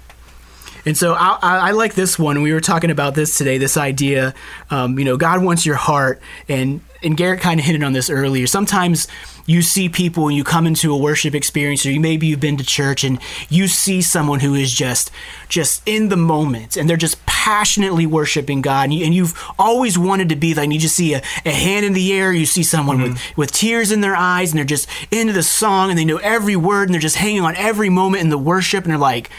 And 0.85 0.97
so 0.97 1.13
I, 1.13 1.39
I, 1.41 1.57
I 1.57 1.71
like 1.71 1.93
this 1.93 2.19
one. 2.19 2.41
We 2.41 2.53
were 2.53 2.59
talking 2.59 2.91
about 2.91 3.15
this 3.15 3.37
today. 3.37 3.57
This 3.57 3.77
idea, 3.77 4.33
um, 4.69 4.99
you 4.99 5.05
know, 5.05 5.17
God 5.17 5.41
wants 5.43 5.65
your 5.65 5.75
heart, 5.75 6.21
and 6.49 6.81
and 7.03 7.17
Garhett 7.17 7.41
kind 7.41 7.59
of 7.59 7.65
hinted 7.65 7.83
on 7.83 7.93
this 7.93 8.09
earlier. 8.09 8.47
Sometimes 8.47 9.07
you 9.45 9.61
see 9.61 9.89
people 9.89 10.27
and 10.27 10.37
you 10.37 10.43
come 10.43 10.65
into 10.65 10.93
a 10.93 10.97
worship 10.97 11.35
experience, 11.35 11.85
or 11.85 11.91
you 11.91 11.99
maybe 11.99 12.27
you've 12.27 12.39
been 12.39 12.57
to 12.57 12.63
church 12.63 13.03
and 13.03 13.19
you 13.49 13.67
see 13.67 14.01
someone 14.01 14.39
who 14.39 14.55
is 14.55 14.73
just 14.73 15.11
just 15.49 15.81
in 15.85 16.09
the 16.09 16.17
moment, 16.17 16.77
and 16.77 16.89
they're 16.89 16.97
just 16.97 17.23
passionately 17.25 18.05
worshiping 18.05 18.61
God, 18.61 18.85
and, 18.85 18.93
you, 18.93 19.05
and 19.05 19.13
you've 19.13 19.37
always 19.59 19.97
wanted 19.97 20.29
to 20.29 20.35
be 20.35 20.53
like. 20.53 20.65
And 20.65 20.73
you 20.73 20.79
just 20.79 20.95
see 20.95 21.13
a, 21.13 21.21
a 21.45 21.51
hand 21.51 21.85
in 21.85 21.93
the 21.93 22.13
air. 22.13 22.31
You 22.31 22.45
see 22.45 22.63
someone 22.63 22.97
mm-hmm. 22.97 23.13
with 23.13 23.37
with 23.37 23.51
tears 23.51 23.91
in 23.91 24.01
their 24.01 24.15
eyes, 24.15 24.51
and 24.51 24.57
they're 24.57 24.65
just 24.65 24.87
into 25.11 25.33
the 25.33 25.43
song, 25.43 25.89
and 25.89 25.99
they 25.99 26.05
know 26.05 26.17
every 26.17 26.55
word, 26.55 26.87
and 26.87 26.93
they're 26.93 27.01
just 27.01 27.17
hanging 27.17 27.41
on 27.41 27.55
every 27.55 27.89
moment 27.89 28.23
in 28.23 28.29
the 28.29 28.37
worship, 28.37 28.83
and 28.83 28.91
they're 28.91 28.97
like 28.97 29.29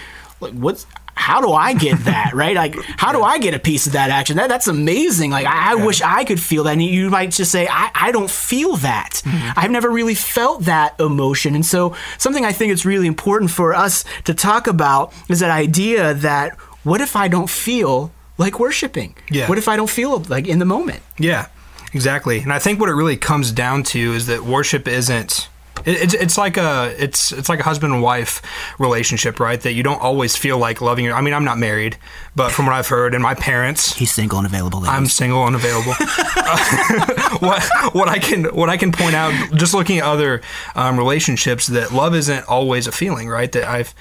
like 0.41 0.53
what's 0.53 0.87
how 1.15 1.41
do 1.41 1.53
I 1.53 1.75
get 1.75 1.99
that 2.05 2.33
right? 2.35 2.57
Like, 2.57 2.77
how 2.97 3.13
do 3.13 3.23
I 3.23 3.39
get 3.39 3.55
a 3.55 3.59
piece 3.59 3.87
of 3.87 3.93
that 3.93 4.11
action? 4.11 4.37
That 4.37 4.49
that's 4.49 4.69
amazing. 4.69 5.31
Like, 5.31 5.47
I, 5.47 5.73
I 5.73 5.75
wish 5.77 6.03
I 6.03 6.25
could 6.25 6.41
feel 6.41 6.65
that. 6.65 6.73
And 6.73 6.83
you 6.83 7.11
might 7.11 7.31
just 7.31 7.51
say, 7.51 7.67
I, 7.69 7.91
I 7.95 8.13
don't 8.13 8.31
feel 8.31 8.77
that. 8.77 9.23
Mm-hmm. 9.25 9.59
I've 9.59 9.71
never 9.71 9.91
really 9.91 10.15
felt 10.15 10.63
that 10.65 10.99
emotion. 11.01 11.55
And 11.55 11.65
so, 11.65 11.95
something 12.19 12.45
I 12.45 12.53
think 12.53 12.73
it's 12.73 12.85
really 12.85 13.07
important 13.07 13.51
for 13.51 13.75
us 13.75 14.05
to 14.25 14.35
talk 14.35 14.67
about 14.67 15.13
is 15.29 15.41
that 15.41 15.51
idea 15.51 16.15
that 16.15 16.59
what 16.83 17.01
if 17.01 17.17
I 17.17 17.29
don't 17.29 17.51
feel 17.51 18.13
like 18.39 18.61
worshiping? 18.61 19.17
Yeah. 19.31 19.49
What 19.49 19.59
if 19.59 19.69
I 19.69 19.77
don't 19.77 19.91
feel 19.91 20.21
like 20.21 20.47
in 20.47 20.59
the 20.59 20.65
moment? 20.65 21.03
Yeah, 21.19 21.47
exactly. 21.93 22.41
And 22.41 22.53
I 22.53 22.59
think 22.59 22.81
what 22.81 22.89
it 22.89 22.95
really 22.95 23.17
comes 23.17 23.53
down 23.53 23.83
to 23.85 23.99
is 23.99 24.27
that 24.27 24.45
worship 24.45 24.87
isn't. 24.89 25.49
It- 25.87 26.03
It's, 26.03 26.15
it's 26.15 26.39
like 26.39 26.57
a 26.57 26.95
it's 26.99 27.33
it's 27.33 27.49
like 27.49 27.61
a 27.61 27.63
husband 27.65 27.93
and 27.93 28.03
wife 28.03 28.41
relationship, 28.79 29.39
right? 29.41 29.61
That 29.61 29.73
you 29.73 29.83
don't 29.83 30.01
always 30.01 30.37
feel 30.37 30.59
like 30.59 30.81
loving 30.81 31.05
your. 31.05 31.15
I 31.15 31.21
mean, 31.21 31.35
I'm 31.35 31.45
not 31.45 31.59
married, 31.59 31.97
but 32.37 32.51
from 32.53 32.67
what 32.67 32.75
I've 32.75 32.89
heard, 32.89 33.15
and 33.15 33.23
my 33.23 33.35
parents, 33.35 33.95
He's 33.95 34.13
single 34.13 34.39
and 34.39 34.47
available. 34.47 34.81
ladies. 34.81 34.97
I'm 34.97 35.07
single, 35.07 35.43
unavailable. 35.45 35.95
Uh, 36.01 37.39
what 37.41 37.63
what 37.95 38.09
I 38.09 38.19
can 38.19 38.45
what 38.55 38.69
I 38.71 38.77
can 38.77 38.93
point 38.93 39.15
out, 39.15 39.33
just 39.55 39.75
looking 39.75 39.99
at 39.99 40.05
other 40.05 40.41
um, 40.75 40.97
relationships, 40.99 41.67
that 41.69 41.93
love 41.93 42.15
isn't 42.15 42.49
always 42.49 42.87
a 42.87 42.93
feeling, 42.93 43.29
right? 43.29 43.51
That 43.53 43.65
I've 43.69 43.95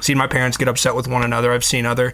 seen 0.00 0.16
my 0.18 0.26
parents 0.26 0.56
get 0.56 0.68
upset 0.68 0.94
with 0.94 1.06
one 1.08 1.22
another. 1.22 1.52
I've 1.52 1.64
seen 1.64 1.84
other 1.86 2.12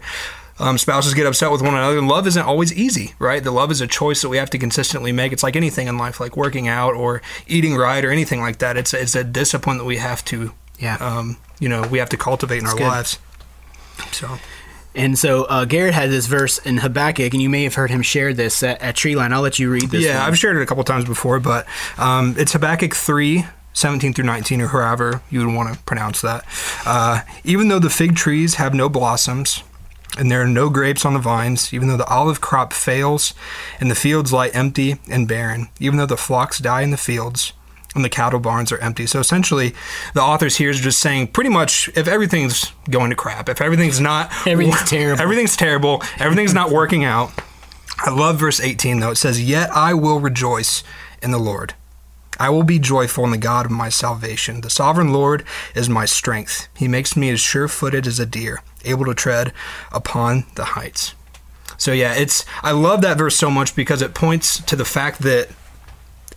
um, 0.59 0.77
spouses 0.77 1.13
get 1.13 1.25
upset 1.25 1.51
with 1.51 1.61
one 1.61 1.73
another. 1.75 1.97
And 1.97 2.07
love 2.07 2.27
isn't 2.27 2.41
always 2.45 2.73
easy, 2.73 3.13
right? 3.19 3.43
The 3.43 3.51
love 3.51 3.71
is 3.71 3.81
a 3.81 3.87
choice 3.87 4.21
that 4.21 4.29
we 4.29 4.37
have 4.37 4.49
to 4.51 4.57
consistently 4.57 5.11
make. 5.11 5.31
It's 5.31 5.43
like 5.43 5.55
anything 5.55 5.87
in 5.87 5.97
life, 5.97 6.19
like 6.19 6.35
working 6.37 6.67
out 6.67 6.93
or 6.95 7.21
eating 7.47 7.75
right 7.75 8.03
or 8.03 8.11
anything 8.11 8.41
like 8.41 8.57
that. 8.59 8.77
It's 8.77 8.93
it's 8.93 9.15
a 9.15 9.23
discipline 9.23 9.77
that 9.77 9.85
we 9.85 9.97
have 9.97 10.23
to, 10.25 10.53
Yeah. 10.79 10.95
um, 10.99 11.37
you 11.59 11.69
know, 11.69 11.81
we 11.83 11.99
have 11.99 12.09
to 12.09 12.17
cultivate 12.17 12.59
in 12.59 12.65
our 12.67 12.73
good. 12.75 12.87
lives. 12.87 13.19
So. 14.11 14.37
And 14.95 15.15
so 15.17 15.43
uh, 15.43 15.65
Garhett 15.65 15.93
had 15.93 16.09
this 16.09 16.25
verse 16.25 16.57
in 16.57 16.77
Habakkuk, 16.77 17.31
and 17.33 17.41
you 17.41 17.49
may 17.49 17.63
have 17.65 17.75
heard 17.75 17.91
him 17.91 18.01
share 18.01 18.33
this 18.33 18.63
at, 18.63 18.81
at 18.81 18.95
Treeline. 18.95 19.31
I'll 19.31 19.41
let 19.41 19.59
you 19.59 19.69
read 19.71 19.91
this. 19.91 20.03
Yeah, 20.03 20.17
one. 20.19 20.27
I've 20.29 20.37
shared 20.39 20.57
it 20.57 20.61
a 20.63 20.65
couple 20.65 20.83
times 20.83 21.05
before, 21.05 21.39
but 21.39 21.67
um, 21.99 22.33
it's 22.35 22.53
Habakkuk 22.53 22.95
3, 22.95 23.45
17 23.73 24.13
through 24.15 24.25
19, 24.25 24.59
or 24.61 24.67
however 24.69 25.21
you 25.29 25.45
would 25.45 25.53
want 25.53 25.71
to 25.71 25.79
pronounce 25.83 26.21
that. 26.21 26.43
Uh, 26.83 27.21
even 27.43 27.67
though 27.67 27.77
the 27.77 27.91
fig 27.91 28.15
trees 28.15 28.55
have 28.55 28.73
no 28.73 28.89
blossoms, 28.89 29.61
and 30.17 30.31
there 30.31 30.41
are 30.41 30.47
no 30.47 30.69
grapes 30.69 31.05
on 31.05 31.13
the 31.13 31.19
vines, 31.19 31.73
even 31.73 31.87
though 31.87 31.97
the 31.97 32.07
olive 32.07 32.41
crop 32.41 32.73
fails, 32.73 33.33
and 33.79 33.89
the 33.91 33.95
fields 33.95 34.33
lie 34.33 34.47
empty 34.49 34.95
and 35.09 35.27
barren, 35.27 35.69
even 35.79 35.97
though 35.97 36.05
the 36.05 36.17
flocks 36.17 36.59
die 36.59 36.81
in 36.81 36.91
the 36.91 36.97
fields, 36.97 37.53
and 37.95 38.03
the 38.03 38.09
cattle 38.09 38.39
barns 38.39 38.71
are 38.71 38.77
empty. 38.79 39.05
So 39.07 39.19
essentially, 39.19 39.73
the 40.13 40.21
authors 40.21 40.57
here 40.57 40.69
is 40.69 40.79
just 40.79 40.99
saying 40.99 41.27
pretty 41.27 41.49
much 41.49 41.89
if 41.95 42.07
everything's 42.07 42.71
going 42.89 43.09
to 43.09 43.15
crap, 43.15 43.49
if 43.49 43.61
everything's 43.61 43.99
not 43.99 44.31
Everything's 44.47 44.83
terrible. 44.89 45.21
everything's 45.21 45.55
terrible, 45.55 46.03
everything's 46.19 46.53
not 46.53 46.69
working 46.71 47.03
out. 47.03 47.31
I 47.99 48.11
love 48.11 48.37
verse 48.39 48.59
18 48.59 48.99
though. 48.99 49.11
It 49.11 49.15
says, 49.15 49.41
Yet 49.43 49.71
I 49.71 49.93
will 49.95 50.19
rejoice 50.19 50.83
in 51.23 51.31
the 51.31 51.39
Lord. 51.39 51.73
I 52.39 52.49
will 52.49 52.63
be 52.63 52.79
joyful 52.79 53.23
in 53.23 53.31
the 53.31 53.37
God 53.37 53.65
of 53.65 53.71
my 53.71 53.89
salvation. 53.89 54.61
The 54.61 54.69
sovereign 54.69 55.11
Lord 55.11 55.43
is 55.75 55.89
my 55.89 56.05
strength. 56.05 56.67
He 56.75 56.87
makes 56.87 57.15
me 57.15 57.29
as 57.29 57.39
sure 57.39 57.67
footed 57.67 58.07
as 58.07 58.19
a 58.19 58.25
deer, 58.25 58.61
able 58.85 59.05
to 59.05 59.13
tread 59.13 59.53
upon 59.91 60.45
the 60.55 60.65
heights. 60.65 61.13
So 61.77 61.91
yeah, 61.91 62.13
it's 62.13 62.45
I 62.63 62.71
love 62.71 63.01
that 63.01 63.17
verse 63.17 63.35
so 63.35 63.49
much 63.51 63.75
because 63.75 64.01
it 64.01 64.13
points 64.13 64.59
to 64.63 64.75
the 64.75 64.85
fact 64.85 65.19
that 65.21 65.49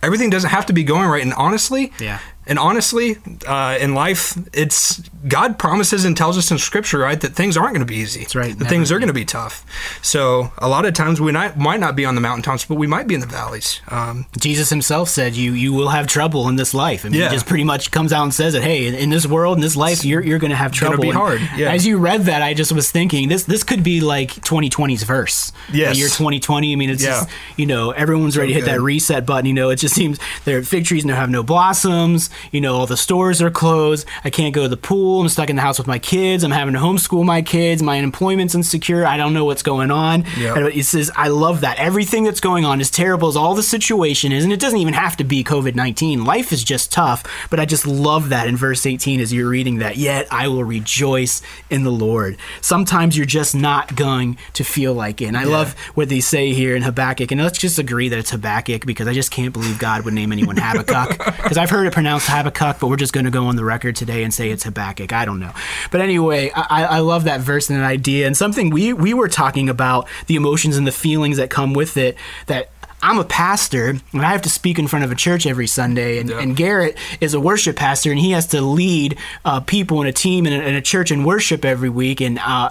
everything 0.03 0.29
doesn't 0.29 0.49
have 0.49 0.65
to 0.67 0.73
be 0.73 0.83
going 0.83 1.09
right. 1.09 1.23
And 1.23 1.33
honestly, 1.33 1.91
Yeah. 1.99 2.19
And 2.47 2.57
honestly, 2.57 3.17
uh, 3.47 3.77
in 3.79 3.93
life, 3.93 4.35
it's 4.51 4.97
God 5.27 5.59
promises 5.59 6.05
and 6.05 6.17
tells 6.17 6.37
us 6.39 6.49
in 6.49 6.57
Scripture, 6.57 6.97
right, 6.97 7.21
that 7.21 7.33
things 7.33 7.55
aren't 7.55 7.73
going 7.75 7.85
to 7.85 7.91
be 7.91 7.97
easy. 7.97 8.21
That's 8.21 8.35
right, 8.35 8.57
That 8.57 8.65
things 8.67 8.91
are 8.91 8.97
going 8.97 9.07
to 9.09 9.13
be 9.13 9.25
tough. 9.25 9.63
So 10.01 10.51
a 10.57 10.67
lot 10.67 10.85
of 10.85 10.95
times 10.95 11.21
we 11.21 11.31
not, 11.31 11.57
might 11.59 11.79
not 11.79 11.95
be 11.95 12.03
on 12.03 12.15
the 12.15 12.21
mountaintops, 12.21 12.65
but 12.65 12.75
we 12.75 12.87
might 12.87 13.05
be 13.07 13.13
in 13.13 13.21
the 13.21 13.27
valleys. 13.27 13.79
Um, 13.89 14.25
Jesus 14.39 14.69
himself 14.71 15.07
said, 15.09 15.35
"You 15.35 15.51
you 15.53 15.71
will 15.71 15.89
have 15.89 16.07
trouble 16.07 16.49
in 16.49 16.55
this 16.55 16.73
life." 16.73 17.05
I 17.05 17.09
mean, 17.09 17.19
Yeah. 17.21 17.29
he 17.29 17.35
just 17.35 17.45
pretty 17.45 17.63
much 17.63 17.91
comes 17.91 18.11
out 18.11 18.23
and 18.23 18.33
says 18.33 18.55
it. 18.55 18.63
Hey, 18.63 18.87
in, 18.87 18.95
in 18.95 19.09
this 19.11 19.27
world, 19.27 19.57
in 19.57 19.61
this 19.61 19.75
life, 19.75 20.03
you're 20.03 20.21
you're 20.23 20.39
going 20.39 20.49
to 20.49 20.57
have 20.57 20.71
trouble. 20.71 20.97
be 21.03 21.11
hard, 21.11 21.41
yeah. 21.55 21.71
As 21.71 21.85
you 21.85 21.99
read 21.99 22.21
that, 22.23 22.41
I 22.41 22.55
just 22.55 22.71
was 22.71 22.89
thinking 22.89 23.29
this 23.29 23.43
this 23.43 23.63
could 23.63 23.83
be 23.83 24.01
like 24.01 24.31
2020's 24.31 25.03
verse. 25.03 25.53
Yes. 25.71 25.93
The 25.93 25.99
year 25.99 26.07
2020. 26.07 26.73
I 26.73 26.75
mean, 26.75 26.89
it's 26.89 27.03
Yeah. 27.03 27.09
just 27.11 27.29
you 27.55 27.67
know 27.67 27.91
everyone's 27.91 28.35
ready 28.35 28.53
to 28.53 28.59
hit 28.59 28.65
that 28.65 28.81
reset 28.81 29.27
button. 29.27 29.45
You 29.45 29.53
know, 29.53 29.69
it 29.69 29.75
just 29.75 29.93
seems 29.93 30.17
their 30.45 30.63
fig 30.63 30.85
trees 30.85 31.05
now 31.05 31.15
have 31.15 31.29
no 31.29 31.43
blossoms. 31.43 32.30
You 32.51 32.61
know, 32.61 32.75
all 32.75 32.85
the 32.87 32.97
stores 32.97 33.41
are 33.41 33.51
closed. 33.51 34.07
I 34.23 34.29
can't 34.29 34.53
go 34.53 34.63
to 34.63 34.69
the 34.69 34.77
pool. 34.77 35.21
I'm 35.21 35.29
stuck 35.29 35.49
in 35.49 35.55
the 35.55 35.61
house 35.61 35.77
with 35.77 35.87
my 35.87 35.99
kids. 35.99 36.43
I'm 36.43 36.51
having 36.51 36.73
to 36.73 36.79
homeschool 36.79 37.25
my 37.25 37.41
kids. 37.41 37.81
My 37.83 37.97
unemployment's 37.97 38.55
insecure. 38.55 39.05
I 39.05 39.17
don't 39.17 39.33
know 39.33 39.45
what's 39.45 39.63
going 39.63 39.91
on. 39.91 40.25
Yep. 40.37 40.57
And 40.57 40.67
It 40.67 40.85
says, 40.85 41.11
I 41.15 41.27
love 41.27 41.61
that. 41.61 41.77
Everything 41.77 42.23
that's 42.23 42.39
going 42.39 42.65
on, 42.65 42.79
as 42.81 42.91
terrible 42.91 43.27
as 43.27 43.35
all 43.35 43.55
the 43.55 43.63
situation 43.63 44.31
is, 44.31 44.43
and 44.43 44.53
it 44.53 44.59
doesn't 44.59 44.79
even 44.79 44.93
have 44.93 45.17
to 45.17 45.23
be 45.23 45.43
COVID 45.43 45.75
19. 45.75 46.25
Life 46.25 46.51
is 46.51 46.63
just 46.63 46.91
tough, 46.91 47.23
but 47.49 47.59
I 47.59 47.65
just 47.65 47.85
love 47.87 48.29
that 48.29 48.47
in 48.47 48.57
verse 48.57 48.85
18 48.85 49.19
as 49.19 49.33
you're 49.33 49.49
reading 49.49 49.77
that. 49.79 49.97
Yet 49.97 50.27
I 50.31 50.47
will 50.47 50.63
rejoice 50.63 51.41
in 51.69 51.83
the 51.83 51.91
Lord. 51.91 52.37
Sometimes 52.61 53.17
you're 53.17 53.25
just 53.25 53.55
not 53.55 53.95
going 53.95 54.37
to 54.53 54.63
feel 54.63 54.93
like 54.93 55.21
it. 55.21 55.25
And 55.25 55.37
I 55.37 55.43
love 55.43 55.73
what 55.95 56.09
they 56.09 56.19
say 56.19 56.53
here 56.53 56.75
in 56.75 56.81
Habakkuk. 56.81 57.31
And 57.31 57.41
let's 57.41 57.57
just 57.57 57.79
agree 57.79 58.09
that 58.09 58.19
it's 58.19 58.31
Habakkuk 58.31 58.85
because 58.85 59.07
I 59.07 59.13
just 59.13 59.31
can't 59.31 59.53
believe 59.53 59.79
God 59.79 60.03
would 60.05 60.13
name 60.13 60.31
anyone 60.31 60.57
Habakkuk. 60.57 61.17
Because 61.41 61.57
I've 61.57 61.69
heard 61.69 61.87
it 61.87 61.93
pronounced 61.93 62.20
Habakkuk, 62.27 62.79
but 62.79 62.87
we're 62.87 62.97
just 62.97 63.13
going 63.13 63.25
to 63.25 63.31
go 63.31 63.45
on 63.45 63.55
the 63.55 63.63
record 63.63 63.95
today 63.95 64.23
and 64.23 64.33
say 64.33 64.49
it's 64.49 64.63
Habakkuk. 64.63 65.13
I 65.13 65.25
don't 65.25 65.39
know. 65.39 65.51
But 65.91 66.01
anyway, 66.01 66.51
I, 66.55 66.85
I 66.85 66.99
love 66.99 67.25
that 67.25 67.41
verse 67.41 67.69
and 67.69 67.79
that 67.79 67.85
idea. 67.85 68.27
And 68.27 68.35
something 68.35 68.69
we, 68.69 68.93
we 68.93 69.13
were 69.13 69.27
talking 69.27 69.69
about 69.69 70.07
the 70.27 70.35
emotions 70.35 70.77
and 70.77 70.85
the 70.85 70.91
feelings 70.91 71.37
that 71.37 71.49
come 71.49 71.73
with 71.73 71.97
it 71.97 72.17
that 72.47 72.69
I'm 73.03 73.17
a 73.17 73.25
pastor 73.25 73.89
and 74.13 74.21
I 74.21 74.31
have 74.31 74.43
to 74.43 74.49
speak 74.49 74.77
in 74.77 74.87
front 74.87 75.05
of 75.05 75.11
a 75.11 75.15
church 75.15 75.47
every 75.47 75.67
Sunday. 75.67 76.19
And, 76.19 76.29
and 76.29 76.55
Garhett 76.55 76.97
is 77.19 77.33
a 77.33 77.39
worship 77.39 77.75
pastor 77.75 78.11
and 78.11 78.19
he 78.19 78.31
has 78.31 78.47
to 78.47 78.61
lead 78.61 79.17
uh, 79.43 79.59
people 79.59 80.01
in 80.01 80.07
a 80.07 80.13
team 80.13 80.45
in 80.45 80.53
a, 80.53 80.63
in 80.63 80.75
a 80.75 80.81
church 80.81 81.11
in 81.11 81.23
worship 81.23 81.65
every 81.65 81.89
week. 81.89 82.21
And 82.21 82.37
uh, 82.39 82.69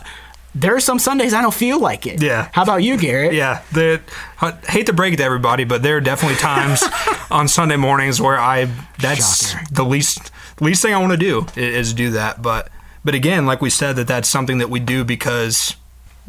there 0.55 0.75
are 0.75 0.81
some 0.81 0.99
Sundays 0.99 1.33
I 1.35 1.43
don't 1.43 1.55
feel 1.55 1.79
like 1.81 2.07
it. 2.07 2.23
Yeah. 2.23 2.49
How 2.53 2.63
about 2.63 2.83
you, 2.83 2.97
Garhett? 2.97 3.33
yeah, 3.35 3.63
the, 3.73 4.01
I 4.41 4.53
hate 4.69 4.87
to 4.87 4.93
break 4.93 5.15
it 5.15 5.19
to 5.19 5.23
everybody, 5.25 5.65
but 5.65 5.83
there 5.83 5.97
are 5.97 6.01
definitely 6.01 6.39
times 6.39 6.83
on 7.31 7.47
Sunday 7.49 7.77
mornings 7.77 8.21
where 8.21 8.39
I 8.39 8.69
that's 8.99 9.53
Shocker. 9.53 9.65
the 9.73 9.85
least 9.85 10.31
least 10.61 10.83
thing 10.83 10.93
I 10.95 10.99
want 10.99 11.13
to 11.13 11.17
do 11.17 11.47
i- 11.57 11.61
is 11.61 11.95
do 11.95 12.11
that. 12.11 12.43
But 12.43 12.69
but 13.05 13.15
again, 13.15 13.47
like 13.47 13.63
we 13.63 13.71
said, 13.71 13.97
that 13.97 14.09
that's 14.09 14.29
something 14.29 14.59
that 14.59 14.69
we 14.71 14.81
do 14.81 15.05
because 15.05 15.77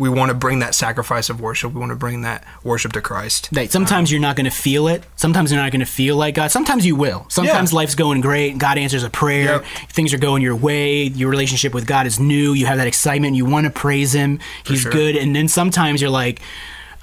we 0.02 0.10
want 0.10 0.30
to 0.30 0.34
bring 0.34 0.58
that 0.60 0.74
sacrifice 0.74 1.30
of 1.30 1.40
worship. 1.40 1.74
We 1.74 1.80
want 1.80 1.92
to 1.92 1.96
bring 1.96 2.22
that 2.24 2.44
worship 2.64 2.92
to 2.94 3.02
Christ. 3.02 3.50
That 3.52 3.72
sometimes 3.72 4.12
you're 4.12 4.20
not 4.20 4.36
going 4.36 4.46
to 4.46 4.52
feel 4.52 4.88
it. 4.88 5.04
Sometimes 5.16 5.52
you're 5.52 5.62
not 5.62 5.72
going 5.72 5.82
to 5.82 5.86
feel 5.86 6.16
like 6.16 6.34
God. 6.34 6.50
Sometimes 6.50 6.88
you 6.88 6.96
will. 6.96 7.28
Sometimes 7.30 7.72
Yeah. 7.72 7.76
life's 7.78 7.94
going 7.94 8.20
great. 8.20 8.58
God 8.58 8.80
answers 8.80 9.04
a 9.04 9.12
prayer. 9.12 9.58
Yep. 9.58 9.66
Things 9.90 10.12
are 10.12 10.18
going 10.18 10.42
your 10.42 10.56
way. 10.56 11.04
Your 11.04 11.30
relationship 11.30 11.72
with 11.76 11.86
God 11.86 12.08
is 12.08 12.20
new. 12.20 12.54
You 12.54 12.66
have 12.66 12.80
that 12.80 12.88
excitement. 12.88 13.36
You 13.36 13.46
want 13.46 13.66
to 13.66 13.70
praise 13.70 14.12
Him. 14.12 14.40
He's 14.66 14.82
sure. 14.82 14.92
good. 14.92 15.16
And 15.16 15.36
then 15.36 15.48
sometimes 15.48 16.02
you're 16.02 16.10
like, 16.10 16.42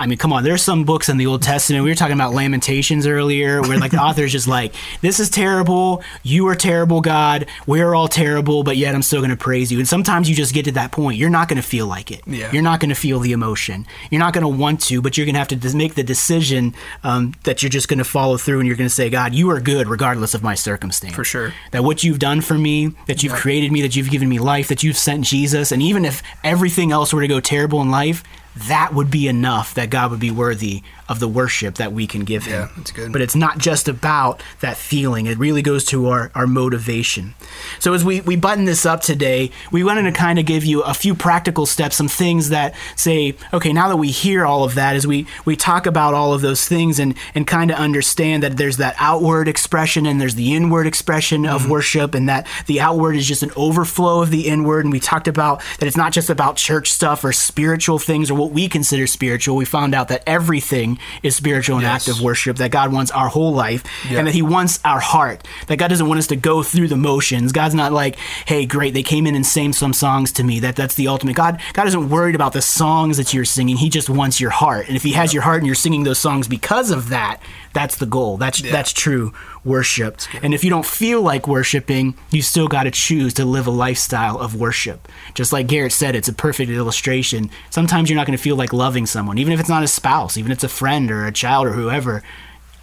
I 0.01 0.07
mean, 0.07 0.19
come 0.19 0.33
on. 0.33 0.45
There's 0.45 0.63
some 0.63 0.85
books 0.85 1.09
in 1.09 1.17
the 1.17 1.27
Old 1.27 1.43
Testament. 1.43 1.83
We 1.83 1.91
were 1.91 1.97
talking 1.97 2.15
about 2.15 2.33
Lamentations 2.33 3.07
earlier, 3.07 3.61
where 3.63 3.79
like 3.79 3.91
the 3.91 3.99
author's 4.03 4.31
just 4.31 4.47
like, 4.47 4.75
"This 5.01 5.19
is 5.19 5.29
terrible. 5.29 6.03
You 6.23 6.47
are 6.49 6.55
terrible, 6.55 7.01
God. 7.01 7.47
We're 7.67 7.95
all 7.95 8.07
terrible, 8.07 8.63
but 8.63 8.77
yet 8.77 8.95
I'm 8.95 9.03
still 9.03 9.21
going 9.21 9.31
to 9.31 9.37
praise 9.37 9.73
you." 9.73 9.79
And 9.79 9.89
sometimes 9.89 10.29
you 10.29 10.37
just 10.37 10.55
get 10.55 10.67
to 10.67 10.73
that 10.73 10.93
point. 10.93 11.19
You're 11.19 11.31
not 11.31 11.49
going 11.49 11.61
to 11.61 11.67
feel 11.67 11.87
like 11.87 12.13
it. 12.13 12.23
Yeah. 12.27 12.53
You're 12.53 12.63
not 12.63 12.79
going 12.79 12.91
to 12.91 12.95
feel 12.95 13.19
the 13.19 13.33
emotion. 13.33 13.87
You're 14.11 14.21
not 14.21 14.35
going 14.35 14.43
to 14.43 14.49
want 14.49 14.81
to, 14.83 15.03
but 15.03 15.17
you're 15.17 15.27
going 15.27 15.35
to 15.35 15.41
have 15.41 15.49
to 15.49 15.77
make 15.77 15.95
the 15.95 16.05
decision 16.05 16.75
um, 17.03 17.35
that 17.45 17.63
you're 17.63 17.71
just 17.71 17.89
going 17.89 17.99
to 17.99 18.05
follow 18.05 18.37
through, 18.37 18.61
and 18.61 18.69
you're 18.69 18.77
going 18.77 18.89
to 18.89 18.95
say, 18.95 19.11
"God, 19.11 19.35
you 19.35 19.51
are 19.51 19.61
good 19.61 19.89
regardless 19.89 20.35
of 20.35 20.45
my 20.45 20.55
circumstance." 20.55 21.15
For 21.15 21.25
sure. 21.25 21.53
That 21.73 21.83
what 21.83 22.05
you've 22.05 22.21
done 22.21 22.41
for 22.41 22.55
me, 22.55 22.93
that 23.07 23.25
you've 23.25 23.35
created 23.35 23.73
me, 23.73 23.83
that 23.83 23.97
you've 23.97 24.11
given 24.11 24.29
me 24.29 24.39
life, 24.39 24.69
that 24.69 24.85
you've 24.85 24.97
sent 24.97 25.25
Jesus, 25.25 25.73
and 25.73 25.83
even 25.83 26.05
if 26.05 26.23
everything 26.45 26.93
else 26.93 27.13
were 27.13 27.21
to 27.21 27.29
go 27.29 27.41
terrible 27.41 27.83
in 27.83 27.91
life, 27.91 28.23
that 28.57 28.93
would 28.93 29.11
be 29.11 29.29
enough 29.29 29.75
that 29.75 29.91
God 29.91 30.11
would 30.11 30.21
be 30.21 30.31
worthy 30.31 30.83
of 31.09 31.21
the 31.21 31.29
worship 31.29 31.77
that 31.77 31.93
we 31.93 32.07
can 32.07 32.25
give 32.25 32.45
him. 32.45 32.63
Yeah, 32.63 32.69
that's 32.77 32.91
good. 32.91 33.13
But 33.13 33.23
it's 33.23 33.35
not 33.35 33.59
just 33.59 33.89
about 33.89 34.43
that 34.61 34.77
feeling. 34.77 35.27
It 35.27 35.39
really 35.39 35.63
goes 35.63 35.85
to 35.87 36.09
our, 36.09 36.31
our 36.35 36.47
motivation. 36.47 37.35
So 37.79 37.95
as 37.95 38.05
we, 38.05 38.21
we 38.21 38.37
button 38.37 38.67
this 38.67 38.85
up 38.85 39.01
today, 39.01 39.51
we 39.73 39.85
wanted 39.85 40.03
to 40.03 40.13
kind 40.13 40.39
of 40.39 40.45
give 40.45 40.65
you 40.65 40.83
a 40.83 40.93
few 40.93 41.15
practical 41.15 41.67
steps, 41.67 41.97
some 41.97 42.09
things 42.09 42.51
that 42.51 42.75
say, 42.95 43.37
okay, 43.55 43.73
now 43.73 43.89
that 43.89 43.97
we 43.97 44.11
hear 44.11 44.45
all 44.45 44.65
of 44.65 44.75
that, 44.75 44.97
as 44.97 45.07
we, 45.07 45.27
we 45.45 45.57
talk 45.57 45.87
about 45.87 46.13
all 46.13 46.35
of 46.35 46.43
those 46.43 46.69
things 46.69 46.99
and, 46.99 47.15
and 47.35 47.47
kind 47.47 47.71
of 47.71 47.79
understand 47.79 48.43
that 48.43 48.57
there's 48.57 48.77
that 48.77 48.95
outward 48.99 49.49
expression 49.49 50.05
and 50.05 50.21
there's 50.21 50.35
the 50.35 50.55
inward 50.55 50.87
expression 50.87 51.47
of 51.47 51.63
mm-hmm. 51.63 51.71
worship 51.71 52.15
and 52.15 52.29
that 52.29 52.47
the 52.67 52.81
outward 52.81 53.17
is 53.17 53.27
just 53.27 53.43
an 53.43 53.51
overflow 53.57 54.21
of 54.21 54.31
the 54.31 54.47
inward. 54.47 54.85
And 54.85 54.93
we 54.93 55.01
talked 55.01 55.29
about 55.29 55.63
that 55.79 55.87
it's 55.87 55.97
not 55.97 56.13
just 56.13 56.29
about 56.29 56.57
church 56.57 56.91
stuff 56.91 57.25
or 57.25 57.33
spiritual 57.33 57.99
things 57.99 58.31
or 58.31 58.35
what 58.35 58.48
we 58.53 58.69
consider 58.69 59.07
spiritual. 59.07 59.57
We 59.57 59.65
found 59.65 59.95
out 59.95 60.09
that 60.09 60.23
everything 60.27 60.99
is 61.23 61.37
spiritual 61.37 61.77
and 61.77 61.83
Yes. 61.85 62.09
active 62.09 62.23
worship, 62.23 62.57
that 62.59 62.71
God 62.71 62.93
wants 62.93 63.11
our 63.11 63.29
whole 63.29 63.53
life 63.53 63.83
Yeah. 64.11 64.19
and 64.19 64.27
that 64.27 64.35
He 64.35 64.43
wants 64.43 64.81
our 64.85 65.01
heart. 65.01 65.47
That 65.67 65.77
God 65.77 65.89
doesn't 65.89 66.07
want 66.09 66.19
us 66.19 66.27
to 66.29 66.37
go 66.37 66.63
through 66.63 66.89
the 66.89 66.97
motions. 66.97 67.53
God's 67.53 67.75
not 67.75 67.93
like, 67.93 68.17
hey, 68.47 68.67
great, 68.67 68.95
they 68.95 69.03
came 69.03 69.27
in 69.27 69.35
and 69.35 69.47
sang 69.47 69.73
some 69.73 69.93
songs 69.93 70.33
to 70.33 70.45
me. 70.45 70.61
That 70.61 70.77
that's 70.77 70.95
the 70.95 71.09
ultimate. 71.09 71.37
God 71.37 71.61
God 71.73 71.87
isn't 71.87 72.09
worried 72.09 72.35
about 72.35 72.53
the 72.53 72.63
songs 72.63 73.17
that 73.17 73.33
you're 73.35 73.45
singing. 73.45 73.77
He 73.77 73.89
just 73.89 74.11
wants 74.11 74.41
your 74.41 74.51
heart. 74.51 74.87
And 74.89 74.97
if 74.97 75.03
He 75.03 75.13
has 75.13 75.33
your 75.33 75.43
heart 75.43 75.59
and 75.59 75.67
you're 75.67 75.75
singing 75.75 76.05
those 76.05 76.19
songs 76.19 76.49
because 76.49 76.91
of 76.91 77.09
that, 77.11 77.41
that's 77.73 77.97
the 77.97 78.07
goal. 78.07 78.37
That's 78.39 78.61
that's 78.63 78.93
true 78.93 79.33
worship. 79.69 80.21
And 80.43 80.55
if 80.55 80.65
you 80.65 80.71
don't 80.71 80.87
feel 80.87 81.23
like 81.23 81.47
worshiping, 81.47 82.15
you 82.31 82.43
still 82.43 82.67
got 82.67 82.85
to 82.85 82.91
choose 82.91 83.35
to 83.35 83.45
live 83.45 83.67
a 83.67 83.71
lifestyle 83.71 84.39
of 84.39 84.55
worship. 84.55 85.07
Just 85.35 85.53
like 85.53 85.69
Garhett 85.69 85.93
said, 85.93 86.17
it's 86.17 86.29
a 86.29 86.33
perfect 86.33 86.71
illustration. 86.71 87.51
Sometimes 87.71 88.09
you're 88.09 88.17
not 88.17 88.27
going 88.27 88.37
to 88.37 88.43
feel 88.43 88.57
like 88.57 88.73
loving 88.73 89.07
someone, 89.07 89.39
even 89.39 89.53
if 89.53 89.61
it's 89.61 89.69
not 89.69 89.83
a 89.83 89.89
spouse, 89.89 90.37
even 90.37 90.51
if 90.51 90.57
it's 90.57 90.65
a 90.65 90.69
friend 90.69 91.11
or 91.11 91.27
a 91.27 91.33
child 91.33 91.67
or 91.67 91.73
whoever. 91.73 92.23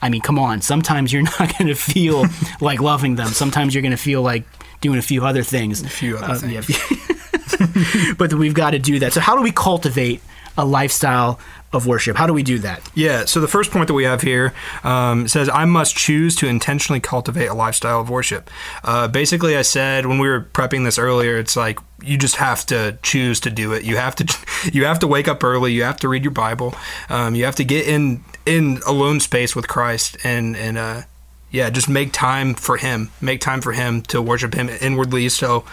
I 0.01 0.09
mean, 0.09 0.21
come 0.21 0.37
on. 0.37 0.61
Sometimes 0.61 1.11
you're 1.11 1.23
not 1.39 1.57
going 1.57 1.67
to 1.67 1.75
feel 1.75 2.25
like 2.61 2.79
loving 2.79 3.15
them. 3.15 3.27
Sometimes 3.29 3.73
you're 3.73 3.81
going 3.81 3.91
to 3.91 3.97
feel 3.97 4.21
like 4.21 4.43
doing 4.81 4.99
a 4.99 5.01
few 5.01 5.25
other 5.25 5.43
things. 5.43 5.81
A 5.81 5.89
few 5.89 6.17
other 6.17 6.33
uh, 6.33 6.61
things. 6.61 8.15
but 8.17 8.33
we've 8.33 8.53
got 8.53 8.71
to 8.71 8.79
do 8.79 8.99
that. 8.99 9.13
So, 9.13 9.19
how 9.19 9.35
do 9.35 9.41
we 9.41 9.51
cultivate 9.51 10.21
a 10.57 10.65
lifestyle 10.65 11.39
of 11.73 11.85
worship? 11.85 12.15
How 12.15 12.27
do 12.27 12.33
we 12.33 12.43
do 12.43 12.59
that? 12.59 12.89
Yeah, 12.95 13.25
so 13.25 13.41
the 13.41 13.47
first 13.47 13.71
point 13.71 13.87
that 13.87 13.93
we 13.93 14.05
have 14.05 14.21
here 14.21 14.53
um, 14.83 15.27
says, 15.27 15.49
I 15.49 15.65
must 15.65 15.95
choose 15.95 16.35
to 16.37 16.47
intentionally 16.47 16.99
cultivate 16.99 17.47
a 17.47 17.53
lifestyle 17.53 17.99
of 17.99 18.09
worship. 18.09 18.49
Uh, 18.83 19.07
basically, 19.07 19.57
I 19.57 19.61
said 19.61 20.05
when 20.05 20.19
we 20.19 20.27
were 20.27 20.41
prepping 20.41 20.85
this 20.85 20.97
earlier, 20.97 21.37
it's 21.37 21.55
like 21.55 21.79
you 22.03 22.17
just 22.17 22.37
have 22.37 22.65
to 22.67 22.97
choose 23.03 23.39
to 23.41 23.49
do 23.49 23.73
it. 23.73 23.83
You 23.83 23.97
have 23.97 24.15
to, 24.15 24.37
you 24.73 24.85
have 24.85 24.99
to 24.99 25.07
wake 25.07 25.27
up 25.27 25.43
early. 25.43 25.73
You 25.73 25.83
have 25.83 25.97
to 25.97 26.07
read 26.07 26.23
your 26.23 26.31
Bible. 26.31 26.73
Um, 27.09 27.35
you 27.35 27.45
have 27.45 27.55
to 27.55 27.63
get 27.63 27.87
in 27.87 28.23
in 28.45 28.79
alone 28.85 29.19
space 29.19 29.55
with 29.55 29.67
Christ 29.67 30.17
and 30.23 30.55
and 30.55 30.77
uh, 30.77 31.01
yeah, 31.55 31.69
just 31.69 31.87
make 31.87 32.11
time 32.11 32.53
for 32.53 32.75
Him. 32.75 33.11
Make 33.21 33.39
time 33.39 33.61
for 33.61 33.71
Him 33.71 34.01
to 34.03 34.21
worship 34.21 34.53
Him 34.53 34.69
inwardly. 34.81 35.29
So, 35.29 35.63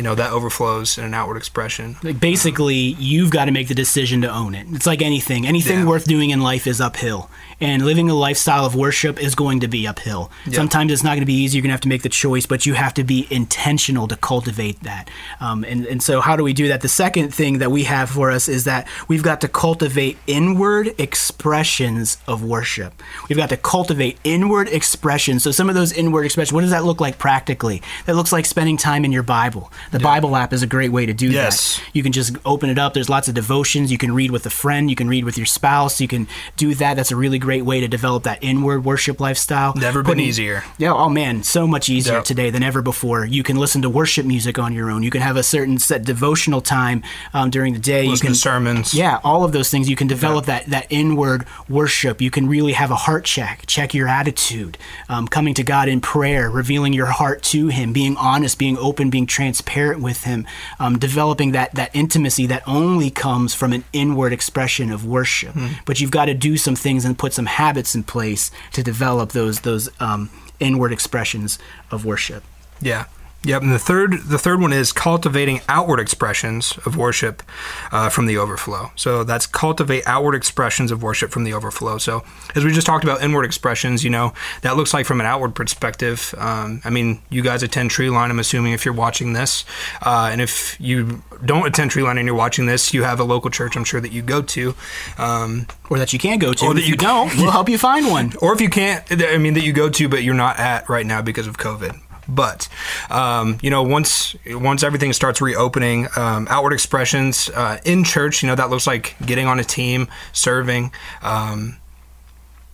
you 0.00 0.04
know 0.04 0.14
that 0.14 0.32
overflows 0.32 0.96
in 0.96 1.04
an 1.04 1.12
outward 1.12 1.36
expression. 1.36 1.94
Like 2.02 2.18
basically, 2.18 2.96
you've 2.98 3.30
got 3.30 3.44
to 3.44 3.50
make 3.50 3.68
the 3.68 3.74
decision 3.74 4.22
to 4.22 4.30
own 4.34 4.54
it. 4.54 4.66
It's 4.72 4.86
like 4.86 5.02
anything. 5.02 5.46
Anything 5.46 5.80
Yeah. 5.80 5.84
worth 5.84 6.06
doing 6.06 6.30
in 6.30 6.40
life 6.40 6.66
is 6.66 6.80
uphill. 6.80 7.30
And 7.60 7.84
living 7.84 8.08
a 8.08 8.14
lifestyle 8.14 8.64
of 8.64 8.74
worship 8.74 9.22
is 9.22 9.34
going 9.34 9.60
to 9.60 9.68
be 9.68 9.86
uphill. 9.86 10.30
Sometimes 10.50 10.90
it's 10.90 11.04
not 11.04 11.10
going 11.10 11.20
to 11.20 11.26
be 11.26 11.34
easy. 11.34 11.58
You're 11.58 11.62
going 11.64 11.68
to 11.68 11.74
have 11.74 11.82
to 11.82 11.88
make 11.88 12.00
the 12.00 12.08
choice, 12.08 12.46
but 12.46 12.64
you 12.64 12.72
have 12.72 12.94
to 12.94 13.04
be 13.04 13.26
intentional 13.30 14.08
to 14.08 14.16
cultivate 14.16 14.82
that. 14.84 15.10
Um, 15.38 15.64
and, 15.64 15.84
and 15.84 16.02
so, 16.02 16.22
how 16.22 16.34
do 16.36 16.42
we 16.42 16.54
do 16.54 16.68
that? 16.68 16.80
The 16.80 16.88
second 16.88 17.34
thing 17.34 17.58
that 17.58 17.70
we 17.70 17.84
have 17.84 18.08
for 18.08 18.30
us 18.30 18.48
is 18.48 18.64
that 18.64 18.88
we've 19.08 19.22
got 19.22 19.42
to 19.42 19.48
cultivate 19.48 20.16
inward 20.26 20.94
expressions 20.98 22.16
of 22.26 22.42
worship. 22.42 23.02
We've 23.28 23.36
got 23.36 23.50
to 23.50 23.58
cultivate 23.58 24.18
inward 24.24 24.68
expressions. 24.68 25.42
So, 25.42 25.50
some 25.50 25.68
of 25.68 25.74
those 25.74 25.92
inward 25.92 26.24
expressions, 26.24 26.54
what 26.54 26.62
does 26.62 26.70
that 26.70 26.84
look 26.84 27.02
like 27.02 27.18
practically? 27.18 27.82
That 28.06 28.16
looks 28.16 28.32
like 28.32 28.46
spending 28.46 28.78
time 28.78 29.04
in 29.04 29.12
your 29.12 29.22
Bible. 29.22 29.70
The 29.90 29.98
Bible 29.98 30.36
app 30.36 30.52
is 30.52 30.62
a 30.62 30.66
great 30.66 30.92
way 30.92 31.04
to 31.06 31.12
do 31.12 31.30
Yes. 31.30 31.76
that. 31.76 31.82
You 31.92 32.02
can 32.02 32.12
just 32.12 32.36
open 32.44 32.70
it 32.70 32.78
up. 32.78 32.94
There's 32.94 33.08
lots 33.08 33.26
of 33.28 33.34
devotions. 33.34 33.90
You 33.90 33.98
can 33.98 34.12
read 34.14 34.30
with 34.30 34.46
a 34.46 34.50
friend. 34.50 34.88
You 34.88 34.94
can 34.94 35.08
read 35.08 35.24
with 35.24 35.36
your 35.36 35.46
spouse. 35.46 36.00
You 36.00 36.06
can 36.08 36.28
do 36.56 36.74
that. 36.76 36.94
That's 36.94 37.10
a 37.10 37.16
really 37.16 37.38
great 37.40 37.64
way 37.64 37.80
to 37.80 37.88
develop 37.88 38.22
that 38.22 38.38
inward 38.40 38.84
worship 38.84 39.20
lifestyle. 39.20 39.74
Never 39.74 40.02
been 40.02 40.12
Putting- 40.12 40.26
easier. 40.26 40.62
Yeah. 40.78 40.92
Oh 40.92 41.08
man, 41.08 41.42
so 41.42 41.66
much 41.66 41.88
easier 41.88 42.14
Yep. 42.14 42.24
today 42.24 42.50
than 42.50 42.62
ever 42.62 42.82
before. 42.82 43.24
You 43.24 43.42
can 43.42 43.56
listen 43.56 43.82
to 43.82 43.88
worship 43.90 44.24
music 44.24 44.58
on 44.60 44.72
your 44.72 44.90
own. 44.92 45.02
You 45.02 45.10
can 45.10 45.22
have 45.22 45.36
a 45.36 45.42
certain 45.42 45.78
set 45.80 46.04
devotional 46.04 46.60
time 46.60 47.02
um, 47.34 47.50
during 47.50 47.72
the 47.72 47.80
day. 47.80 48.04
you 48.04 48.10
Listen 48.10 48.26
can 48.28 48.34
to 48.34 48.40
sermons. 48.40 48.94
yeah, 48.94 49.18
all 49.24 49.42
of 49.44 49.50
those 49.50 49.70
things. 49.70 49.88
You 49.90 49.96
can 49.96 50.06
develop 50.06 50.46
that 50.46 50.66
that 50.66 50.86
inward 50.90 51.46
worship. 51.68 52.20
You 52.20 52.30
can 52.30 52.48
really 52.48 52.74
have 52.74 52.92
a 52.92 52.96
heart 52.96 53.24
check, 53.24 53.64
check 53.66 53.92
your 53.92 54.06
attitude, 54.06 54.78
um, 55.08 55.26
coming 55.26 55.54
to 55.54 55.64
God 55.64 55.88
in 55.88 56.00
prayer, 56.00 56.48
revealing 56.48 56.92
your 56.92 57.06
heart 57.06 57.42
to 57.44 57.68
Him, 57.68 57.92
being 57.92 58.16
honest, 58.16 58.56
being 58.58 58.78
open, 58.78 59.10
being 59.10 59.26
transparent 59.26 59.79
with 59.98 60.24
Him, 60.24 60.46
um, 60.78 60.98
developing 60.98 61.52
that 61.52 61.74
that 61.74 61.90
intimacy 61.94 62.46
that 62.46 62.62
only 62.66 63.10
comes 63.10 63.54
from 63.54 63.72
an 63.72 63.84
inward 63.92 64.32
expression 64.32 64.90
of 64.92 65.04
worship. 65.04 65.54
But 65.86 66.00
you've 66.00 66.10
got 66.10 66.26
to 66.26 66.34
do 66.34 66.56
some 66.56 66.76
things 66.76 67.04
and 67.04 67.18
put 67.18 67.32
some 67.32 67.46
habits 67.46 67.94
in 67.94 68.02
place 68.04 68.50
to 68.72 68.82
develop 68.82 69.32
those 69.32 69.60
those 69.60 69.88
um, 70.00 70.30
inward 70.58 70.92
expressions 70.92 71.58
of 71.90 72.04
worship. 72.04 72.42
Yeah. 72.80 73.04
Yep. 73.42 73.62
And 73.62 73.72
the 73.72 73.78
third, 73.78 74.12
the 74.26 74.38
third 74.38 74.60
one 74.60 74.72
is 74.72 74.92
cultivating 74.92 75.62
outward 75.66 75.98
expressions 75.98 76.76
of 76.84 76.96
worship 76.96 77.42
uh, 77.90 78.10
from 78.10 78.26
the 78.26 78.36
overflow. 78.36 78.92
So 78.96 79.24
that's 79.24 79.46
cultivate 79.46 80.02
outward 80.06 80.34
expressions 80.34 80.90
of 80.90 81.02
worship 81.02 81.30
from 81.30 81.44
the 81.44 81.54
overflow. 81.54 81.96
So 81.96 82.22
as 82.54 82.64
we 82.64 82.72
just 82.72 82.86
talked 82.86 83.02
about 83.02 83.22
inward 83.22 83.44
expressions, 83.44 84.04
you 84.04 84.10
know, 84.10 84.34
that 84.60 84.76
looks 84.76 84.92
like 84.92 85.06
from 85.06 85.20
an 85.20 85.26
outward 85.26 85.54
perspective. 85.54 86.34
Um, 86.36 86.82
I 86.84 86.90
mean, 86.90 87.22
you 87.30 87.40
guys 87.40 87.62
attend 87.62 87.90
Tree 87.90 88.10
Line. 88.10 88.30
I'm 88.30 88.38
assuming 88.38 88.74
if 88.74 88.84
you're 88.84 88.92
watching 88.92 89.32
this, 89.32 89.64
uh, 90.02 90.28
and 90.30 90.42
if 90.42 90.78
you 90.78 91.22
don't 91.42 91.66
attend 91.66 91.92
Tree 91.92 92.02
Line 92.02 92.18
and 92.18 92.26
you're 92.26 92.34
watching 92.36 92.66
this, 92.66 92.92
you 92.92 93.04
have 93.04 93.20
a 93.20 93.24
local 93.24 93.50
church. 93.50 93.74
I'm 93.74 93.84
sure 93.84 94.02
that 94.02 94.12
you 94.12 94.20
go 94.20 94.42
to. 94.42 94.74
Um, 95.16 95.66
Or 95.88 95.98
that 95.98 96.12
you 96.12 96.18
can 96.18 96.38
go 96.38 96.52
to. 96.52 96.66
Or 96.66 96.74
that 96.74 96.80
if 96.80 96.86
you 96.86 96.90
you- 96.92 96.96
don't, 96.98 97.34
we'll 97.38 97.50
help 97.58 97.70
you 97.70 97.78
find 97.78 98.06
one. 98.08 98.34
or 98.42 98.52
if 98.52 98.60
you 98.60 98.68
can't, 98.68 99.02
I 99.10 99.38
mean 99.38 99.54
that 99.54 99.62
you 99.64 99.72
go 99.72 99.88
to, 99.88 100.08
but 100.10 100.22
you're 100.24 100.34
not 100.34 100.58
at 100.58 100.88
right 100.90 101.06
now 101.06 101.22
because 101.22 101.46
of 101.46 101.56
COVID. 101.56 101.98
But 102.30 102.68
um, 103.10 103.58
you 103.62 103.70
know, 103.70 103.82
once 103.82 104.36
once 104.46 104.82
everything 104.82 105.12
starts 105.12 105.40
reopening, 105.40 106.08
um, 106.16 106.46
outward 106.50 106.72
expressions 106.72 107.50
uh, 107.50 107.78
in 107.84 108.04
church, 108.04 108.42
you 108.42 108.48
know, 108.48 108.54
that 108.54 108.70
looks 108.70 108.86
like 108.86 109.16
getting 109.24 109.46
on 109.46 109.58
a 109.58 109.64
team, 109.64 110.08
serving. 110.32 110.92
Um, 111.22 111.76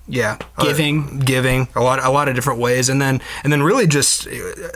yeah, 0.08 0.38
uh, 0.56 0.64
Giving. 0.64 1.18
giving 1.18 1.66
a 1.74 1.82
lot, 1.82 1.98
a 2.02 2.10
lot 2.10 2.28
of 2.28 2.36
different 2.36 2.60
ways, 2.60 2.88
and 2.88 3.02
then 3.02 3.20
and 3.42 3.52
then 3.52 3.62
really 3.62 3.88
just 3.88 4.28
uh, 4.28 4.30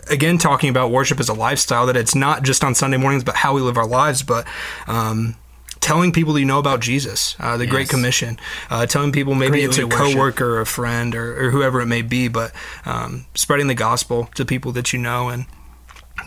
again 0.09 0.38
talking 0.38 0.71
about 0.71 0.90
worship 0.90 1.21
as 1.21 1.29
a 1.29 1.35
lifestyle. 1.35 1.87
That 1.87 1.97
it's 1.97 2.16
not 2.16 2.43
just 2.43 2.64
on 2.64 2.75
Sunday 2.75 2.97
mornings, 2.97 3.23
but 3.23 3.37
how 3.37 3.55
we 3.55 3.61
live 3.61 3.77
our 3.77 3.87
lives. 3.87 4.25
But 4.25 4.45
um, 4.88 5.37
telling 5.81 6.12
people 6.12 6.38
you 6.38 6.45
know 6.45 6.59
about 6.59 6.81
Jesus, 6.81 7.37
uh, 7.38 7.57
the 7.57 7.66
Great 7.66 7.88
Commission, 7.88 8.38
uh, 8.69 8.87
telling 8.87 9.12
people 9.12 9.35
maybe 9.35 9.62
it's 9.62 9.79
a 9.79 9.87
worship. 9.87 9.99
coworker 9.99 10.57
or 10.57 10.61
a 10.61 10.66
friend 10.66 11.14
or, 11.14 11.47
or 11.47 11.51
whoever 11.51 11.81
it 11.81 11.87
may 11.87 12.03
be, 12.03 12.29
but 12.29 12.53
um, 12.85 13.27
spreading 13.35 13.66
the 13.66 13.75
gospel 13.75 14.29
to 14.35 14.45
people 14.45 14.73
that 14.73 14.93
you 14.93 14.99
know 14.99 15.29
and 15.29 15.47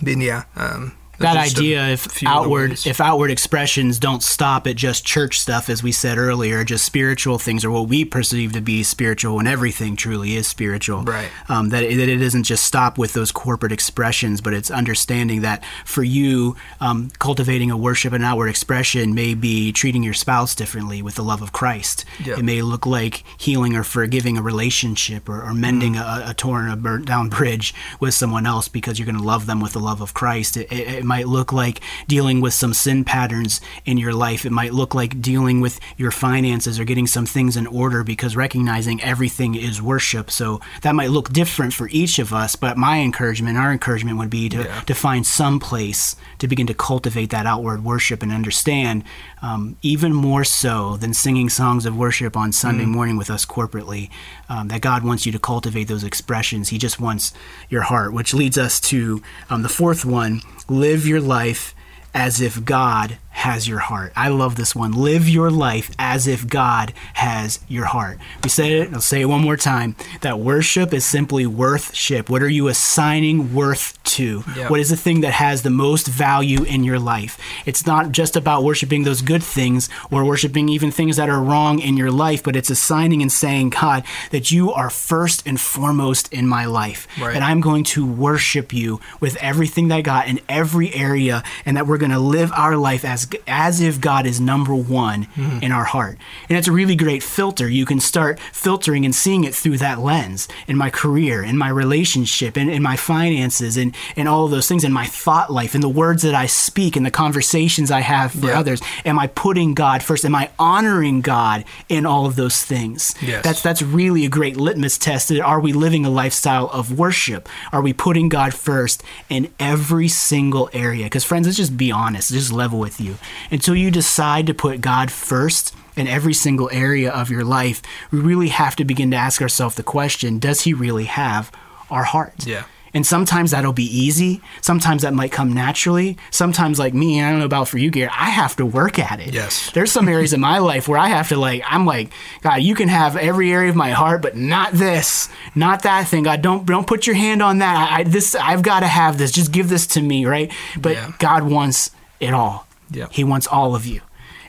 then 0.02 0.22
yeah, 0.22 0.44
um, 0.56 0.98
that 1.20 1.38
idea 1.38 1.90
if 1.90 2.24
outward 2.26 2.72
ways. 2.72 2.86
if 2.88 3.00
outward 3.00 3.30
expressions 3.32 4.00
don't 4.00 4.24
stop 4.24 4.66
at 4.68 4.76
just 4.76 5.06
church 5.06 5.40
stuff 5.40 5.70
as 5.70 5.84
we 5.84 5.92
said 5.92 6.18
earlier 6.18 6.64
just 6.64 6.84
spiritual 6.86 7.38
things 7.38 7.64
or 7.64 7.72
what 7.72 7.88
we 7.88 8.04
perceive 8.04 8.52
to 8.52 8.62
be 8.62 8.82
spiritual 8.84 9.38
and 9.40 9.48
everything 9.48 9.96
truly 9.96 10.36
is 10.36 10.48
spiritual 10.48 11.04
Right. 11.04 11.30
um, 11.50 11.70
that, 11.70 11.84
it, 11.84 11.96
that 11.98 12.10
it 12.10 12.18
doesn't 12.18 12.44
just 12.44 12.64
stop 12.64 12.98
with 12.98 13.14
those 13.14 13.32
corporate 13.32 13.72
expressions 13.72 14.42
but 14.42 14.54
it's 14.54 14.72
understanding 14.72 15.42
that 15.42 15.64
for 15.86 16.04
you 16.04 16.56
um, 16.82 17.12
cultivating 17.20 17.70
a 17.72 17.78
worship 17.78 18.12
and 18.14 18.24
outward 18.24 18.48
expression 18.50 19.14
may 19.14 19.34
be 19.36 19.72
treating 19.72 20.04
your 20.04 20.14
spouse 20.16 20.56
differently 20.56 21.02
with 21.02 21.16
the 21.16 21.24
love 21.24 21.42
of 21.42 21.52
christ 21.52 22.06
it 22.26 22.44
may 22.44 22.62
look 22.62 22.86
like 22.86 23.24
healing 23.38 23.76
or 23.76 23.84
forgiving 23.84 24.38
a 24.38 24.42
relationship 24.42 25.30
or, 25.30 25.44
or 25.44 25.54
mending 25.54 25.94
Mm-hmm. 25.94 26.28
a, 26.28 26.32
a 26.32 26.34
torn 26.34 26.70
or 26.70 26.76
burnt 26.76 27.06
down 27.06 27.30
bridge 27.38 27.74
with 28.00 28.14
someone 28.14 28.46
else 28.48 28.68
because 28.68 28.98
you're 28.98 29.06
going 29.06 29.18
to 29.18 29.24
love 29.24 29.46
them 29.46 29.60
with 29.60 29.74
the 29.74 29.80
love 29.80 30.02
of 30.02 30.14
Christ. 30.14 30.56
It, 30.58 30.72
it, 30.72 31.03
it 31.04 31.06
might 31.06 31.28
look 31.28 31.52
like 31.52 31.82
dealing 32.08 32.40
with 32.40 32.54
some 32.54 32.74
sin 32.74 33.04
patterns 33.04 33.60
in 33.86 33.98
your 33.98 34.14
life. 34.14 34.46
It 34.46 34.52
might 34.52 34.74
look 34.74 34.96
like 34.96 35.22
dealing 35.22 35.60
with 35.60 35.80
your 35.98 36.12
finances 36.12 36.80
or 36.80 36.86
getting 36.86 37.08
some 37.08 37.26
things 37.26 37.58
in 37.58 37.68
order 37.68 38.04
because 38.06 38.38
recognizing 38.38 39.02
everything 39.02 39.56
is 39.56 39.82
worship. 39.82 40.32
So 40.32 40.62
that 40.82 40.96
might 40.96 41.10
look 41.12 41.34
different 41.34 41.74
for 41.74 41.90
each 41.92 42.20
of 42.20 42.32
us, 42.34 42.56
but 42.56 42.78
my 42.78 43.00
encouragement, 43.02 43.58
our 43.58 43.72
encouragement 43.74 44.18
would 44.18 44.30
be 44.30 44.48
to, 44.50 44.64
Yeah. 44.64 44.80
to 44.82 44.94
find 44.96 45.26
some 45.26 45.60
place 45.60 46.16
to 46.40 46.48
begin 46.48 46.68
to 46.68 46.74
cultivate 46.74 47.30
that 47.32 47.46
outward 47.46 47.84
worship 47.84 48.24
and 48.24 48.32
understand 48.32 49.04
um, 49.42 49.76
even 49.82 50.14
more 50.14 50.46
so 50.46 50.96
than 50.96 51.14
singing 51.14 51.50
songs 51.50 51.86
of 51.86 51.98
worship 51.98 52.38
on 52.38 52.54
Sunday 52.54 52.86
morning 52.86 53.18
with 53.18 53.30
us 53.30 53.46
corporately, 53.46 54.10
um, 54.54 54.68
that 54.68 54.82
God 54.82 55.04
wants 55.04 55.26
you 55.26 55.32
to 55.32 55.40
cultivate 55.40 55.88
those 55.88 56.04
expressions. 56.04 56.70
He 56.70 56.78
just 56.78 57.00
wants 57.00 57.34
your 57.70 57.82
heart, 57.82 58.14
which 58.14 58.36
leads 58.36 58.58
us 58.58 58.80
to 58.82 59.24
um, 59.50 59.64
the 59.64 59.70
fourth 59.70 60.06
one 60.06 60.42
live 60.70 61.08
your 61.08 61.22
life 61.22 61.74
as 62.14 62.40
if 62.40 62.64
God 62.64 63.18
has 63.44 63.68
your 63.68 63.80
heart. 63.80 64.14
I 64.16 64.30
love 64.30 64.56
this 64.56 64.74
one. 64.74 64.94
Live 64.94 65.28
your 65.28 65.52
life 65.52 65.92
as 66.00 66.28
if 66.28 66.48
God 66.48 66.94
has 67.14 67.60
your 67.68 67.86
heart. 67.86 68.18
We 68.42 68.50
said 68.50 68.72
it, 68.72 68.94
I'll 68.94 69.02
say 69.02 69.22
it 69.22 69.26
one 69.26 69.42
more 69.42 69.58
time 69.58 69.98
that 70.22 70.40
worship 70.40 70.94
is 70.94 71.04
simply 71.06 71.46
worthship. 71.46 72.30
What 72.30 72.42
are 72.42 72.50
you 72.50 72.70
assigning 72.70 73.54
worth 73.54 74.02
to? 74.04 74.44
Yep. 74.56 74.70
What 74.70 74.80
is 74.80 74.90
the 74.90 74.96
thing 74.96 75.22
that 75.22 75.34
has 75.34 75.62
the 75.62 75.70
most 75.70 76.08
value 76.08 76.64
in 76.64 76.86
your 76.86 77.00
life? 77.00 77.38
It's 77.66 77.86
not 77.86 78.14
just 78.14 78.38
about 78.38 78.64
worshiping 78.64 79.04
those 79.04 79.22
good 79.22 79.44
things 79.44 79.90
or 80.10 80.24
worshiping 80.24 80.70
even 80.70 80.90
things 80.90 81.18
that 81.18 81.30
are 81.30 81.44
wrong 81.44 81.80
in 81.80 81.98
your 81.98 82.12
life, 82.12 82.44
but 82.44 82.56
it's 82.56 82.70
assigning 82.70 83.22
and 83.22 83.32
saying, 83.32 83.72
God, 83.72 84.06
that 84.32 84.52
you 84.52 84.72
are 84.72 84.90
first 84.90 85.46
and 85.46 85.60
foremost 85.60 86.32
in 86.32 86.48
my 86.48 86.64
life. 86.64 87.08
Right. 87.20 87.36
And 87.36 87.44
I'm 87.44 87.60
going 87.60 87.84
to 87.86 88.06
worship 88.06 88.72
you 88.72 89.02
with 89.20 89.36
everything 89.38 89.90
that 89.90 89.96
I 89.96 90.02
got 90.02 90.28
in 90.28 90.40
every 90.48 90.94
area, 90.94 91.44
and 91.66 91.76
that 91.76 91.88
we're 91.88 91.98
going 91.98 92.12
to 92.12 92.20
live 92.20 92.52
our 92.54 92.78
life 92.78 93.04
as 93.04 93.26
as 93.48 93.82
if 93.82 94.00
God 94.02 94.26
is 94.26 94.40
number 94.40 94.76
one 94.76 95.26
mm-hmm. 95.26 95.60
in 95.62 95.72
our 95.72 95.84
heart. 95.86 96.18
And 96.50 96.58
it's 96.58 96.68
a 96.68 96.72
really 96.72 96.96
great 96.96 97.24
filter. 97.24 97.70
You 97.70 97.86
can 97.86 98.00
start 98.00 98.40
filtering 98.52 99.06
and 99.06 99.14
seeing 99.16 99.44
it 99.44 99.56
through 99.56 99.78
that 99.80 100.00
lens 100.00 100.48
in 100.68 100.78
my 100.78 100.90
career, 100.90 101.44
in 101.44 101.58
my 101.58 101.70
relationship, 101.70 102.58
in, 102.58 102.70
in 102.70 102.82
my 102.82 102.96
finances, 102.96 103.78
and, 103.78 103.96
and 104.16 104.28
all 104.28 104.46
of 104.46 104.52
those 104.52 104.68
things, 104.68 104.84
in 104.84 104.94
my 104.94 105.06
thought 105.06 105.52
life, 105.52 105.76
in 105.76 105.82
the 105.82 105.90
words 105.90 106.22
that 106.24 106.36
I 106.36 106.46
speak, 106.46 106.96
in 106.98 107.04
the 107.04 107.12
conversations 107.12 107.92
I 107.92 108.02
have 108.02 108.32
for 108.32 108.48
Yeah. 108.48 108.60
others. 108.60 108.82
Am 109.06 109.20
I 109.20 109.28
putting 109.28 109.74
God 109.74 110.04
first? 110.04 110.26
Am 110.26 110.36
I 110.36 110.50
honoring 110.60 111.22
God 111.22 111.66
in 111.90 112.06
all 112.06 112.26
of 112.26 112.36
those 112.36 112.64
things? 112.64 113.16
Yes. 113.22 113.44
That's 113.44 113.62
that's 113.62 113.82
really 113.82 114.26
a 114.26 114.30
great 114.30 114.58
litmus 114.58 114.98
test. 114.98 115.32
Are 115.32 115.60
we 115.60 115.74
living 115.74 116.06
a 116.06 116.10
lifestyle 116.10 116.70
of 116.70 116.98
worship? 116.98 117.48
Are 117.72 117.82
we 117.82 117.94
putting 117.94 118.30
God 118.30 118.54
first 118.54 119.04
in 119.30 119.52
every 119.60 120.08
single 120.08 120.70
area? 120.74 121.06
Because 121.06 121.24
friends, 121.24 121.46
let's 121.48 121.58
just 121.58 121.78
be 121.78 121.92
honest, 121.92 122.32
just 122.32 122.52
level 122.52 122.80
with 122.80 123.00
you. 123.00 123.16
Until 123.52 123.76
you 123.76 123.92
decide 123.92 124.48
to 124.48 124.54
put 124.54 124.82
God 124.82 125.12
first 125.12 125.76
in 125.96 126.08
every 126.08 126.34
single 126.34 126.70
area 126.72 127.12
of 127.12 127.30
your 127.30 127.44
life, 127.44 127.82
we 128.12 128.20
really 128.20 128.50
have 128.50 128.76
to 128.78 128.86
begin 128.86 129.12
to 129.12 129.18
ask 129.18 129.42
ourselves 129.42 129.76
the 129.76 129.84
question: 129.84 130.40
Does 130.40 130.62
He 130.62 130.74
really 130.74 131.06
have 131.06 131.52
our 131.90 132.04
heart? 132.04 132.46
Yeah. 132.46 132.64
And 132.96 133.08
sometimes 133.08 133.50
that'll 133.50 133.74
be 133.74 133.86
easy. 133.86 134.40
Sometimes 134.62 135.02
that 135.02 135.16
might 135.16 135.32
come 135.32 135.52
naturally. 135.52 136.16
Sometimes, 136.30 136.78
like 136.78 136.94
me, 136.94 137.24
I 137.24 137.32
don't 137.32 137.40
know 137.40 137.46
about 137.46 137.68
for 137.68 137.80
you, 137.80 137.90
Garhett, 137.90 138.12
I 138.16 138.30
have 138.30 138.56
to 138.58 138.68
work 138.68 139.00
at 139.00 139.20
it. 139.20 139.34
Yes. 139.34 139.72
There's 139.72 139.92
some 139.92 140.08
areas 140.08 140.32
in 140.32 140.40
my 140.40 140.60
life 140.60 140.88
where 140.88 141.00
I 141.00 141.08
have 141.08 141.30
to, 141.30 141.38
like, 141.38 141.64
I'm 141.66 141.88
like, 141.88 142.12
God, 142.42 142.62
you 142.62 142.76
can 142.76 142.90
have 142.90 143.18
every 143.18 143.52
area 143.52 143.72
of 143.72 143.76
my 143.76 143.90
heart, 143.90 144.22
but 144.22 144.38
not 144.38 144.74
this, 144.74 145.28
not 145.56 145.82
that 145.84 146.08
thing. 146.08 146.22
God, 146.22 146.44
don't 146.44 146.68
don't 146.68 146.86
put 146.86 147.08
your 147.08 147.16
hand 147.16 147.42
on 147.42 147.58
that. 147.60 147.76
I, 147.76 148.02
I 148.02 148.04
this 148.04 148.36
I've 148.36 148.62
got 148.62 148.82
to 148.82 148.88
have 148.88 149.18
this. 149.18 149.32
Just 149.32 149.52
give 149.52 149.70
this 149.70 149.88
to 149.88 150.02
me, 150.02 150.28
right? 150.28 150.52
But 150.80 150.94
Yeah. 150.94 151.12
God 151.18 151.44
wants 151.50 151.90
it 152.20 152.36
all. 152.36 152.68
Yeah. 152.94 153.08
He 153.12 153.24
wants 153.24 153.48
all 153.48 153.76
of 153.76 153.86
you. 153.86 154.02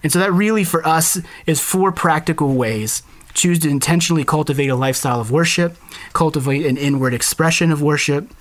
And 0.03 0.13
so 0.13 0.19
that 0.19 0.33
really 0.33 0.65
for 0.65 0.87
us 0.87 1.19
is 1.47 1.61
four 1.61 1.91
practical 1.91 2.55
ways. 2.55 3.03
Choose 3.33 3.59
to 3.61 3.69
intentionally 3.69 4.25
cultivate 4.25 4.69
a 4.69 4.77
lifestyle 4.77 5.21
of 5.21 5.31
worship, 5.31 5.77
cultivate 6.13 6.67
an 6.67 6.77
inward 6.77 7.15
expression 7.15 7.73
of 7.73 7.83
worship, 7.83 8.33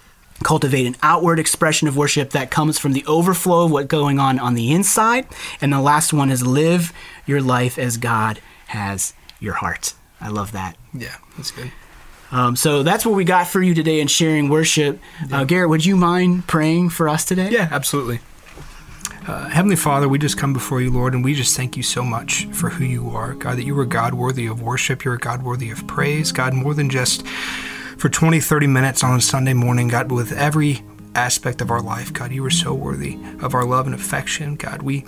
cultivate 0.44 0.86
an 0.86 0.96
outward 1.02 1.40
expression 1.40 1.88
of 1.88 1.96
worship 1.98 2.32
that 2.32 2.52
comes 2.52 2.78
from 2.78 2.94
the 2.94 3.06
overflow 3.06 3.66
of 3.66 3.72
what's 3.72 3.88
going 3.88 4.20
on 4.20 4.40
on 4.40 4.54
the 4.54 4.72
inside. 4.72 5.26
And 5.62 5.72
the 5.72 5.82
last 5.82 6.14
one 6.14 6.30
is 6.30 6.46
live 6.46 6.92
your 7.26 7.42
life 7.42 7.80
as 7.80 7.98
God 7.98 8.40
has 8.68 9.14
your 9.40 9.54
heart. 9.54 9.94
I 10.20 10.30
love 10.30 10.52
that. 10.52 10.78
Yeah, 10.94 11.16
that's 11.38 11.52
good. 11.52 11.72
Um, 12.32 12.56
so 12.56 12.82
that's 12.82 13.06
what 13.06 13.16
we 13.16 13.26
got 13.26 13.48
for 13.48 13.62
you 13.62 13.76
today 13.76 14.00
in 14.00 14.08
sharing 14.08 14.50
worship. 14.50 15.00
Uh, 15.32 15.44
Garhett, 15.44 15.70
would 15.70 15.86
you 15.86 15.96
mind 15.96 16.48
praying 16.48 16.90
for 16.90 17.08
us 17.08 17.26
today? 17.26 17.50
Yeah, 17.52 17.68
absolutely. 17.72 18.20
Uh, 19.26 19.48
Heavenly 19.48 19.78
Father, 19.78 20.10
we 20.10 20.20
just 20.20 20.38
come 20.38 20.52
before 20.52 20.82
you, 20.82 20.92
Lord, 20.92 21.14
and 21.14 21.24
we 21.24 21.34
just 21.34 21.56
thank 21.56 21.78
you 21.78 21.84
so 21.84 22.04
much 22.04 22.46
for 22.48 22.70
who 22.70 22.84
you 22.84 23.10
are. 23.12 23.34
God, 23.34 23.58
that 23.58 23.64
you 23.64 23.78
are 23.80 23.86
God 23.86 24.14
worthy 24.14 24.48
of 24.48 24.62
worship. 24.62 25.06
You're 25.06 25.16
God 25.16 25.44
worthy 25.44 25.72
of 25.72 25.88
praise. 25.88 26.34
God, 26.34 26.54
more 26.54 26.74
than 26.74 26.90
just 26.90 27.26
for 27.98 28.10
20, 28.10 28.42
30 28.42 28.68
minutes 28.68 29.02
on 29.02 29.18
a 29.18 29.22
Sunday 29.22 29.54
morning, 29.54 29.88
God, 29.88 30.12
with 30.12 30.34
every 30.34 30.82
aspect 31.16 31.62
of 31.62 31.72
our 31.72 31.82
life, 31.82 32.12
God, 32.12 32.34
you 32.34 32.44
are 32.46 32.50
so 32.50 32.74
worthy 32.74 33.18
of 33.42 33.54
our 33.54 33.64
love 33.64 33.86
and 33.86 33.96
affection. 33.96 34.56
God, 34.58 34.82
we 34.82 35.06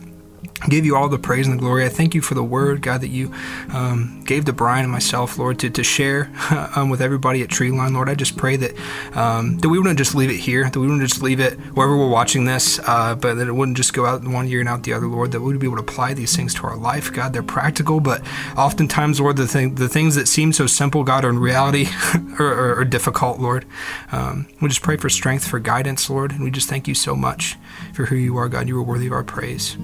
give 0.70 0.86
you 0.86 0.96
all 0.96 1.10
the 1.10 1.20
praise 1.20 1.48
and 1.48 1.58
the 1.58 1.62
glory. 1.62 1.86
I 1.86 1.90
thank 1.90 2.16
you 2.16 2.22
for 2.22 2.34
the 2.34 2.44
word, 2.44 2.82
God, 2.82 3.02
that 3.02 3.10
you 3.10 3.34
um, 3.74 4.22
gave 4.26 4.46
to 4.46 4.54
Brian 4.54 4.84
and 4.84 4.92
myself, 4.92 5.38
Lord, 5.38 5.60
to, 5.60 5.70
to 5.70 5.84
share 5.84 6.32
um, 6.76 6.90
with 6.90 7.02
everybody 7.02 7.42
at 7.42 7.50
Tree 7.50 7.72
Line, 7.72 7.94
Lord. 7.94 8.10
I 8.10 8.16
just 8.16 8.38
pray 8.38 8.56
that 8.58 8.74
um, 9.16 9.58
that 9.60 9.70
we 9.70 9.78
wouldn't 9.78 9.98
just 9.98 10.16
leave 10.16 10.30
it 10.30 10.38
here, 10.38 10.70
that 10.70 10.80
we 10.80 10.88
wouldn't 10.88 11.08
just 11.08 11.22
leave 11.22 11.40
it 11.40 11.54
wherever 11.76 11.98
we're 11.98 12.10
watching 12.10 12.46
this, 12.46 12.80
uh, 12.80 13.16
but 13.16 13.36
that 13.36 13.48
it 13.48 13.54
wouldn't 13.54 13.78
just 13.78 13.94
go 13.94 14.06
out 14.06 14.24
one 14.24 14.48
year 14.48 14.60
and 14.60 14.70
out 14.70 14.84
the 14.84 14.94
other, 14.94 15.08
Lord. 15.08 15.32
That 15.32 15.42
we 15.42 15.48
would 15.48 15.60
be 15.60 15.68
able 15.68 15.78
to 15.78 15.84
apply 15.84 16.14
these 16.14 16.36
things 16.36 16.54
to 16.56 16.64
our 16.64 16.78
life, 16.78 17.12
God. 17.12 17.34
They're 17.34 17.44
practical, 17.44 18.00
but 18.00 18.22
oftentimes, 18.58 19.20
Lord, 19.20 19.38
the 19.38 19.48
thing, 19.48 19.76
the 19.76 19.90
things 19.90 20.16
that 20.16 20.28
seem 20.28 20.54
so 20.54 20.68
simple, 20.68 21.04
God, 21.04 21.26
are 21.26 21.30
in 21.30 21.40
reality 21.40 21.88
are, 22.40 22.46
are, 22.46 22.80
are 22.80 22.86
difficult, 22.86 23.40
Lord. 23.40 23.66
Um, 24.12 24.48
we 24.62 24.70
just 24.70 24.82
pray 24.82 24.98
for 24.98 25.10
strength, 25.10 25.48
for 25.48 25.60
guidance, 25.60 26.10
Lord, 26.10 26.32
and 26.32 26.44
we 26.44 26.52
just 26.52 26.70
thank 26.70 26.88
you 26.88 26.96
so 26.96 27.16
much 27.16 27.58
for 27.94 28.06
who 28.06 28.16
you 28.16 28.38
are, 28.38 28.50
God. 28.50 28.68
You 28.68 28.78
are 28.80 28.84
worthy 28.84 29.08
of 29.08 29.14
our 29.14 29.24
praise. 29.24 29.78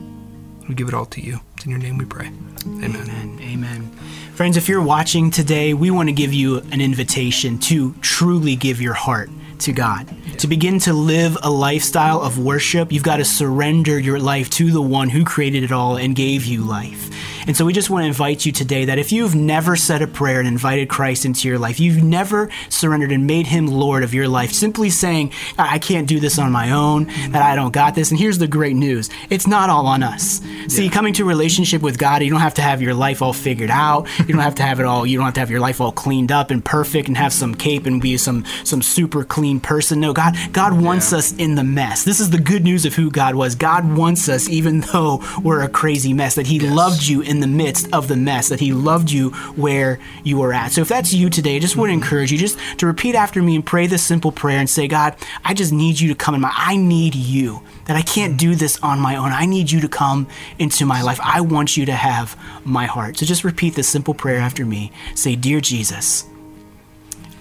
We 0.67 0.75
give 0.75 0.87
it 0.87 0.93
all 0.93 1.05
to 1.07 1.21
you. 1.21 1.39
It's 1.55 1.65
in 1.65 1.71
your 1.71 1.79
name 1.79 1.97
we 1.97 2.05
pray. 2.05 2.27
Amen. 2.65 2.95
Amen. 2.95 3.39
Amen. 3.41 3.91
Friends, 4.33 4.57
if 4.57 4.69
you're 4.69 4.81
watching 4.81 5.29
today, 5.29 5.73
we 5.73 5.91
want 5.91 6.09
to 6.09 6.13
give 6.13 6.33
you 6.33 6.59
an 6.71 6.81
invitation 6.81 7.59
to 7.59 7.93
truly 8.01 8.55
give 8.55 8.81
your 8.81 8.93
heart 8.93 9.29
to 9.59 9.73
God. 9.73 10.07
To 10.39 10.47
begin 10.47 10.79
to 10.79 10.93
live 10.93 11.37
a 11.43 11.49
lifestyle 11.49 12.21
of 12.21 12.39
worship, 12.39 12.91
you've 12.91 13.03
got 13.03 13.17
to 13.17 13.25
surrender 13.25 13.99
your 13.99 14.19
life 14.19 14.49
to 14.51 14.71
the 14.71 14.81
one 14.81 15.09
who 15.09 15.23
created 15.23 15.63
it 15.63 15.71
all 15.71 15.97
and 15.97 16.15
gave 16.15 16.45
you 16.45 16.63
life. 16.63 17.10
And 17.47 17.55
so 17.57 17.65
we 17.65 17.73
just 17.73 17.89
want 17.89 18.03
to 18.03 18.07
invite 18.07 18.45
you 18.45 18.51
today 18.51 18.85
that 18.85 18.99
if 18.99 19.11
you've 19.11 19.35
never 19.35 19.75
said 19.75 20.01
a 20.01 20.07
prayer 20.07 20.39
and 20.39 20.47
invited 20.47 20.89
Christ 20.89 21.25
into 21.25 21.47
your 21.47 21.57
life, 21.59 21.79
you've 21.79 22.03
never 22.03 22.49
surrendered 22.69 23.11
and 23.11 23.25
made 23.27 23.47
him 23.47 23.67
Lord 23.67 24.03
of 24.03 24.13
your 24.13 24.27
life, 24.27 24.51
simply 24.51 24.89
saying, 24.89 25.31
I 25.57 25.79
can't 25.79 26.07
do 26.07 26.19
this 26.19 26.37
on 26.39 26.51
my 26.51 26.71
own, 26.71 27.05
that 27.31 27.41
I 27.41 27.55
don't 27.55 27.71
got 27.73 27.95
this. 27.95 28.11
And 28.11 28.19
here's 28.19 28.37
the 28.37 28.47
great 28.47 28.75
news 28.75 29.09
it's 29.29 29.47
not 29.47 29.69
all 29.69 29.87
on 29.87 30.03
us. 30.03 30.41
See, 30.67 30.89
coming 30.89 31.13
to 31.15 31.23
a 31.23 31.25
relationship 31.25 31.81
with 31.81 31.97
God, 31.97 32.21
you 32.23 32.29
don't 32.29 32.39
have 32.41 32.53
to 32.55 32.61
have 32.61 32.81
your 32.81 32.93
life 32.93 33.21
all 33.21 33.33
figured 33.33 33.69
out. 33.71 34.07
You 34.19 34.25
don't 34.27 34.39
have 34.39 34.55
to 34.55 34.63
have 34.63 34.79
it 34.79 34.85
all, 34.85 35.05
you 35.05 35.17
don't 35.17 35.25
have 35.25 35.33
to 35.35 35.39
have 35.39 35.49
your 35.51 35.59
life 35.59 35.81
all 35.81 35.91
cleaned 35.91 36.31
up 36.31 36.51
and 36.51 36.63
perfect 36.63 37.07
and 37.07 37.17
have 37.17 37.33
some 37.33 37.55
cape 37.55 37.85
and 37.85 38.01
be 38.01 38.17
some 38.17 38.45
some 38.63 38.81
super 38.81 39.23
clean 39.23 39.59
person. 39.59 39.99
No, 39.99 40.13
God 40.13 40.35
God 40.51 40.73
wants 40.79 41.11
Yeah. 41.11 41.17
us 41.19 41.33
in 41.33 41.55
the 41.55 41.63
mess. 41.63 42.03
This 42.03 42.19
is 42.19 42.29
the 42.29 42.39
good 42.39 42.63
news 42.63 42.85
of 42.85 42.95
who 42.95 43.09
God 43.11 43.35
was. 43.35 43.55
God 43.55 43.95
wants 43.97 44.29
us 44.29 44.47
even 44.49 44.81
though 44.81 45.21
we're 45.43 45.61
a 45.61 45.69
crazy 45.69 46.13
mess, 46.13 46.35
that 46.35 46.47
He 46.47 46.59
loved 46.59 47.03
you 47.07 47.21
in 47.31 47.39
the 47.39 47.47
midst 47.47 47.87
of 47.93 48.09
the 48.09 48.17
mess, 48.17 48.49
that 48.49 48.59
He 48.59 48.73
loved 48.73 49.09
you 49.09 49.29
where 49.55 49.99
you 50.23 50.37
were 50.37 50.53
at. 50.53 50.73
So 50.73 50.81
if 50.81 50.89
that's 50.89 51.13
you 51.13 51.29
today, 51.29 51.55
I 51.55 51.59
just 51.59 51.77
want 51.77 51.89
to 51.89 51.93
encourage 51.93 52.31
you 52.31 52.37
just 52.37 52.59
to 52.77 52.85
repeat 52.85 53.15
after 53.15 53.41
me 53.41 53.55
and 53.55 53.65
pray 53.65 53.87
this 53.87 54.03
simple 54.03 54.33
prayer 54.33 54.59
and 54.59 54.69
say, 54.69 54.87
God, 54.87 55.15
I 55.45 55.53
just 55.53 55.71
need 55.71 55.99
you 55.99 56.09
to 56.09 56.15
come 56.15 56.35
in 56.35 56.41
my 56.41 56.51
I 56.53 56.75
need 56.75 57.15
you. 57.15 57.63
That 57.85 57.95
I 57.95 58.01
can't 58.01 58.37
do 58.37 58.53
this 58.53 58.77
on 58.81 58.99
my 58.99 59.15
own. 59.15 59.31
I 59.31 59.45
need 59.45 59.71
you 59.71 59.79
to 59.79 59.87
come 59.87 60.27
into 60.59 60.85
my 60.85 61.01
life. 61.01 61.19
I 61.23 61.41
want 61.41 61.77
you 61.77 61.85
to 61.85 61.93
have 61.93 62.37
my 62.65 62.85
heart. 62.85 63.17
So 63.17 63.25
just 63.25 63.43
repeat 63.45 63.75
this 63.75 63.87
simple 63.87 64.13
prayer 64.13 64.39
after 64.39 64.65
me. 64.65 64.91
Say, 65.15 65.35
Dear 65.35 65.61
Jesus, 65.61 66.25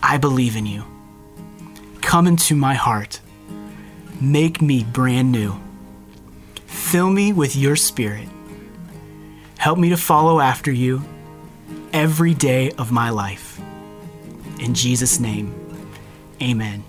I 0.03 0.19
believe 0.19 0.57
in 0.57 0.67
you. 0.67 0.85
Come 2.01 2.29
into 2.29 2.55
my 2.55 2.75
heart. 2.75 3.21
Make 4.21 4.63
me 4.63 4.85
brand 4.85 5.33
new. 5.33 5.61
Fill 6.67 7.11
me 7.11 7.33
with 7.33 7.57
your 7.57 7.75
spirit. 7.77 8.29
Help 9.61 9.79
me 9.79 9.91
to 9.91 9.97
follow 9.99 10.41
after 10.41 10.73
you 10.73 11.03
every 11.93 12.33
day 12.33 12.71
of 12.79 12.91
my 12.91 13.11
life. 13.11 13.61
In 14.59 14.73
Jesus' 14.73 15.21
name, 15.21 15.53
amen. 16.41 16.83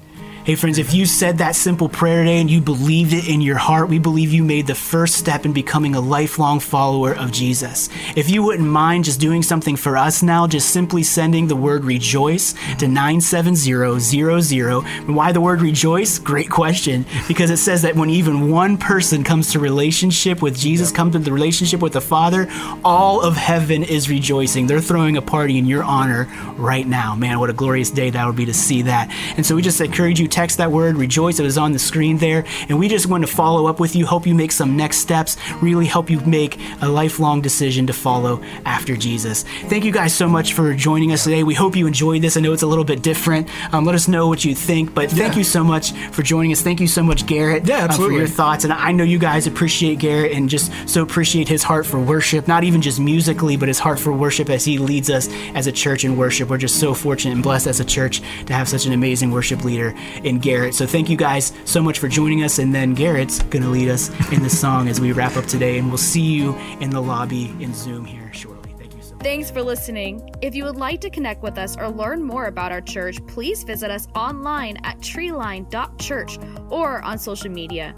Hey, 0.43 0.56
friends, 0.56 0.80
if 0.80 0.91
you 0.91 1.06
said 1.06 1.38
that 1.38 1.56
simple 1.56 1.88
prayer 1.88 2.23
today 2.23 2.41
and 2.41 2.49
you 2.49 2.62
believed 2.62 3.13
it 3.13 3.30
in 3.30 3.41
your 3.41 3.58
heart, 3.58 3.89
we 3.89 3.99
believe 3.99 4.34
you 4.34 4.43
made 4.43 4.65
the 4.65 4.73
first 4.73 5.13
step 5.13 5.45
in 5.45 5.54
becoming 5.54 5.93
a 5.93 6.01
lifelong 6.01 6.60
follower 6.60 7.13
of 7.13 7.32
Jesus. 7.32 7.89
If 8.15 8.27
you 8.27 8.41
wouldn't 8.41 8.67
mind 8.67 9.04
just 9.04 9.19
doing 9.19 9.43
something 9.43 9.75
for 9.75 9.97
us 9.97 10.23
now, 10.23 10.47
just 10.47 10.71
simply 10.71 11.04
sending 11.04 11.47
the 11.47 11.56
word 11.56 11.86
rejoice 11.86 12.56
to 12.80 12.88
97000. 12.88 14.84
And 15.08 15.15
why 15.15 15.32
the 15.32 15.39
word 15.39 15.62
rejoice? 15.62 16.17
Great 16.17 16.49
question. 16.49 17.06
Because 17.27 17.51
it 17.51 17.58
says 17.58 17.84
that 17.84 17.95
when 17.95 18.10
even 18.10 18.49
one 18.49 18.80
person 18.80 19.23
comes 19.23 19.51
to 19.51 19.60
relationship 19.60 20.41
with 20.41 20.58
Jesus, 20.58 20.91
comes 20.91 21.13
to 21.13 21.19
the 21.19 21.32
relationship 21.32 21.82
with 21.82 21.93
the 21.93 22.01
Father, 22.01 22.47
all 22.84 23.21
of 23.21 23.38
heaven 23.38 23.84
is 23.84 24.10
rejoicing. 24.10 24.65
They're 24.65 24.82
throwing 24.82 25.17
a 25.17 25.21
party 25.21 25.60
in 25.60 25.67
your 25.67 25.84
honor 25.84 26.27
right 26.58 26.88
now. 26.88 27.13
Man, 27.13 27.39
what 27.39 27.51
a 27.51 27.54
glorious 27.54 27.91
day 27.91 28.10
that 28.10 28.25
would 28.25 28.36
be 28.36 28.45
to 28.45 28.56
see 28.56 28.82
that. 28.82 29.12
And 29.38 29.45
so 29.45 29.56
we 29.56 29.62
just 29.62 29.80
encourage 29.80 30.19
you 30.19 30.31
text 30.32 30.58
that 30.58 30.72
word 30.72 30.98
rejoice. 30.98 31.39
It 31.39 31.44
was 31.44 31.58
on 31.58 31.72
the 31.72 31.80
screen 31.80 32.17
there. 32.17 32.46
And 32.70 32.80
we 32.80 32.88
just 32.88 33.06
want 33.08 33.26
to 33.26 33.32
follow 33.32 33.67
up 33.67 33.80
with 33.80 33.96
you, 33.96 34.06
hope 34.06 34.26
you 34.26 34.34
make 34.36 34.52
some 34.52 34.76
next 34.78 34.98
steps, 34.98 35.38
really 35.62 35.86
help 35.86 36.10
you 36.10 36.20
make 36.22 36.60
a 36.82 36.88
lifelong 36.88 37.41
decision 37.41 37.88
to 37.88 37.94
follow 37.94 38.41
after 38.65 38.96
Jesus. 38.96 39.44
Thank 39.65 39.86
you 39.86 39.91
guys 39.91 40.13
so 40.13 40.28
much 40.28 40.54
for 40.54 40.74
joining 40.74 41.12
us 41.12 41.24
today. 41.24 41.44
We 41.44 41.54
hope 41.54 41.76
you 41.76 41.88
enjoyed 41.88 42.22
this. 42.22 42.38
I 42.38 42.41
know 42.41 42.54
it's 42.54 42.63
a 42.63 42.67
little 42.67 42.84
bit 42.86 43.02
different. 43.02 43.50
Um, 43.74 43.86
let 43.86 43.96
us 43.96 44.08
know 44.08 44.28
what 44.28 44.44
you 44.46 44.56
think. 44.56 44.94
But 44.94 45.10
thank 45.12 45.34
Yeah. 45.34 45.39
you 45.39 45.44
so 45.44 45.63
much 45.63 45.91
for 46.12 46.24
joining 46.24 46.52
us. 46.52 46.62
Thank 46.62 46.80
you 46.80 46.88
so 46.88 47.04
much, 47.04 47.26
Garhett, 47.26 47.65
Yeah, 47.67 47.86
uh, 47.86 47.94
for 47.94 48.12
your 48.12 48.28
thoughts. 48.28 48.63
And 48.63 48.74
I 48.74 48.91
know 48.91 49.04
you 49.04 49.20
guys 49.20 49.48
appreciate 49.48 50.00
Garhett 50.00 50.32
and 50.32 50.50
just 50.50 50.72
so 50.86 51.02
appreciate 51.02 51.48
his 51.48 51.63
heart 51.63 51.86
for 51.86 52.00
worship, 52.00 52.48
not 52.48 52.63
even 52.63 52.82
just 52.82 53.00
musically, 53.00 53.58
but 53.58 53.67
his 53.67 53.80
heart 53.80 54.00
for 54.00 54.12
worship 54.13 54.50
as 54.50 54.65
he 54.65 54.78
leads 54.78 55.10
us 55.10 55.28
as 55.56 55.67
a 55.67 55.72
church 55.72 56.04
in 56.06 56.17
worship. 56.17 56.50
We're 56.50 56.58
just 56.58 56.80
so 56.80 56.94
fortunate 56.94 57.34
and 57.34 57.44
blessed 57.44 57.67
as 57.67 57.80
a 57.80 57.86
church 57.86 58.22
to 58.46 58.54
have 58.54 58.67
such 58.70 58.86
an 58.86 58.94
amazing 58.94 59.32
worship 59.32 59.63
leader 59.63 59.94
in 60.23 60.39
Garhett. 60.39 60.73
So 60.73 60.86
thank 60.86 61.10
you 61.10 61.17
guys 61.17 61.53
so 61.65 61.81
much 61.81 61.99
for 61.99 62.07
joining 62.07 62.43
us. 62.43 62.60
And 62.60 62.73
then 62.73 62.93
Garhett's 62.93 63.39
going 63.43 63.63
to 63.63 63.69
lead 63.69 63.89
us 63.89 64.10
in 64.31 64.41
this 64.43 64.60
song 64.60 64.88
as 64.88 64.99
we 64.99 65.12
wrap 65.12 65.36
up 65.38 65.45
today. 65.45 65.77
And 65.77 65.88
we'll 65.88 65.97
see 65.97 66.21
you 66.21 66.55
in 66.79 66.89
the 66.89 67.01
lobby 67.01 67.55
in 67.60 67.73
Zoom 67.73 68.05
here 68.05 68.31
shortly. 68.34 68.73
Thank 68.77 68.95
you 68.95 69.01
so 69.01 69.15
much. 69.15 69.23
Thanks 69.23 69.51
for 69.51 69.62
listening. 69.62 70.29
If 70.41 70.55
you 70.55 70.63
would 70.63 70.75
like 70.75 71.01
to 71.01 71.10
connect 71.10 71.43
with 71.43 71.57
us 71.57 71.77
or 71.77 71.89
learn 71.89 72.23
more 72.23 72.45
about 72.45 72.71
our 72.71 72.81
church, 72.81 73.25
please 73.27 73.63
visit 73.63 73.91
us 73.91 74.07
online 74.15 74.77
at 74.84 74.99
treeline.church 74.99 76.38
or 76.69 77.01
on 77.03 77.17
social 77.17 77.49
media. 77.49 77.95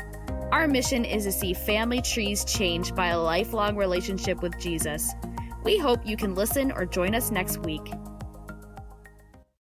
Our 0.51 0.67
mission 0.67 1.03
is 1.03 1.23
to 1.23 1.31
see 1.31 1.53
family 1.53 2.01
trees 2.01 2.45
changed 2.45 2.95
by 2.95 3.07
a 3.07 3.19
lifelong 3.19 3.75
relationship 3.75 4.43
with 4.43 4.59
Jesus. 4.59 5.11
We 5.63 5.79
hope 5.79 6.05
you 6.05 6.17
can 6.17 6.35
listen 6.35 6.71
or 6.71 6.85
join 6.85 7.15
us 7.15 7.31
next 7.31 7.57
week. 7.59 7.91